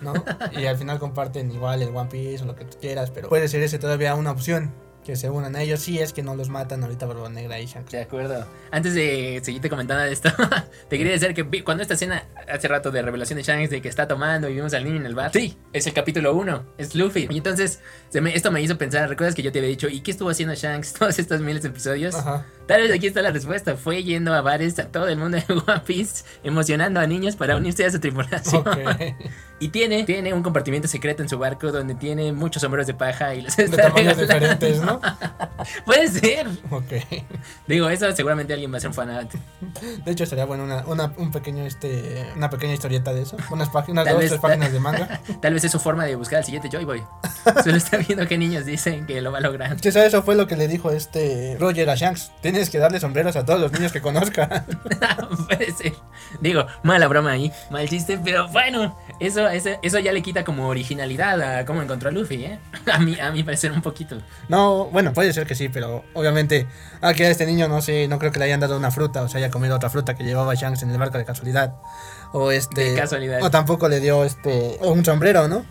¿no? 0.00 0.12
Y 0.52 0.66
al 0.66 0.76
final 0.76 0.98
comparten 0.98 1.50
igual 1.50 1.82
el 1.82 1.94
One 1.94 2.08
Piece 2.10 2.42
o 2.44 2.46
lo 2.46 2.54
que 2.56 2.64
tú 2.64 2.76
quieras, 2.80 3.10
pero 3.10 3.28
puede 3.28 3.48
ser 3.48 3.62
ese 3.62 3.78
todavía 3.78 4.14
una 4.14 4.30
opción. 4.32 4.72
Que 5.04 5.16
se 5.16 5.30
unan 5.30 5.56
a 5.56 5.62
ellos 5.62 5.80
si 5.80 5.98
es 5.98 6.12
que 6.12 6.22
no 6.22 6.36
los 6.36 6.50
matan 6.50 6.82
ahorita 6.82 7.06
Barba 7.06 7.28
Negra 7.30 7.58
y 7.58 7.66
Shanks. 7.66 7.90
De 7.90 8.02
acuerdo. 8.02 8.46
Antes 8.70 8.92
de 8.94 9.40
seguirte 9.42 9.70
comentando 9.70 10.04
esto, 10.04 10.28
te 10.90 10.98
quería 10.98 11.12
decir 11.12 11.32
que 11.32 11.42
vi- 11.42 11.62
cuando 11.62 11.82
esta 11.82 11.94
escena 11.94 12.24
hace 12.46 12.68
rato 12.68 12.90
de 12.90 13.00
revelación 13.00 13.38
de 13.38 13.42
Shanks 13.42 13.70
de 13.70 13.80
que 13.80 13.88
está 13.88 14.06
tomando 14.06 14.48
y 14.48 14.54
vimos 14.54 14.74
al 14.74 14.84
niño 14.84 14.96
en 14.96 15.06
el 15.06 15.14
bar. 15.14 15.32
Sí, 15.32 15.56
es 15.72 15.86
el 15.86 15.94
capítulo 15.94 16.34
1, 16.34 16.66
es 16.76 16.94
Luffy. 16.94 17.26
Y 17.30 17.38
entonces 17.38 17.80
se 18.10 18.20
me- 18.20 18.34
esto 18.36 18.50
me 18.52 18.60
hizo 18.60 18.76
pensar, 18.76 19.08
¿recuerdas 19.08 19.34
que 19.34 19.42
yo 19.42 19.50
te 19.50 19.58
había 19.60 19.70
dicho, 19.70 19.88
¿y 19.88 20.00
qué 20.00 20.10
estuvo 20.10 20.28
haciendo 20.28 20.54
Shanks 20.54 20.92
todos 20.98 21.18
estos 21.18 21.40
miles 21.40 21.62
de 21.62 21.68
episodios? 21.70 22.14
Ajá. 22.14 22.44
Tal 22.70 22.82
vez 22.82 22.92
aquí 22.92 23.06
está 23.08 23.20
la 23.22 23.30
respuesta. 23.32 23.76
Fue 23.76 24.02
yendo 24.02 24.32
a 24.34 24.40
bares 24.42 24.78
a 24.78 24.86
todo 24.88 25.08
el 25.08 25.16
mundo 25.18 25.36
de 25.38 25.44
One 25.66 25.80
Piece, 25.86 26.24
emocionando 26.44 27.00
a 27.00 27.06
niños 27.06 27.36
para 27.36 27.56
unirse 27.56 27.84
a 27.84 27.90
su 27.90 27.98
tripulación. 28.00 28.66
Ok. 28.66 28.78
Y 29.62 29.68
tiene, 29.68 30.04
tiene 30.04 30.32
un 30.32 30.42
compartimiento 30.42 30.88
secreto 30.88 31.22
en 31.22 31.28
su 31.28 31.36
barco 31.38 31.70
donde 31.70 31.94
tiene 31.94 32.32
muchos 32.32 32.62
sombreros 32.62 32.86
de 32.86 32.94
paja 32.94 33.34
y 33.34 33.42
los 33.42 33.54
De 33.54 33.64
está 33.64 33.88
tamaños 33.88 34.16
regalando. 34.16 34.54
diferentes, 34.56 34.80
¿no? 34.80 34.98
Puede 35.84 36.08
ser. 36.08 36.46
Ok. 36.70 36.92
Digo, 37.66 37.90
eso 37.90 38.10
seguramente 38.16 38.54
alguien 38.54 38.72
va 38.72 38.78
a 38.78 38.80
ser 38.80 38.88
un 38.88 38.94
fanat. 38.94 39.30
De 40.02 40.12
hecho, 40.12 40.24
sería 40.24 40.46
bueno 40.46 40.64
una, 40.64 40.78
una, 40.86 41.12
un 41.18 41.30
pequeño, 41.30 41.66
este, 41.66 42.26
una 42.36 42.48
pequeña 42.48 42.72
historieta 42.72 43.12
de 43.12 43.20
eso. 43.20 43.36
Unas 43.50 43.68
páginas, 43.68 44.04
Tal 44.06 44.14
dos, 44.14 44.20
vez- 44.22 44.30
tres 44.30 44.40
páginas 44.40 44.72
de 44.72 44.80
manga. 44.80 45.20
Tal 45.42 45.52
vez 45.52 45.62
es 45.64 45.72
su 45.72 45.78
forma 45.78 46.06
de 46.06 46.14
buscar 46.16 46.38
al 46.38 46.44
siguiente 46.46 46.70
Joy 46.72 46.84
Boy. 46.86 47.02
Solo 47.62 47.76
está 47.76 47.98
viendo 47.98 48.26
qué 48.26 48.38
niños 48.38 48.64
dicen 48.64 49.04
que 49.06 49.20
lo 49.20 49.30
va 49.30 49.38
a 49.38 49.42
lograr. 49.42 49.76
Quizá 49.76 50.06
eso 50.06 50.22
fue 50.22 50.36
lo 50.36 50.46
que 50.46 50.56
le 50.56 50.68
dijo 50.68 50.90
este 50.90 51.56
Roger 51.60 51.90
a 51.90 51.96
Shanks. 51.96 52.32
Tienes 52.40 52.59
que 52.68 52.78
darle 52.78 53.00
sombreros 53.00 53.36
a 53.36 53.44
todos 53.44 53.60
los 53.60 53.72
niños 53.72 53.92
que 53.92 54.02
conozca. 54.02 54.66
Puede 55.48 55.72
ser. 55.72 55.94
Digo, 56.40 56.66
mala 56.82 57.06
broma 57.08 57.30
ahí, 57.30 57.50
mal 57.70 57.88
chiste, 57.88 58.18
pero 58.22 58.48
bueno, 58.48 58.98
eso, 59.20 59.48
eso, 59.48 59.70
eso 59.82 59.98
ya 60.00 60.12
le 60.12 60.20
quita 60.20 60.44
como 60.44 60.68
originalidad 60.68 61.40
a 61.40 61.64
cómo 61.64 61.80
encontró 61.80 62.08
a 62.10 62.12
Luffy, 62.12 62.44
¿eh? 62.44 62.58
A 62.92 62.98
mí, 62.98 63.18
a 63.20 63.30
mí 63.30 63.42
parecer 63.44 63.70
un 63.70 63.82
poquito. 63.82 64.18
No, 64.48 64.86
bueno, 64.86 65.12
puede 65.12 65.32
ser 65.32 65.46
que 65.46 65.54
sí, 65.54 65.68
pero 65.68 66.04
obviamente 66.12 66.66
aquí 67.00 67.22
a 67.22 67.30
este 67.30 67.46
niño 67.46 67.68
no 67.68 67.80
sé, 67.80 68.08
no 68.08 68.18
creo 68.18 68.32
que 68.32 68.40
le 68.40 68.46
hayan 68.46 68.58
dado 68.58 68.76
una 68.76 68.90
fruta 68.90 69.22
o 69.22 69.28
se 69.28 69.38
haya 69.38 69.50
comido 69.50 69.76
otra 69.76 69.90
fruta 69.90 70.14
que 70.14 70.24
llevaba 70.24 70.54
Shanks 70.54 70.82
en 70.82 70.90
el 70.90 70.98
barco 70.98 71.16
de 71.16 71.24
casualidad. 71.24 71.76
O 72.32 72.50
este. 72.50 72.90
De 72.90 72.96
casualidad. 72.96 73.42
O 73.42 73.50
tampoco 73.50 73.88
le 73.88 74.00
dio 74.00 74.24
este. 74.24 74.78
Un 74.80 75.04
sombrero, 75.04 75.46
¿no? 75.46 75.64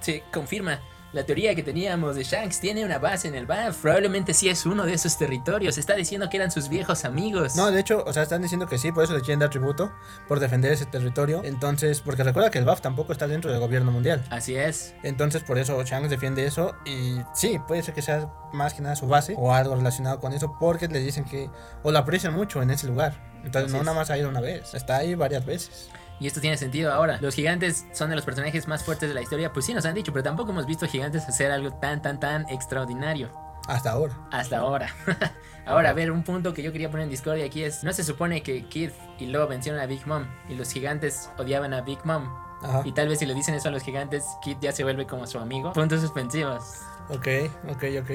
Se 0.00 0.24
confirma. 0.32 0.80
La 1.12 1.24
teoría 1.24 1.54
que 1.54 1.62
teníamos 1.62 2.16
de 2.16 2.24
Shanks 2.24 2.58
tiene 2.60 2.86
una 2.86 2.98
base 2.98 3.28
en 3.28 3.34
el 3.34 3.44
BAF. 3.44 3.82
Probablemente 3.82 4.32
sí 4.32 4.48
es 4.48 4.64
uno 4.64 4.86
de 4.86 4.94
esos 4.94 5.18
territorios. 5.18 5.76
Está 5.76 5.94
diciendo 5.94 6.30
que 6.30 6.38
eran 6.38 6.50
sus 6.50 6.70
viejos 6.70 7.04
amigos. 7.04 7.54
No, 7.54 7.70
de 7.70 7.80
hecho, 7.80 8.02
o 8.06 8.12
sea, 8.14 8.22
están 8.22 8.40
diciendo 8.40 8.66
que 8.66 8.78
sí, 8.78 8.92
por 8.92 9.04
eso 9.04 9.12
le 9.12 9.20
quieren 9.20 9.38
dar 9.40 9.50
tributo, 9.50 9.92
por 10.26 10.40
defender 10.40 10.72
ese 10.72 10.86
territorio. 10.86 11.42
Entonces, 11.44 12.00
porque 12.00 12.22
recuerda 12.24 12.50
que 12.50 12.58
el 12.58 12.64
BAF 12.64 12.80
tampoco 12.80 13.12
está 13.12 13.26
dentro 13.26 13.50
del 13.50 13.60
gobierno 13.60 13.92
mundial. 13.92 14.24
Así 14.30 14.56
es. 14.56 14.94
Entonces, 15.02 15.42
por 15.42 15.58
eso 15.58 15.82
Shanks 15.84 16.08
defiende 16.08 16.46
eso. 16.46 16.74
Y 16.86 17.18
sí, 17.34 17.60
puede 17.68 17.82
ser 17.82 17.92
que 17.92 18.00
sea 18.00 18.32
más 18.54 18.72
que 18.72 18.80
nada 18.80 18.96
su 18.96 19.06
base 19.06 19.34
o 19.36 19.52
algo 19.52 19.76
relacionado 19.76 20.18
con 20.18 20.32
eso, 20.32 20.56
porque 20.58 20.88
le 20.88 21.00
dicen 21.00 21.24
que 21.24 21.50
o 21.82 21.92
lo 21.92 21.98
aprecian 21.98 22.32
mucho 22.32 22.62
en 22.62 22.70
ese 22.70 22.86
lugar. 22.86 23.32
Entonces, 23.44 23.64
Así 23.64 23.72
no 23.72 23.80
es. 23.80 23.84
nada 23.84 23.98
más 23.98 24.08
ha 24.10 24.16
ido 24.16 24.30
una 24.30 24.40
vez, 24.40 24.72
está 24.72 24.96
ahí 24.96 25.14
varias 25.14 25.44
veces. 25.44 25.90
Y 26.20 26.26
esto 26.26 26.40
tiene 26.40 26.56
sentido 26.56 26.92
ahora. 26.92 27.18
Los 27.20 27.34
gigantes 27.34 27.86
son 27.92 28.10
de 28.10 28.16
los 28.16 28.24
personajes 28.24 28.68
más 28.68 28.84
fuertes 28.84 29.08
de 29.08 29.14
la 29.14 29.22
historia. 29.22 29.52
Pues 29.52 29.66
sí, 29.66 29.74
nos 29.74 29.84
han 29.86 29.94
dicho, 29.94 30.12
pero 30.12 30.22
tampoco 30.22 30.52
hemos 30.52 30.66
visto 30.66 30.86
gigantes 30.86 31.28
hacer 31.28 31.50
algo 31.50 31.72
tan, 31.72 32.00
tan, 32.00 32.20
tan 32.20 32.48
extraordinario. 32.48 33.30
Hasta 33.68 33.92
ahora. 33.92 34.14
Hasta 34.30 34.58
ahora. 34.58 34.88
ahora, 35.66 35.90
a 35.90 35.92
ver, 35.92 36.10
un 36.10 36.22
punto 36.22 36.52
que 36.52 36.62
yo 36.62 36.72
quería 36.72 36.90
poner 36.90 37.04
en 37.04 37.10
Discord 37.10 37.40
aquí 37.40 37.62
es: 37.62 37.84
¿no 37.84 37.92
se 37.92 38.04
supone 38.04 38.42
que 38.42 38.64
Kid 38.66 38.90
y 39.18 39.26
Lo 39.26 39.46
vencieron 39.46 39.80
a 39.80 39.86
Big 39.86 40.06
Mom 40.06 40.26
y 40.48 40.54
los 40.54 40.72
gigantes 40.72 41.30
odiaban 41.38 41.72
a 41.74 41.80
Big 41.80 41.98
Mom? 42.04 42.28
Ajá. 42.62 42.82
Y 42.84 42.92
tal 42.92 43.08
vez 43.08 43.18
si 43.18 43.26
le 43.26 43.34
dicen 43.34 43.54
eso 43.54 43.68
a 43.68 43.72
los 43.72 43.82
gigantes, 43.82 44.24
Kid 44.42 44.56
ya 44.60 44.72
se 44.72 44.84
vuelve 44.84 45.06
como 45.06 45.26
su 45.26 45.38
amigo. 45.38 45.72
Puntos 45.72 46.00
suspensivos. 46.00 46.62
Ok, 47.08 47.26
ok, 47.68 47.84
ok. 48.00 48.10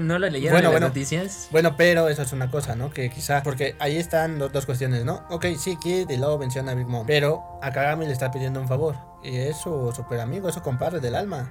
¿No 0.00 0.18
lo 0.18 0.28
leyeron 0.28 0.54
Bueno, 0.54 0.58
en 0.58 0.62
las 0.64 0.72
bueno. 0.72 0.88
noticias? 0.88 1.48
Bueno, 1.50 1.76
pero 1.76 2.08
eso 2.08 2.22
es 2.22 2.32
una 2.32 2.50
cosa, 2.50 2.74
¿no? 2.74 2.90
Que 2.90 3.10
quizá, 3.10 3.42
porque 3.42 3.76
ahí 3.78 3.96
están 3.96 4.38
las 4.38 4.52
dos 4.52 4.66
cuestiones, 4.66 5.04
¿no? 5.04 5.24
Ok, 5.30 5.46
sí, 5.58 5.76
Kid 5.76 6.08
y 6.08 6.16
Lobo 6.16 6.38
vencieron 6.38 6.68
a 6.68 6.74
Big 6.74 6.86
Mom, 6.86 7.06
pero 7.06 7.42
a 7.60 7.70
Kagami 7.72 8.06
le 8.06 8.12
está 8.12 8.30
pidiendo 8.30 8.60
un 8.60 8.68
favor. 8.68 8.96
Y 9.22 9.36
es 9.36 9.56
su 9.58 9.92
super 9.94 10.20
amigo, 10.20 10.48
es 10.48 10.54
su 10.54 10.62
compadre 10.62 11.00
del 11.00 11.14
alma. 11.14 11.50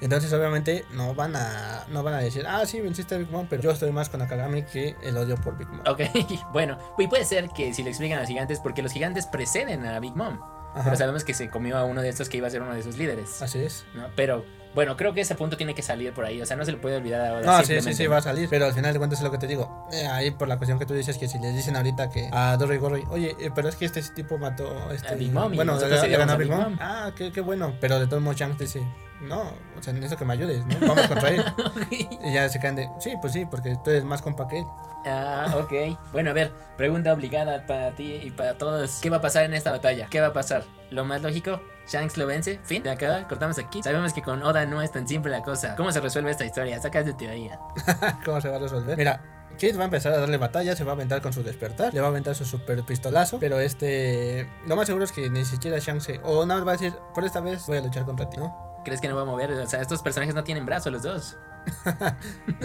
Entonces, 0.00 0.32
obviamente, 0.32 0.84
no 0.92 1.14
van 1.14 1.36
a 1.36 1.84
no 1.88 2.02
van 2.02 2.14
a 2.14 2.18
decir, 2.18 2.44
ah, 2.48 2.66
sí, 2.66 2.80
venciste 2.80 3.14
a 3.14 3.18
Big 3.18 3.30
Mom, 3.30 3.46
pero 3.48 3.62
yo 3.62 3.70
estoy 3.70 3.92
más 3.92 4.08
con 4.08 4.20
Akagami 4.20 4.64
que 4.64 4.96
el 5.04 5.16
odio 5.16 5.36
por 5.36 5.56
Big 5.56 5.68
Mom. 5.68 5.82
Ok, 5.86 6.00
bueno, 6.52 6.76
y 6.98 7.06
puede 7.06 7.24
ser 7.24 7.48
que 7.50 7.72
si 7.72 7.84
le 7.84 7.90
explican 7.90 8.18
a 8.18 8.22
los 8.22 8.28
gigantes, 8.28 8.58
porque 8.58 8.82
los 8.82 8.90
gigantes 8.92 9.26
preceden 9.26 9.86
a 9.86 10.00
Big 10.00 10.16
Mom. 10.16 10.40
Ajá, 10.74 10.82
Pero 10.84 10.96
sabemos 10.96 11.24
que 11.24 11.34
se 11.34 11.48
comió 11.50 11.76
a 11.76 11.84
uno 11.84 12.00
de 12.02 12.08
estos 12.08 12.28
que 12.28 12.36
iba 12.38 12.46
a 12.46 12.50
ser 12.50 12.62
uno 12.62 12.74
de 12.74 12.82
sus 12.82 12.96
líderes. 12.96 13.42
así 13.42 13.58
es. 13.60 13.84
¿no? 13.94 14.08
Pero 14.16 14.44
bueno, 14.74 14.96
creo 14.96 15.12
que 15.12 15.20
ese 15.20 15.34
punto 15.34 15.56
tiene 15.56 15.74
que 15.74 15.82
salir 15.82 16.12
por 16.12 16.24
ahí. 16.24 16.40
O 16.40 16.46
sea, 16.46 16.56
no 16.56 16.64
se 16.64 16.72
le 16.72 16.78
puede 16.78 16.96
olvidar 16.96 17.26
ahora. 17.26 17.46
No, 17.46 17.64
sí, 17.64 17.80
sí, 17.80 17.92
sí, 17.92 18.06
va 18.06 18.18
a 18.18 18.22
salir. 18.22 18.48
Pero 18.48 18.66
al 18.66 18.72
final 18.72 18.92
de 18.92 18.98
cuentas 18.98 19.18
es 19.18 19.24
lo 19.24 19.30
que 19.30 19.38
te 19.38 19.46
digo. 19.46 19.88
Eh, 19.92 20.06
ahí 20.06 20.30
por 20.30 20.48
la 20.48 20.56
cuestión 20.56 20.78
que 20.78 20.86
tú 20.86 20.94
dices 20.94 21.18
que 21.18 21.28
si 21.28 21.38
les 21.38 21.54
dicen 21.54 21.76
ahorita 21.76 22.08
que 22.08 22.28
a 22.32 22.56
Dory 22.56 22.78
Gorry, 22.78 23.04
oye, 23.10 23.36
eh, 23.38 23.50
pero 23.54 23.68
es 23.68 23.76
que 23.76 23.84
este 23.84 24.02
tipo 24.02 24.38
mató 24.38 24.90
este, 24.90 25.08
A 25.08 25.14
Big 25.14 25.32
Mom 25.32 25.54
Bueno, 25.54 25.78
le, 25.78 25.88
ganó 25.88 25.94
a 25.94 25.96
Big 25.96 26.00
seguíamos 26.00 26.28
a 26.28 26.32
Mom. 26.32 26.38
Big 26.38 26.50
Mom. 26.50 26.76
Ah, 26.80 27.12
qué, 27.16 27.32
qué 27.32 27.40
bueno. 27.40 27.74
Pero 27.80 27.98
de 27.98 28.06
todos 28.06 28.22
modos, 28.22 28.38
Shanks 28.38 28.58
dice, 28.58 28.82
no, 29.22 29.52
o 29.78 29.82
sea, 29.82 29.92
necesito 29.92 30.18
que 30.18 30.24
me 30.24 30.32
ayudes, 30.32 30.64
¿no? 30.66 30.88
Vamos 30.88 31.06
contra 31.06 31.28
él. 31.28 31.44
y 31.90 32.32
ya 32.32 32.48
se 32.48 32.58
quedan 32.58 32.76
de, 32.76 32.88
sí, 32.98 33.12
pues 33.20 33.32
sí, 33.32 33.46
porque 33.48 33.76
tú 33.84 33.90
eres 33.90 34.04
más 34.04 34.22
compa 34.22 34.48
que 34.48 34.58
él. 34.58 34.64
ah, 35.06 35.54
ok. 35.56 35.98
Bueno, 36.12 36.30
a 36.30 36.32
ver, 36.32 36.50
pregunta 36.76 37.12
obligada 37.12 37.66
para 37.66 37.92
ti 37.92 38.20
y 38.22 38.30
para 38.30 38.58
todos. 38.58 39.00
¿Qué 39.00 39.10
va 39.10 39.18
a 39.18 39.20
pasar 39.20 39.44
en 39.44 39.54
esta 39.54 39.70
batalla? 39.70 40.08
¿Qué 40.10 40.20
va 40.20 40.28
a 40.28 40.32
pasar? 40.32 40.64
Lo 40.90 41.04
más 41.04 41.22
lógico, 41.22 41.60
Shanks 41.88 42.16
lo 42.16 42.26
vence. 42.26 42.60
Fin, 42.64 42.82
de 42.82 42.90
acá, 42.90 43.26
cortamos 43.28 43.58
aquí. 43.58 43.82
Sabemos 43.82 44.12
que 44.12 44.22
con 44.22 44.42
Oda 44.42 44.66
no 44.66 44.82
es 44.82 44.92
tan 44.92 45.06
simple 45.06 45.30
la 45.30 45.42
cosa. 45.42 45.74
¿Cómo 45.76 45.92
se 45.92 46.00
resuelve 46.00 46.30
esta 46.30 46.44
historia? 46.44 46.80
Sacas 46.80 47.06
de 47.06 47.14
teoría. 47.14 47.58
¿Cómo 48.24 48.40
se 48.40 48.48
va 48.48 48.56
a 48.56 48.60
resolver? 48.60 48.96
Mira, 48.96 49.20
Kid 49.58 49.76
va 49.76 49.82
a 49.82 49.84
empezar 49.84 50.12
a 50.12 50.18
darle 50.18 50.38
batalla, 50.38 50.74
se 50.74 50.84
va 50.84 50.92
a 50.92 50.94
aventar 50.94 51.20
con 51.20 51.32
su 51.32 51.42
despertar, 51.42 51.92
le 51.92 52.00
va 52.00 52.06
a 52.06 52.10
aventar 52.10 52.34
su 52.34 52.44
super 52.44 52.82
pistolazo, 52.84 53.38
pero 53.38 53.60
este, 53.60 54.48
lo 54.66 54.76
más 54.76 54.86
seguro 54.86 55.04
es 55.04 55.12
que 55.12 55.28
ni 55.30 55.44
siquiera 55.44 55.78
Shanks 55.78 56.04
se, 56.04 56.20
o 56.22 56.46
nada 56.46 56.60
más 56.60 56.68
va 56.68 56.72
a 56.72 56.76
decir, 56.76 56.94
por 57.14 57.24
esta 57.24 57.40
vez 57.40 57.66
voy 57.66 57.78
a 57.78 57.82
luchar 57.82 58.04
contra 58.04 58.28
ti, 58.28 58.38
¿no? 58.38 58.71
¿Crees 58.84 59.00
que 59.00 59.08
no 59.08 59.16
va 59.16 59.22
a 59.22 59.26
mover? 59.26 59.50
O 59.52 59.66
sea, 59.66 59.80
estos 59.80 60.02
personajes 60.02 60.34
no 60.34 60.44
tienen 60.44 60.66
brazos 60.66 60.92
los 60.92 61.02
dos. 61.02 61.36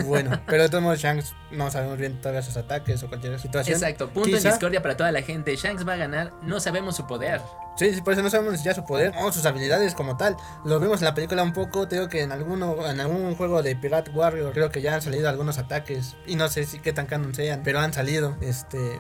Bueno, 0.05 0.41
pero 0.47 0.63
de 0.63 0.69
todos 0.69 0.83
modos 0.83 0.99
Shanks 0.99 1.33
no 1.51 1.69
sabemos 1.69 1.97
bien 1.97 2.19
todavía 2.19 2.41
sus 2.41 2.57
ataques 2.57 3.01
o 3.03 3.07
cualquier 3.07 3.39
situación. 3.39 3.75
Exacto, 3.75 4.09
punto 4.09 4.29
Quizá- 4.29 4.47
en 4.47 4.53
discordia 4.53 4.81
para 4.81 4.97
toda 4.97 5.11
la 5.11 5.21
gente. 5.21 5.55
Shanks 5.55 5.87
va 5.87 5.93
a 5.93 5.97
ganar, 5.97 6.31
no 6.41 6.59
sabemos 6.59 6.95
su 6.95 7.05
poder. 7.07 7.41
Sí, 7.77 7.93
sí, 7.93 8.01
por 8.01 8.13
eso 8.13 8.23
no 8.23 8.29
sabemos 8.29 8.63
ya 8.63 8.73
su 8.73 8.83
poder 8.85 9.13
o 9.21 9.31
sus 9.31 9.45
habilidades 9.45 9.93
como 9.93 10.17
tal. 10.17 10.35
Lo 10.65 10.79
vimos 10.79 10.99
en 11.01 11.05
la 11.05 11.13
película 11.13 11.43
un 11.43 11.53
poco, 11.53 11.85
digo 11.85 12.07
que 12.07 12.23
en 12.23 12.31
alguno, 12.31 12.87
en 12.89 12.99
algún 12.99 13.35
juego 13.35 13.61
de 13.61 13.75
Pirate 13.75 14.11
Warrior 14.11 14.51
creo 14.53 14.71
que 14.71 14.81
ya 14.81 14.95
han 14.95 15.01
salido 15.01 15.29
algunos 15.29 15.57
ataques 15.59 16.15
y 16.25 16.35
no 16.35 16.47
sé 16.49 16.65
si 16.65 16.79
qué 16.79 16.91
tan 16.93 17.05
canon 17.05 17.35
sean, 17.35 17.61
pero 17.63 17.79
han 17.79 17.93
salido, 17.93 18.35
este, 18.41 18.99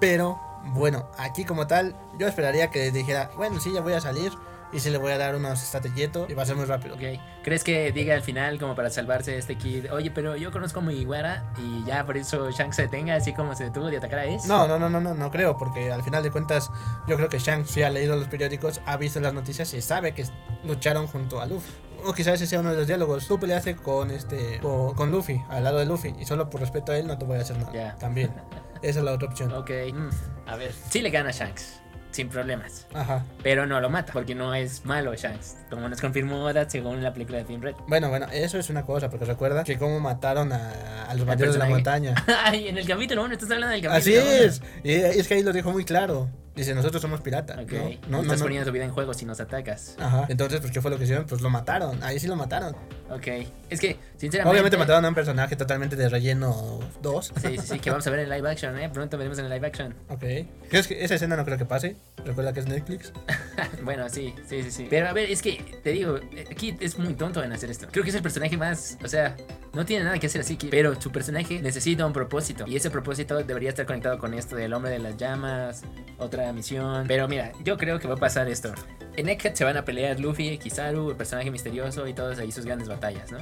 pero 0.00 0.38
bueno, 0.74 1.10
aquí 1.16 1.44
como 1.44 1.66
tal, 1.66 1.96
yo 2.18 2.26
esperaría 2.26 2.70
que 2.70 2.90
dijera, 2.90 3.30
bueno, 3.36 3.60
sí, 3.60 3.72
ya 3.72 3.80
voy 3.80 3.94
a 3.94 4.00
salir 4.00 4.30
y 4.72 4.80
sí 4.80 4.90
le 4.90 4.98
voy 4.98 5.12
a 5.12 5.18
dar 5.18 5.34
unos 5.34 5.62
estrategiatos 5.62 6.28
y 6.30 6.34
va 6.34 6.42
a 6.42 6.46
ser 6.46 6.56
muy 6.56 6.64
rápido. 6.64 6.94
Ok, 6.94 7.20
¿crees 7.42 7.64
que 7.64 7.92
diga 7.92 8.14
al 8.14 8.22
final 8.22 8.58
como 8.58 8.74
para 8.74 8.90
salvarse 8.90 9.36
este 9.36 9.56
kid? 9.56 9.92
Oye, 9.92 10.10
pero 10.10 10.36
yo 10.36 10.52
conozco 10.52 10.80
a 10.80 10.82
Mugiwara 10.82 11.52
y 11.58 11.84
ya 11.84 12.04
por 12.04 12.16
eso 12.16 12.50
Shanks 12.50 12.76
se 12.76 12.82
detenga 12.82 13.14
así 13.14 13.32
como 13.32 13.54
se 13.54 13.64
detuvo 13.64 13.86
de 13.86 13.96
atacar 13.96 14.20
a 14.20 14.22
Ace. 14.22 14.46
No, 14.48 14.68
no, 14.68 14.78
no, 14.78 14.88
no, 14.90 15.00
no, 15.00 15.14
no 15.14 15.30
creo, 15.30 15.56
porque 15.56 15.90
al 15.90 16.02
final 16.02 16.22
de 16.22 16.30
cuentas 16.30 16.70
yo 17.06 17.16
creo 17.16 17.28
que 17.28 17.38
Shanks 17.38 17.70
sí 17.70 17.82
ha 17.82 17.90
leído 17.90 18.16
los 18.16 18.28
periódicos, 18.28 18.80
ha 18.86 18.96
visto 18.96 19.20
las 19.20 19.34
noticias 19.34 19.72
y 19.74 19.80
sabe 19.80 20.12
que 20.12 20.24
lucharon 20.64 21.06
junto 21.06 21.40
a 21.40 21.46
Luffy. 21.46 21.70
O 22.04 22.12
quizás 22.12 22.34
ese 22.34 22.46
sea 22.46 22.60
uno 22.60 22.70
de 22.70 22.76
los 22.76 22.86
diálogos. 22.86 23.26
Tú 23.26 23.40
peleaste 23.40 23.74
con 23.74 24.10
este 24.12 24.60
con, 24.60 24.94
con 24.94 25.10
Luffy, 25.10 25.42
al 25.48 25.64
lado 25.64 25.78
de 25.78 25.86
Luffy, 25.86 26.14
y 26.18 26.24
solo 26.24 26.48
por 26.48 26.60
respeto 26.60 26.92
a 26.92 26.96
él 26.96 27.06
no 27.06 27.18
te 27.18 27.24
voy 27.24 27.38
a 27.38 27.40
hacer 27.40 27.58
nada. 27.58 27.72
Ya. 27.72 27.96
También. 27.96 28.32
Esa 28.82 29.00
es 29.00 29.04
la 29.04 29.12
otra 29.12 29.28
opción. 29.28 29.52
Ok, 29.52 29.70
mm, 29.92 30.08
a 30.48 30.56
ver, 30.56 30.72
sí 30.72 31.00
le 31.02 31.10
gana 31.10 31.32
Shanks. 31.32 31.80
Sin 32.10 32.28
problemas. 32.28 32.86
Ajá. 32.94 33.24
Pero 33.42 33.66
no 33.66 33.80
lo 33.80 33.90
mata, 33.90 34.12
porque 34.12 34.34
no 34.34 34.54
es 34.54 34.84
malo 34.84 35.14
Shanks. 35.14 35.56
Como 35.70 35.88
nos 35.88 36.00
confirmó 36.00 36.44
Oda 36.44 36.68
según 36.68 37.02
la 37.02 37.12
película 37.12 37.38
de 37.38 37.44
Film 37.44 37.62
Red. 37.62 37.74
Bueno, 37.86 38.08
bueno, 38.08 38.26
eso 38.32 38.58
es 38.58 38.70
una 38.70 38.84
cosa, 38.84 39.10
porque 39.10 39.24
recuerda 39.24 39.64
que 39.64 39.78
cómo 39.78 40.00
mataron 40.00 40.52
a, 40.52 41.04
a 41.08 41.14
los 41.14 41.26
bandidos 41.26 41.54
de 41.54 41.58
la 41.58 41.66
montaña. 41.66 42.14
Ay, 42.44 42.68
en 42.68 42.78
el 42.78 42.86
capítulo 42.86 43.24
1, 43.24 43.34
estás 43.34 43.50
hablando 43.50 43.72
del 43.74 43.82
capítulo 43.82 43.98
Así 43.98 44.28
uno. 44.28 44.44
es. 44.44 44.62
Y 44.82 44.92
es 44.92 45.28
que 45.28 45.34
ahí 45.34 45.42
lo 45.42 45.52
dijo 45.52 45.70
muy 45.72 45.84
claro. 45.84 46.28
Dice, 46.58 46.74
nosotros 46.74 47.00
somos 47.00 47.20
piratas. 47.20 47.56
Ok. 47.56 47.72
¿no? 48.08 48.18
No, 48.18 48.22
estás 48.22 48.40
no. 48.40 48.46
poniendo 48.46 48.66
tu 48.66 48.72
vida 48.72 48.84
en 48.84 48.90
juego 48.90 49.14
si 49.14 49.24
nos 49.24 49.38
atacas. 49.38 49.94
Ajá. 50.00 50.26
Entonces, 50.28 50.60
pues, 50.60 50.72
¿qué 50.72 50.82
fue 50.82 50.90
lo 50.90 50.98
que 50.98 51.04
hicieron? 51.04 51.24
Pues 51.24 51.40
lo 51.40 51.50
mataron. 51.50 52.02
Ahí 52.02 52.18
sí 52.18 52.26
lo 52.26 52.34
mataron. 52.34 52.74
Ok. 53.10 53.26
Es 53.70 53.78
que, 53.78 53.96
sinceramente. 54.16 54.50
Obviamente 54.50 54.76
mataron 54.76 55.04
a 55.04 55.08
un 55.08 55.14
personaje 55.14 55.54
totalmente 55.54 55.94
de 55.94 56.08
relleno 56.08 56.80
2. 57.00 57.26
Sí, 57.26 57.32
sí, 57.42 57.58
sí, 57.58 57.78
que 57.78 57.90
vamos 57.90 58.04
a 58.08 58.10
ver 58.10 58.20
en 58.20 58.30
live 58.30 58.50
action, 58.50 58.76
¿eh? 58.76 58.90
Pronto 58.92 59.16
veremos 59.16 59.38
en 59.38 59.48
live 59.48 59.64
action. 59.64 59.94
Ok. 60.08 60.24
¿Crees 60.68 60.88
que 60.88 61.04
esa 61.04 61.14
escena 61.14 61.36
no 61.36 61.44
creo 61.44 61.58
que 61.58 61.64
pase? 61.64 61.94
Recuerda 62.24 62.52
que 62.52 62.58
es 62.58 62.66
Netflix. 62.66 63.12
bueno, 63.84 64.08
sí, 64.08 64.34
sí, 64.48 64.64
sí, 64.64 64.70
sí. 64.72 64.86
Pero 64.90 65.08
a 65.08 65.12
ver, 65.12 65.30
es 65.30 65.42
que 65.42 65.80
te 65.84 65.90
digo, 65.90 66.16
eh, 66.16 66.44
Kid 66.56 66.74
es 66.80 66.98
muy 66.98 67.14
tonto 67.14 67.40
en 67.40 67.52
hacer 67.52 67.70
esto. 67.70 67.86
Creo 67.92 68.02
que 68.02 68.10
es 68.10 68.16
el 68.16 68.22
personaje 68.22 68.56
más, 68.56 68.98
o 69.04 69.06
sea, 69.08 69.36
no 69.78 69.84
tiene 69.84 70.04
nada 70.04 70.18
que 70.18 70.26
hacer 70.26 70.40
así, 70.40 70.56
Kid, 70.56 70.70
pero 70.72 71.00
su 71.00 71.12
personaje 71.12 71.62
necesita 71.62 72.04
un 72.04 72.12
propósito. 72.12 72.64
Y 72.66 72.74
ese 72.74 72.90
propósito 72.90 73.36
debería 73.44 73.68
estar 73.68 73.86
conectado 73.86 74.18
con 74.18 74.34
esto 74.34 74.56
del 74.56 74.72
hombre 74.72 74.90
de 74.90 74.98
las 74.98 75.16
llamas, 75.16 75.82
otra 76.18 76.52
misión. 76.52 77.06
Pero 77.06 77.28
mira, 77.28 77.52
yo 77.62 77.76
creo 77.76 78.00
que 78.00 78.08
va 78.08 78.14
a 78.14 78.18
pasar 78.18 78.48
esto. 78.48 78.72
En 79.14 79.28
Egghead 79.28 79.54
se 79.54 79.62
van 79.62 79.76
a 79.76 79.84
pelear 79.84 80.18
Luffy, 80.18 80.58
Kizaru, 80.58 81.10
el 81.10 81.16
personaje 81.16 81.52
misterioso 81.52 82.08
y 82.08 82.12
todos 82.12 82.40
ahí 82.40 82.50
sus 82.50 82.64
grandes 82.64 82.88
batallas, 82.88 83.30
¿no? 83.30 83.38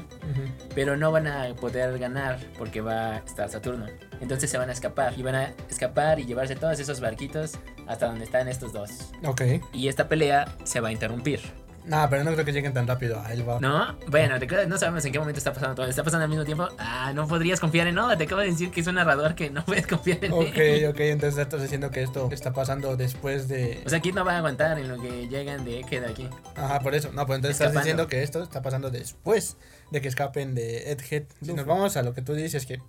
Pero 0.74 0.98
no 0.98 1.10
van 1.10 1.26
a 1.26 1.54
poder 1.54 1.98
ganar 1.98 2.38
porque 2.58 2.82
va 2.82 3.14
a 3.14 3.16
estar 3.20 3.48
Saturno. 3.48 3.86
Entonces 4.20 4.50
se 4.50 4.58
van 4.58 4.68
a 4.68 4.74
escapar 4.74 5.14
y 5.18 5.22
van 5.22 5.36
a 5.36 5.54
escapar 5.70 6.20
y 6.20 6.26
llevarse 6.26 6.54
todos 6.54 6.78
esos 6.78 7.00
barquitos 7.00 7.58
hasta 7.86 8.08
donde 8.08 8.26
están 8.26 8.46
estos 8.48 8.74
dos. 8.74 9.10
Ok. 9.24 9.40
Y 9.72 9.88
esta 9.88 10.06
pelea 10.06 10.54
se 10.64 10.80
va 10.80 10.88
a 10.88 10.92
interrumpir. 10.92 11.40
No, 11.86 12.06
pero 12.10 12.24
no 12.24 12.32
creo 12.32 12.44
que 12.44 12.52
lleguen 12.52 12.72
tan 12.74 12.86
rápido 12.86 13.20
a 13.20 13.32
Elba. 13.32 13.58
¿No? 13.60 13.96
Bueno, 14.08 14.38
te 14.40 14.66
no 14.66 14.76
sabemos 14.76 15.04
en 15.04 15.12
qué 15.12 15.18
momento 15.20 15.38
está 15.38 15.52
pasando 15.52 15.76
todo. 15.76 15.86
¿Está 15.86 16.02
pasando 16.02 16.24
al 16.24 16.28
mismo 16.30 16.44
tiempo? 16.44 16.68
Ah, 16.78 17.12
no 17.14 17.28
podrías 17.28 17.60
confiar 17.60 17.86
en 17.86 17.96
Oda. 17.98 18.16
Te 18.16 18.24
acabo 18.24 18.40
de 18.40 18.48
decir 18.48 18.70
que 18.70 18.80
es 18.80 18.86
un 18.88 18.96
narrador 18.96 19.34
que 19.36 19.50
no 19.50 19.64
puedes 19.66 19.86
confiar 19.86 20.24
en 20.24 20.32
Ok, 20.32 20.56
él. 20.56 20.86
ok, 20.88 21.00
entonces 21.00 21.38
estás 21.40 21.62
diciendo 21.62 21.90
que 21.90 22.02
esto 22.02 22.28
está 22.32 22.52
pasando 22.52 22.96
después 22.96 23.46
de... 23.46 23.82
O 23.86 23.88
sea, 23.88 24.00
Kid 24.00 24.14
no 24.14 24.24
va 24.24 24.32
a 24.32 24.38
aguantar 24.38 24.78
en 24.78 24.88
lo 24.88 25.00
que 25.00 25.28
llegan 25.28 25.64
de 25.64 25.80
Egghead 25.80 26.04
aquí. 26.04 26.28
Ajá, 26.56 26.80
por 26.80 26.94
eso. 26.94 27.12
No, 27.12 27.24
pues 27.26 27.36
entonces 27.36 27.60
estás 27.60 27.74
diciendo 27.74 28.08
que 28.08 28.22
esto 28.24 28.42
está 28.42 28.62
pasando 28.62 28.90
después 28.90 29.56
de 29.92 30.00
que 30.00 30.08
escapen 30.08 30.54
de 30.56 30.90
Edgehead. 30.90 31.24
Si 31.40 31.52
nos 31.52 31.66
vamos 31.66 31.96
a 31.96 32.02
lo 32.02 32.14
que 32.14 32.22
tú 32.22 32.34
dices, 32.34 32.66
que 32.66 32.80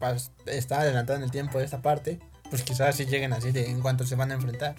está 0.47 0.81
adelantado 0.81 1.17
en 1.17 1.23
el 1.23 1.31
tiempo 1.31 1.59
de 1.59 1.65
esta 1.65 1.81
parte, 1.83 2.19
pues 2.49 2.63
quizás 2.63 2.95
sí 2.95 3.05
lleguen 3.05 3.33
así 3.33 3.51
de 3.51 3.69
en 3.69 3.81
cuanto 3.81 4.05
se 4.05 4.15
van 4.15 4.31
a 4.31 4.35
enfrentar. 4.35 4.75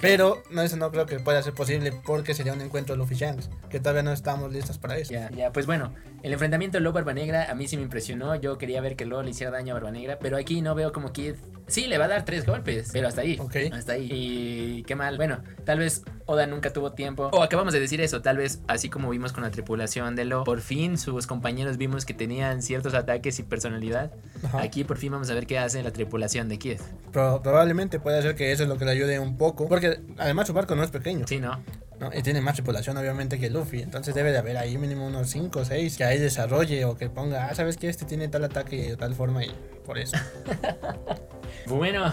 Pero 0.00 0.42
no, 0.50 0.62
eso 0.62 0.76
no 0.76 0.90
creo 0.90 1.06
que 1.06 1.18
pueda 1.20 1.42
ser 1.42 1.54
posible 1.54 1.92
porque 2.04 2.34
sería 2.34 2.52
un 2.52 2.60
encuentro 2.60 2.96
Luffy 2.96 3.14
Shanks, 3.14 3.50
que 3.70 3.80
todavía 3.80 4.02
no 4.02 4.12
estamos 4.12 4.52
listos 4.52 4.78
para 4.78 4.96
eso. 4.98 5.12
Ya, 5.12 5.30
ya, 5.30 5.52
pues 5.52 5.66
bueno, 5.66 5.92
el 6.22 6.32
enfrentamiento 6.32 6.80
Lo 6.80 6.92
Barba 6.92 7.14
Negra 7.14 7.50
a 7.50 7.54
mí 7.54 7.68
sí 7.68 7.76
me 7.76 7.82
impresionó. 7.82 8.34
Yo 8.36 8.58
quería 8.58 8.80
ver 8.80 8.96
que 8.96 9.04
Lo 9.04 9.22
le 9.22 9.30
hiciera 9.30 9.50
daño 9.50 9.72
a 9.72 9.74
Barba 9.74 9.90
Negra, 9.90 10.18
pero 10.18 10.36
aquí 10.36 10.60
no 10.62 10.74
veo 10.74 10.92
como 10.92 11.12
Kid. 11.12 11.34
Sí, 11.66 11.86
le 11.86 11.98
va 11.98 12.04
a 12.04 12.08
dar 12.08 12.24
tres 12.24 12.46
golpes, 12.46 12.90
pero 12.92 13.08
hasta 13.08 13.22
ahí. 13.22 13.38
Ok. 13.40 13.56
Hasta 13.72 13.92
ahí. 13.94 14.08
Y 14.10 14.82
qué 14.84 14.94
mal. 14.94 15.16
Bueno, 15.16 15.42
tal 15.64 15.80
vez 15.80 16.02
Oda 16.28 16.46
nunca 16.46 16.72
tuvo 16.72 16.92
tiempo. 16.92 17.30
O 17.32 17.42
acabamos 17.42 17.72
de 17.72 17.78
decir 17.80 18.00
eso, 18.00 18.20
tal 18.20 18.36
vez 18.36 18.60
así 18.66 18.90
como 18.90 19.08
vimos 19.10 19.32
con 19.32 19.44
la 19.44 19.50
tripulación 19.50 20.16
de 20.16 20.24
Lo, 20.24 20.42
por 20.44 20.60
fin 20.60 20.98
sus 20.98 21.26
compañeros 21.28 21.76
vimos 21.76 22.04
que 22.04 22.14
tenían 22.14 22.62
ciertos 22.62 22.94
ataques 22.94 23.38
y 23.38 23.44
personalidad. 23.44 24.10
Ajá. 24.44 24.60
Aquí 24.62 24.82
por 24.84 24.98
fin 24.98 25.12
vamos 25.12 25.30
a 25.30 25.34
ver 25.34 25.46
qué 25.46 25.58
hace 25.58 25.82
la 25.84 25.92
tripulación 25.92 26.48
de 26.48 26.58
Kid. 26.58 26.80
Pro- 27.12 27.40
probablemente 27.42 28.00
puede 28.00 28.20
ser 28.22 28.34
que 28.34 28.50
eso 28.50 28.64
es 28.64 28.68
lo 28.68 28.76
que 28.76 28.84
le 28.84 28.90
ayude 28.90 29.20
un 29.20 29.36
poco, 29.36 29.68
porque 29.68 30.00
además 30.18 30.48
su 30.48 30.52
barco 30.52 30.74
no 30.74 30.82
es 30.82 30.90
pequeño. 30.90 31.26
Sí, 31.28 31.38
¿no? 31.38 31.60
¿no? 32.00 32.10
Y 32.12 32.22
tiene 32.22 32.40
más 32.40 32.54
tripulación 32.54 32.96
obviamente 32.98 33.38
que 33.38 33.48
Luffy. 33.48 33.80
Entonces 33.82 34.12
debe 34.14 34.32
de 34.32 34.38
haber 34.38 34.56
ahí 34.58 34.76
mínimo 34.78 35.06
unos 35.06 35.30
5 35.30 35.60
o 35.60 35.64
6 35.64 35.96
que 35.96 36.04
ahí 36.04 36.18
desarrolle 36.18 36.84
o 36.86 36.96
que 36.96 37.08
ponga, 37.08 37.46
ah, 37.46 37.54
sabes 37.54 37.76
que 37.76 37.88
este 37.88 38.04
tiene 38.04 38.26
tal 38.28 38.42
ataque 38.44 38.76
de 38.90 38.96
tal 38.96 39.14
forma 39.14 39.44
y 39.44 39.50
por 39.84 39.96
eso. 39.96 40.16
Bueno, 41.66 42.12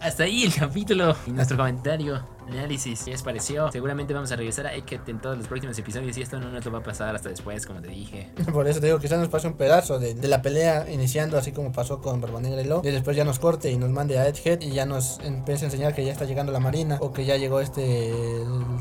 hasta 0.00 0.24
ahí 0.24 0.44
el 0.44 0.54
capítulo 0.54 1.16
y 1.26 1.30
nuestro 1.30 1.56
comentario, 1.56 2.22
análisis. 2.48 3.02
¿Qué 3.04 3.10
les 3.10 3.22
pareció? 3.22 3.70
Seguramente 3.70 4.14
vamos 4.14 4.30
a 4.32 4.36
regresar 4.36 4.66
a 4.66 4.74
Egghead 4.74 5.08
en 5.08 5.20
todos 5.20 5.38
los 5.38 5.46
próximos 5.46 5.78
episodios 5.78 6.16
y 6.16 6.22
esto 6.22 6.38
no 6.38 6.50
nos 6.50 6.64
lo 6.64 6.72
va 6.72 6.78
a 6.78 6.82
pasar 6.82 7.14
hasta 7.14 7.28
después, 7.28 7.66
como 7.66 7.80
te 7.80 7.88
dije. 7.88 8.30
por 8.52 8.66
eso 8.66 8.80
te 8.80 8.86
digo, 8.86 8.98
quizás 8.98 9.18
nos 9.18 9.28
pase 9.28 9.46
un 9.46 9.54
pedazo 9.54 9.98
de, 9.98 10.14
de 10.14 10.28
la 10.28 10.42
pelea 10.42 10.90
iniciando 10.90 11.38
así 11.38 11.52
como 11.52 11.72
pasó 11.72 12.00
con 12.00 12.20
Barba 12.20 12.40
Negra 12.40 12.62
y 12.62 12.66
Lo. 12.66 12.82
Y 12.84 12.90
después 12.90 13.16
ya 13.16 13.24
nos 13.24 13.38
corte 13.38 13.70
y 13.70 13.76
nos 13.76 13.90
mande 13.90 14.18
a 14.18 14.28
Edgehead 14.28 14.60
y 14.60 14.70
ya 14.70 14.86
nos 14.86 15.18
empiece 15.20 15.64
a 15.64 15.66
enseñar 15.66 15.94
que 15.94 16.04
ya 16.04 16.12
está 16.12 16.24
llegando 16.24 16.52
la 16.52 16.60
marina 16.60 16.98
o 17.00 17.12
que 17.12 17.24
ya 17.24 17.36
llegó 17.36 17.60
este 17.60 18.12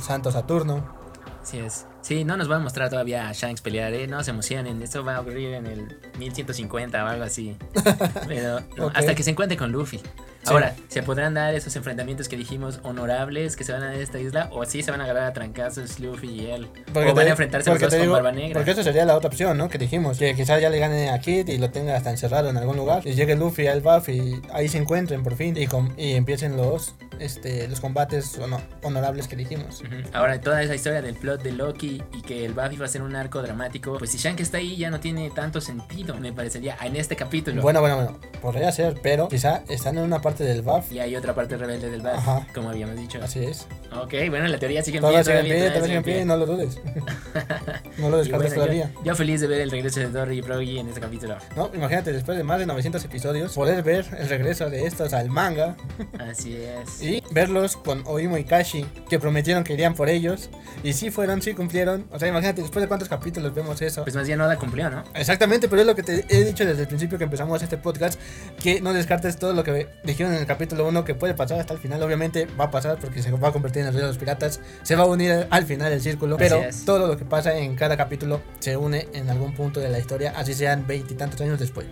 Santo 0.01 0.32
Saturno. 0.32 1.03
Así 1.41 1.59
es. 1.59 1.86
Sí, 2.01 2.24
no 2.24 2.38
nos 2.38 2.49
va 2.49 2.55
a 2.55 2.59
mostrar 2.59 2.89
todavía 2.89 3.28
a 3.28 3.34
Shanks 3.34 3.61
pelear, 3.61 3.93
¿eh? 3.93 4.07
No 4.07 4.24
se 4.24 4.32
emocionen, 4.32 4.82
esto 4.82 5.03
va 5.03 5.18
a 5.18 5.22
ocurrir 5.22 5.53
en 5.53 5.68
el 5.68 5.97
1150 6.18 7.03
o 7.03 7.07
algo 7.07 7.24
así. 7.26 7.57
Pero 8.28 8.61
no, 8.78 8.91
hasta 8.93 9.14
que 9.14 9.24
se 9.24 9.32
encuentre 9.32 9.57
con 9.57 9.72
Luffy. 9.72 9.99
Ahora, 10.45 10.75
¿se 10.89 11.01
podrán 11.03 11.33
dar 11.33 11.53
esos 11.55 11.75
enfrentamientos 11.75 12.27
que 12.27 12.35
dijimos 12.37 12.79
honorables 12.83 13.55
que 13.55 13.63
se 13.63 13.71
van 13.71 13.83
a 13.83 13.87
dar 13.87 13.95
esta 13.95 14.19
isla? 14.19 14.49
¿O 14.51 14.65
sí 14.65 14.83
se 14.83 14.91
van 14.91 15.01
a 15.01 15.05
agarrar 15.05 15.23
a 15.25 15.33
trancazos 15.33 15.99
Luffy 15.99 16.27
y 16.29 16.45
él? 16.51 16.67
¿O 16.93 16.99
van 16.99 17.15
te- 17.15 17.21
a 17.21 17.27
enfrentarse 17.29 17.69
los 17.69 17.79
dos 17.79 17.93
con 17.95 18.11
Barba 18.11 18.31
Negra? 18.31 18.53
Porque 18.53 18.71
esa 18.71 18.83
sería 18.83 19.05
la 19.05 19.15
otra 19.15 19.29
opción, 19.29 19.57
¿no? 19.57 19.69
Que 19.69 19.77
dijimos, 19.77 20.17
que 20.17 20.35
quizás 20.35 20.61
ya 20.61 20.69
le 20.69 20.79
gane 20.79 21.09
a 21.09 21.19
Kid 21.19 21.47
y 21.47 21.57
lo 21.57 21.69
tenga 21.71 21.95
hasta 21.95 22.09
encerrado 22.09 22.49
en 22.49 22.57
algún 22.57 22.75
lugar. 22.77 23.01
Y 23.05 23.13
llegue 23.13 23.35
Luffy 23.35 23.67
al 23.67 23.81
buff 23.81 24.09
y 24.09 24.41
ahí 24.51 24.67
se 24.67 24.77
encuentren 24.77 25.23
por 25.23 25.35
fin 25.35 25.55
y, 25.57 25.67
com- 25.67 25.93
y 25.97 26.13
empiecen 26.13 26.57
los, 26.57 26.95
este, 27.20 27.68
los 27.68 27.80
combates 27.80 28.38
hono- 28.39 28.61
honorables 28.82 29.28
que 29.28 29.36
dijimos. 29.36 29.82
Ahora, 30.14 30.39
toda 30.41 30.61
esa 30.61 30.76
historia 30.76 31.01
del 31.01 31.16
plot 31.16 31.41
de 31.43 31.51
Loki 31.51 32.01
y 32.14 32.22
que 32.22 32.45
el 32.45 32.53
Buffy 32.53 32.78
va 32.78 32.86
a 32.86 32.89
ser 32.89 33.01
un 33.01 33.16
arco 33.16 33.41
dramático, 33.41 33.97
pues 33.97 34.11
si 34.11 34.18
Shank 34.18 34.39
está 34.39 34.57
ahí 34.57 34.76
ya 34.78 34.89
no 34.89 34.99
tiene 34.99 35.30
tanto 35.32 35.61
sentido, 35.61 36.16
me 36.16 36.32
parecería, 36.34 36.78
en 36.82 36.95
este 36.95 37.16
capítulo. 37.16 37.61
Bueno, 37.61 37.82
bueno, 37.82 37.95
bueno, 37.95 38.20
podría 38.41 38.72
ser, 38.72 38.99
pero 39.01 39.28
quizá 39.28 39.64
están 39.70 39.97
en 39.97 40.03
una 40.03 40.22
parte 40.22 40.43
del 40.43 40.61
buff. 40.61 40.91
Y 40.91 40.99
hay 40.99 41.16
otra 41.16 41.34
parte 41.36 41.57
rebelde 41.57 41.89
del 41.89 42.01
Buffy, 42.01 42.18
Ajá. 42.18 42.47
como 42.53 42.70
habíamos 42.70 42.95
dicho. 42.97 43.20
Así 43.22 43.43
es. 43.43 43.68
Ok, 43.95 44.14
bueno, 44.30 44.47
la 44.47 44.57
teoría 44.57 44.82
sigue 44.84 44.97
en 44.97 45.01
Todavía 45.01 45.24
pie. 45.24 45.34
sigue 45.34 45.39
en 45.39 45.45
pie, 45.45 45.68
todavía 45.70 45.84
sigue 45.86 45.97
en 45.97 46.03
pie, 46.03 46.26
no 46.26 46.38
lo 46.38 46.45
dudes. 46.45 46.80
no 47.97 48.09
lo 48.09 48.18
descartes 48.18 48.49
bueno, 48.55 48.64
todavía. 48.64 48.91
Yo, 48.97 49.03
yo 49.03 49.16
feliz 49.16 49.41
de 49.41 49.47
ver 49.47 49.61
el 49.61 49.72
regreso 49.72 49.99
de 49.99 50.09
Dory 50.09 50.39
y 50.39 50.41
Froggy 50.41 50.80
en 50.80 50.88
este 50.88 50.99
capítulo. 51.01 51.38
No, 51.55 51.70
imagínate, 51.74 52.11
después 52.11 52.38
de 52.38 52.43
más 52.43 52.59
de 52.59 52.66
900 52.66 53.03
episodios, 53.05 53.53
poder 53.53 53.84
ver 53.84 54.05
el 54.18 54.30
regreso 54.30 54.70
de 54.70 54.86
estos 54.86 55.14
al 55.14 55.30
manga 55.30 55.76
Así 56.20 56.55
es. 56.55 57.01
y 57.01 57.12
verlos 57.32 57.78
con 57.78 58.03
Oimo 58.05 58.38
y 58.38 58.45
Kashi, 58.45 58.86
que 59.09 59.20
prometieron 59.20 59.64
que 59.64 59.74
irían 59.74 59.93
por 59.93 60.09
ellos, 60.09 60.49
y 60.84 60.93
sí 60.93 61.11
fueron, 61.11 61.41
sí 61.41 61.53
cumplieron. 61.53 62.05
O 62.11 62.20
sea, 62.20 62.28
imagínate, 62.28 62.61
después 62.61 62.82
de 62.82 62.88
cuántos 62.88 63.09
capítulos 63.09 63.53
vemos 63.53 63.82
eso. 63.82 64.03
Pues 64.03 64.16
más 64.16 64.28
bien 64.28 64.39
Oda 64.41 64.57
cumplió, 64.57 64.89
¿no? 64.89 65.03
Exactamente, 65.14 65.68
pero 65.68 65.82
es 65.82 65.88
lo 65.88 65.95
que 65.95 66.03
te 66.03 66.26
he 66.30 66.45
dicho 66.45 66.66
desde 66.66 66.84
el 66.84 66.88
principio 66.88 67.18
que 67.18 67.26
empezamos 67.26 67.61
este 67.61 67.78
podcast, 67.78 68.20
que 68.61 68.82
no 68.82 68.93
descartes 68.93 69.38
todo 69.38 69.53
lo 69.53 69.64
que 69.64 69.88
dijeron 70.03 70.34
en 70.34 70.39
el 70.39 70.45
capítulo 70.45 70.88
1 70.88 71.03
que 71.03 71.16
puede 71.16 71.34
pasar 71.34 71.59
hasta 71.59 71.74
el 71.74 71.80
final, 71.80 72.01
obviamente 72.01 72.47
va 72.59 72.66
a 72.66 72.72
pasar 72.72 72.97
porque 72.99 73.22
se 73.22 73.32
va 73.32 73.49
a 73.49 73.51
convertir 73.51 73.82
en 73.82 73.89
el 73.89 73.93
rey 73.93 74.01
de 74.01 74.07
los 74.07 74.18
piratas, 74.18 74.59
se 74.84 74.95
va 74.95 75.03
a 75.03 75.07
unir 75.07 75.47
al 75.49 75.66
final 75.66 75.91
el 75.91 76.01
círculo, 76.01 76.38
pero 76.38 76.61
todo 76.86 77.07
lo 77.07 77.18
que 77.18 77.26
pasa 77.26 77.57
en 77.57 77.76
cada 77.76 77.97
capítulo 77.97 78.41
se 78.59 78.78
une 78.78 79.07
en 79.14 79.30
algún 79.30 79.53
punto 79.53 79.80
de 79.80 79.89
la 79.89 79.99
historia, 79.99 80.34
así 80.36 80.53
sean 80.53 80.86
veintitantos 80.88 81.39
años 81.41 81.59
después. 81.59 81.88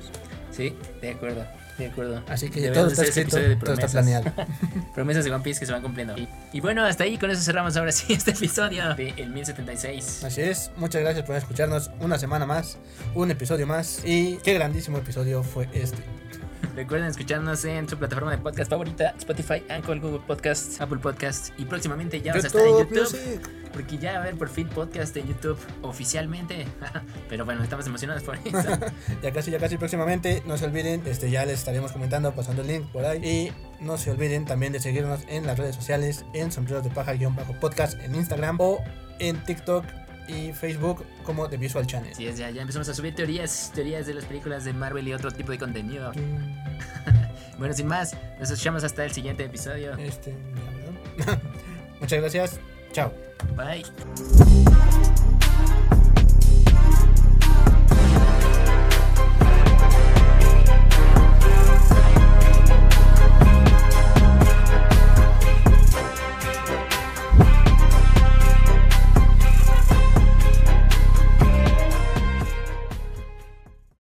Sí, 0.51 0.75
de 1.01 1.11
acuerdo, 1.11 1.45
de 1.77 1.87
acuerdo. 1.87 2.23
Así 2.27 2.49
que 2.49 2.69
todo 2.69 2.87
está 2.87 3.03
ese 3.03 3.21
escrito, 3.21 3.65
todo 3.65 3.73
está 3.73 3.87
planeado. 3.87 4.31
Promesas 4.95 5.23
de 5.23 5.31
One 5.31 5.43
Piece 5.43 5.59
que 5.59 5.65
se 5.65 5.71
van 5.71 5.81
cumpliendo. 5.81 6.17
Y, 6.17 6.27
y 6.53 6.59
bueno, 6.59 6.83
hasta 6.83 7.05
ahí, 7.05 7.17
con 7.17 7.31
eso 7.31 7.41
cerramos 7.41 7.75
ahora 7.77 7.91
sí 7.91 8.13
este 8.13 8.31
episodio 8.31 8.93
de 8.95 9.13
El 9.17 9.29
1076. 9.29 10.23
Así 10.23 10.41
es, 10.41 10.71
muchas 10.77 11.01
gracias 11.01 11.25
por 11.25 11.35
escucharnos 11.35 11.91
una 11.99 12.19
semana 12.19 12.45
más, 12.45 12.77
un 13.15 13.31
episodio 13.31 13.65
más, 13.65 14.01
y 14.05 14.37
qué 14.43 14.53
grandísimo 14.53 14.97
episodio 14.97 15.43
fue 15.43 15.67
este. 15.73 16.03
Recuerden 16.75 17.09
escucharnos 17.09 17.65
en 17.65 17.87
su 17.89 17.97
plataforma 17.97 18.31
de 18.31 18.37
podcast 18.37 18.69
favorita, 18.69 19.13
Spotify, 19.17 19.63
Anchor, 19.69 19.99
Google 19.99 20.21
Podcasts, 20.25 20.79
Apple 20.79 20.99
Podcasts 20.99 21.51
y 21.57 21.65
próximamente 21.65 22.21
ya 22.21 22.31
vamos 22.31 22.45
a 22.45 22.47
estar 22.47 22.61
en 22.61 22.77
YouTube 22.77 22.95
YouTube. 22.95 23.19
Music. 23.19 23.61
Porque 23.72 23.97
ya 23.97 24.11
va 24.11 24.17
a 24.17 24.22
haber 24.22 24.36
por 24.36 24.49
fin 24.49 24.67
podcast 24.67 25.15
en 25.17 25.28
YouTube 25.28 25.57
oficialmente. 25.82 26.67
Pero 27.30 27.45
bueno, 27.45 27.63
estamos 27.63 27.86
emocionados 27.88 28.24
por 28.24 28.38
eso. 28.38 28.51
Ya 29.22 29.32
casi, 29.32 29.51
ya 29.51 29.59
casi 29.59 29.78
próximamente. 29.78 30.41
No 30.45 30.57
se 30.57 30.65
olviden, 30.65 31.03
este, 31.05 31.30
ya 31.30 31.45
les 31.45 31.59
estaremos 31.59 31.91
comentando, 31.91 32.34
pasando 32.34 32.61
el 32.61 32.67
link 32.67 32.86
por 32.91 33.05
ahí. 33.05 33.24
Y 33.24 33.84
no 33.84 33.97
se 33.97 34.11
olviden 34.11 34.45
también 34.45 34.74
de 34.74 34.80
seguirnos 34.80 35.22
en 35.28 35.45
las 35.45 35.57
redes 35.57 35.76
sociales, 35.76 36.26
en 36.34 36.51
sombreros 36.51 36.84
de 36.84 36.89
paja-podcast 36.89 37.99
en 38.01 38.15
Instagram 38.15 38.57
o 38.59 38.80
en 39.19 39.43
TikTok 39.43 39.86
y 40.28 40.53
Facebook 40.53 41.05
como 41.24 41.49
The 41.49 41.57
Visual 41.57 41.86
Channel. 41.86 42.11
Es, 42.17 42.38
ya, 42.38 42.49
ya 42.49 42.61
empezamos 42.61 42.88
a 42.89 42.93
subir 42.93 43.15
teorías, 43.15 43.72
teorías 43.74 44.05
de 44.07 44.13
las 44.13 44.26
películas 44.26 44.65
de 44.65 44.74
Marvel 44.74 45.07
y 45.07 45.13
otro 45.13 45.32
tipo 45.32 45.51
de 45.51 45.57
contenido. 45.57 46.11
Bueno, 47.57 47.76
sin 47.76 47.86
más, 47.86 48.17
nos 48.39 48.49
escuchamos 48.49 48.84
hasta 48.84 49.05
el 49.05 49.11
siguiente 49.11 49.45
episodio. 49.45 49.95
Este, 49.97 50.36
Muchas 51.99 52.19
gracias. 52.19 52.59
Chao. 52.93 53.11
Bye. 53.55 53.83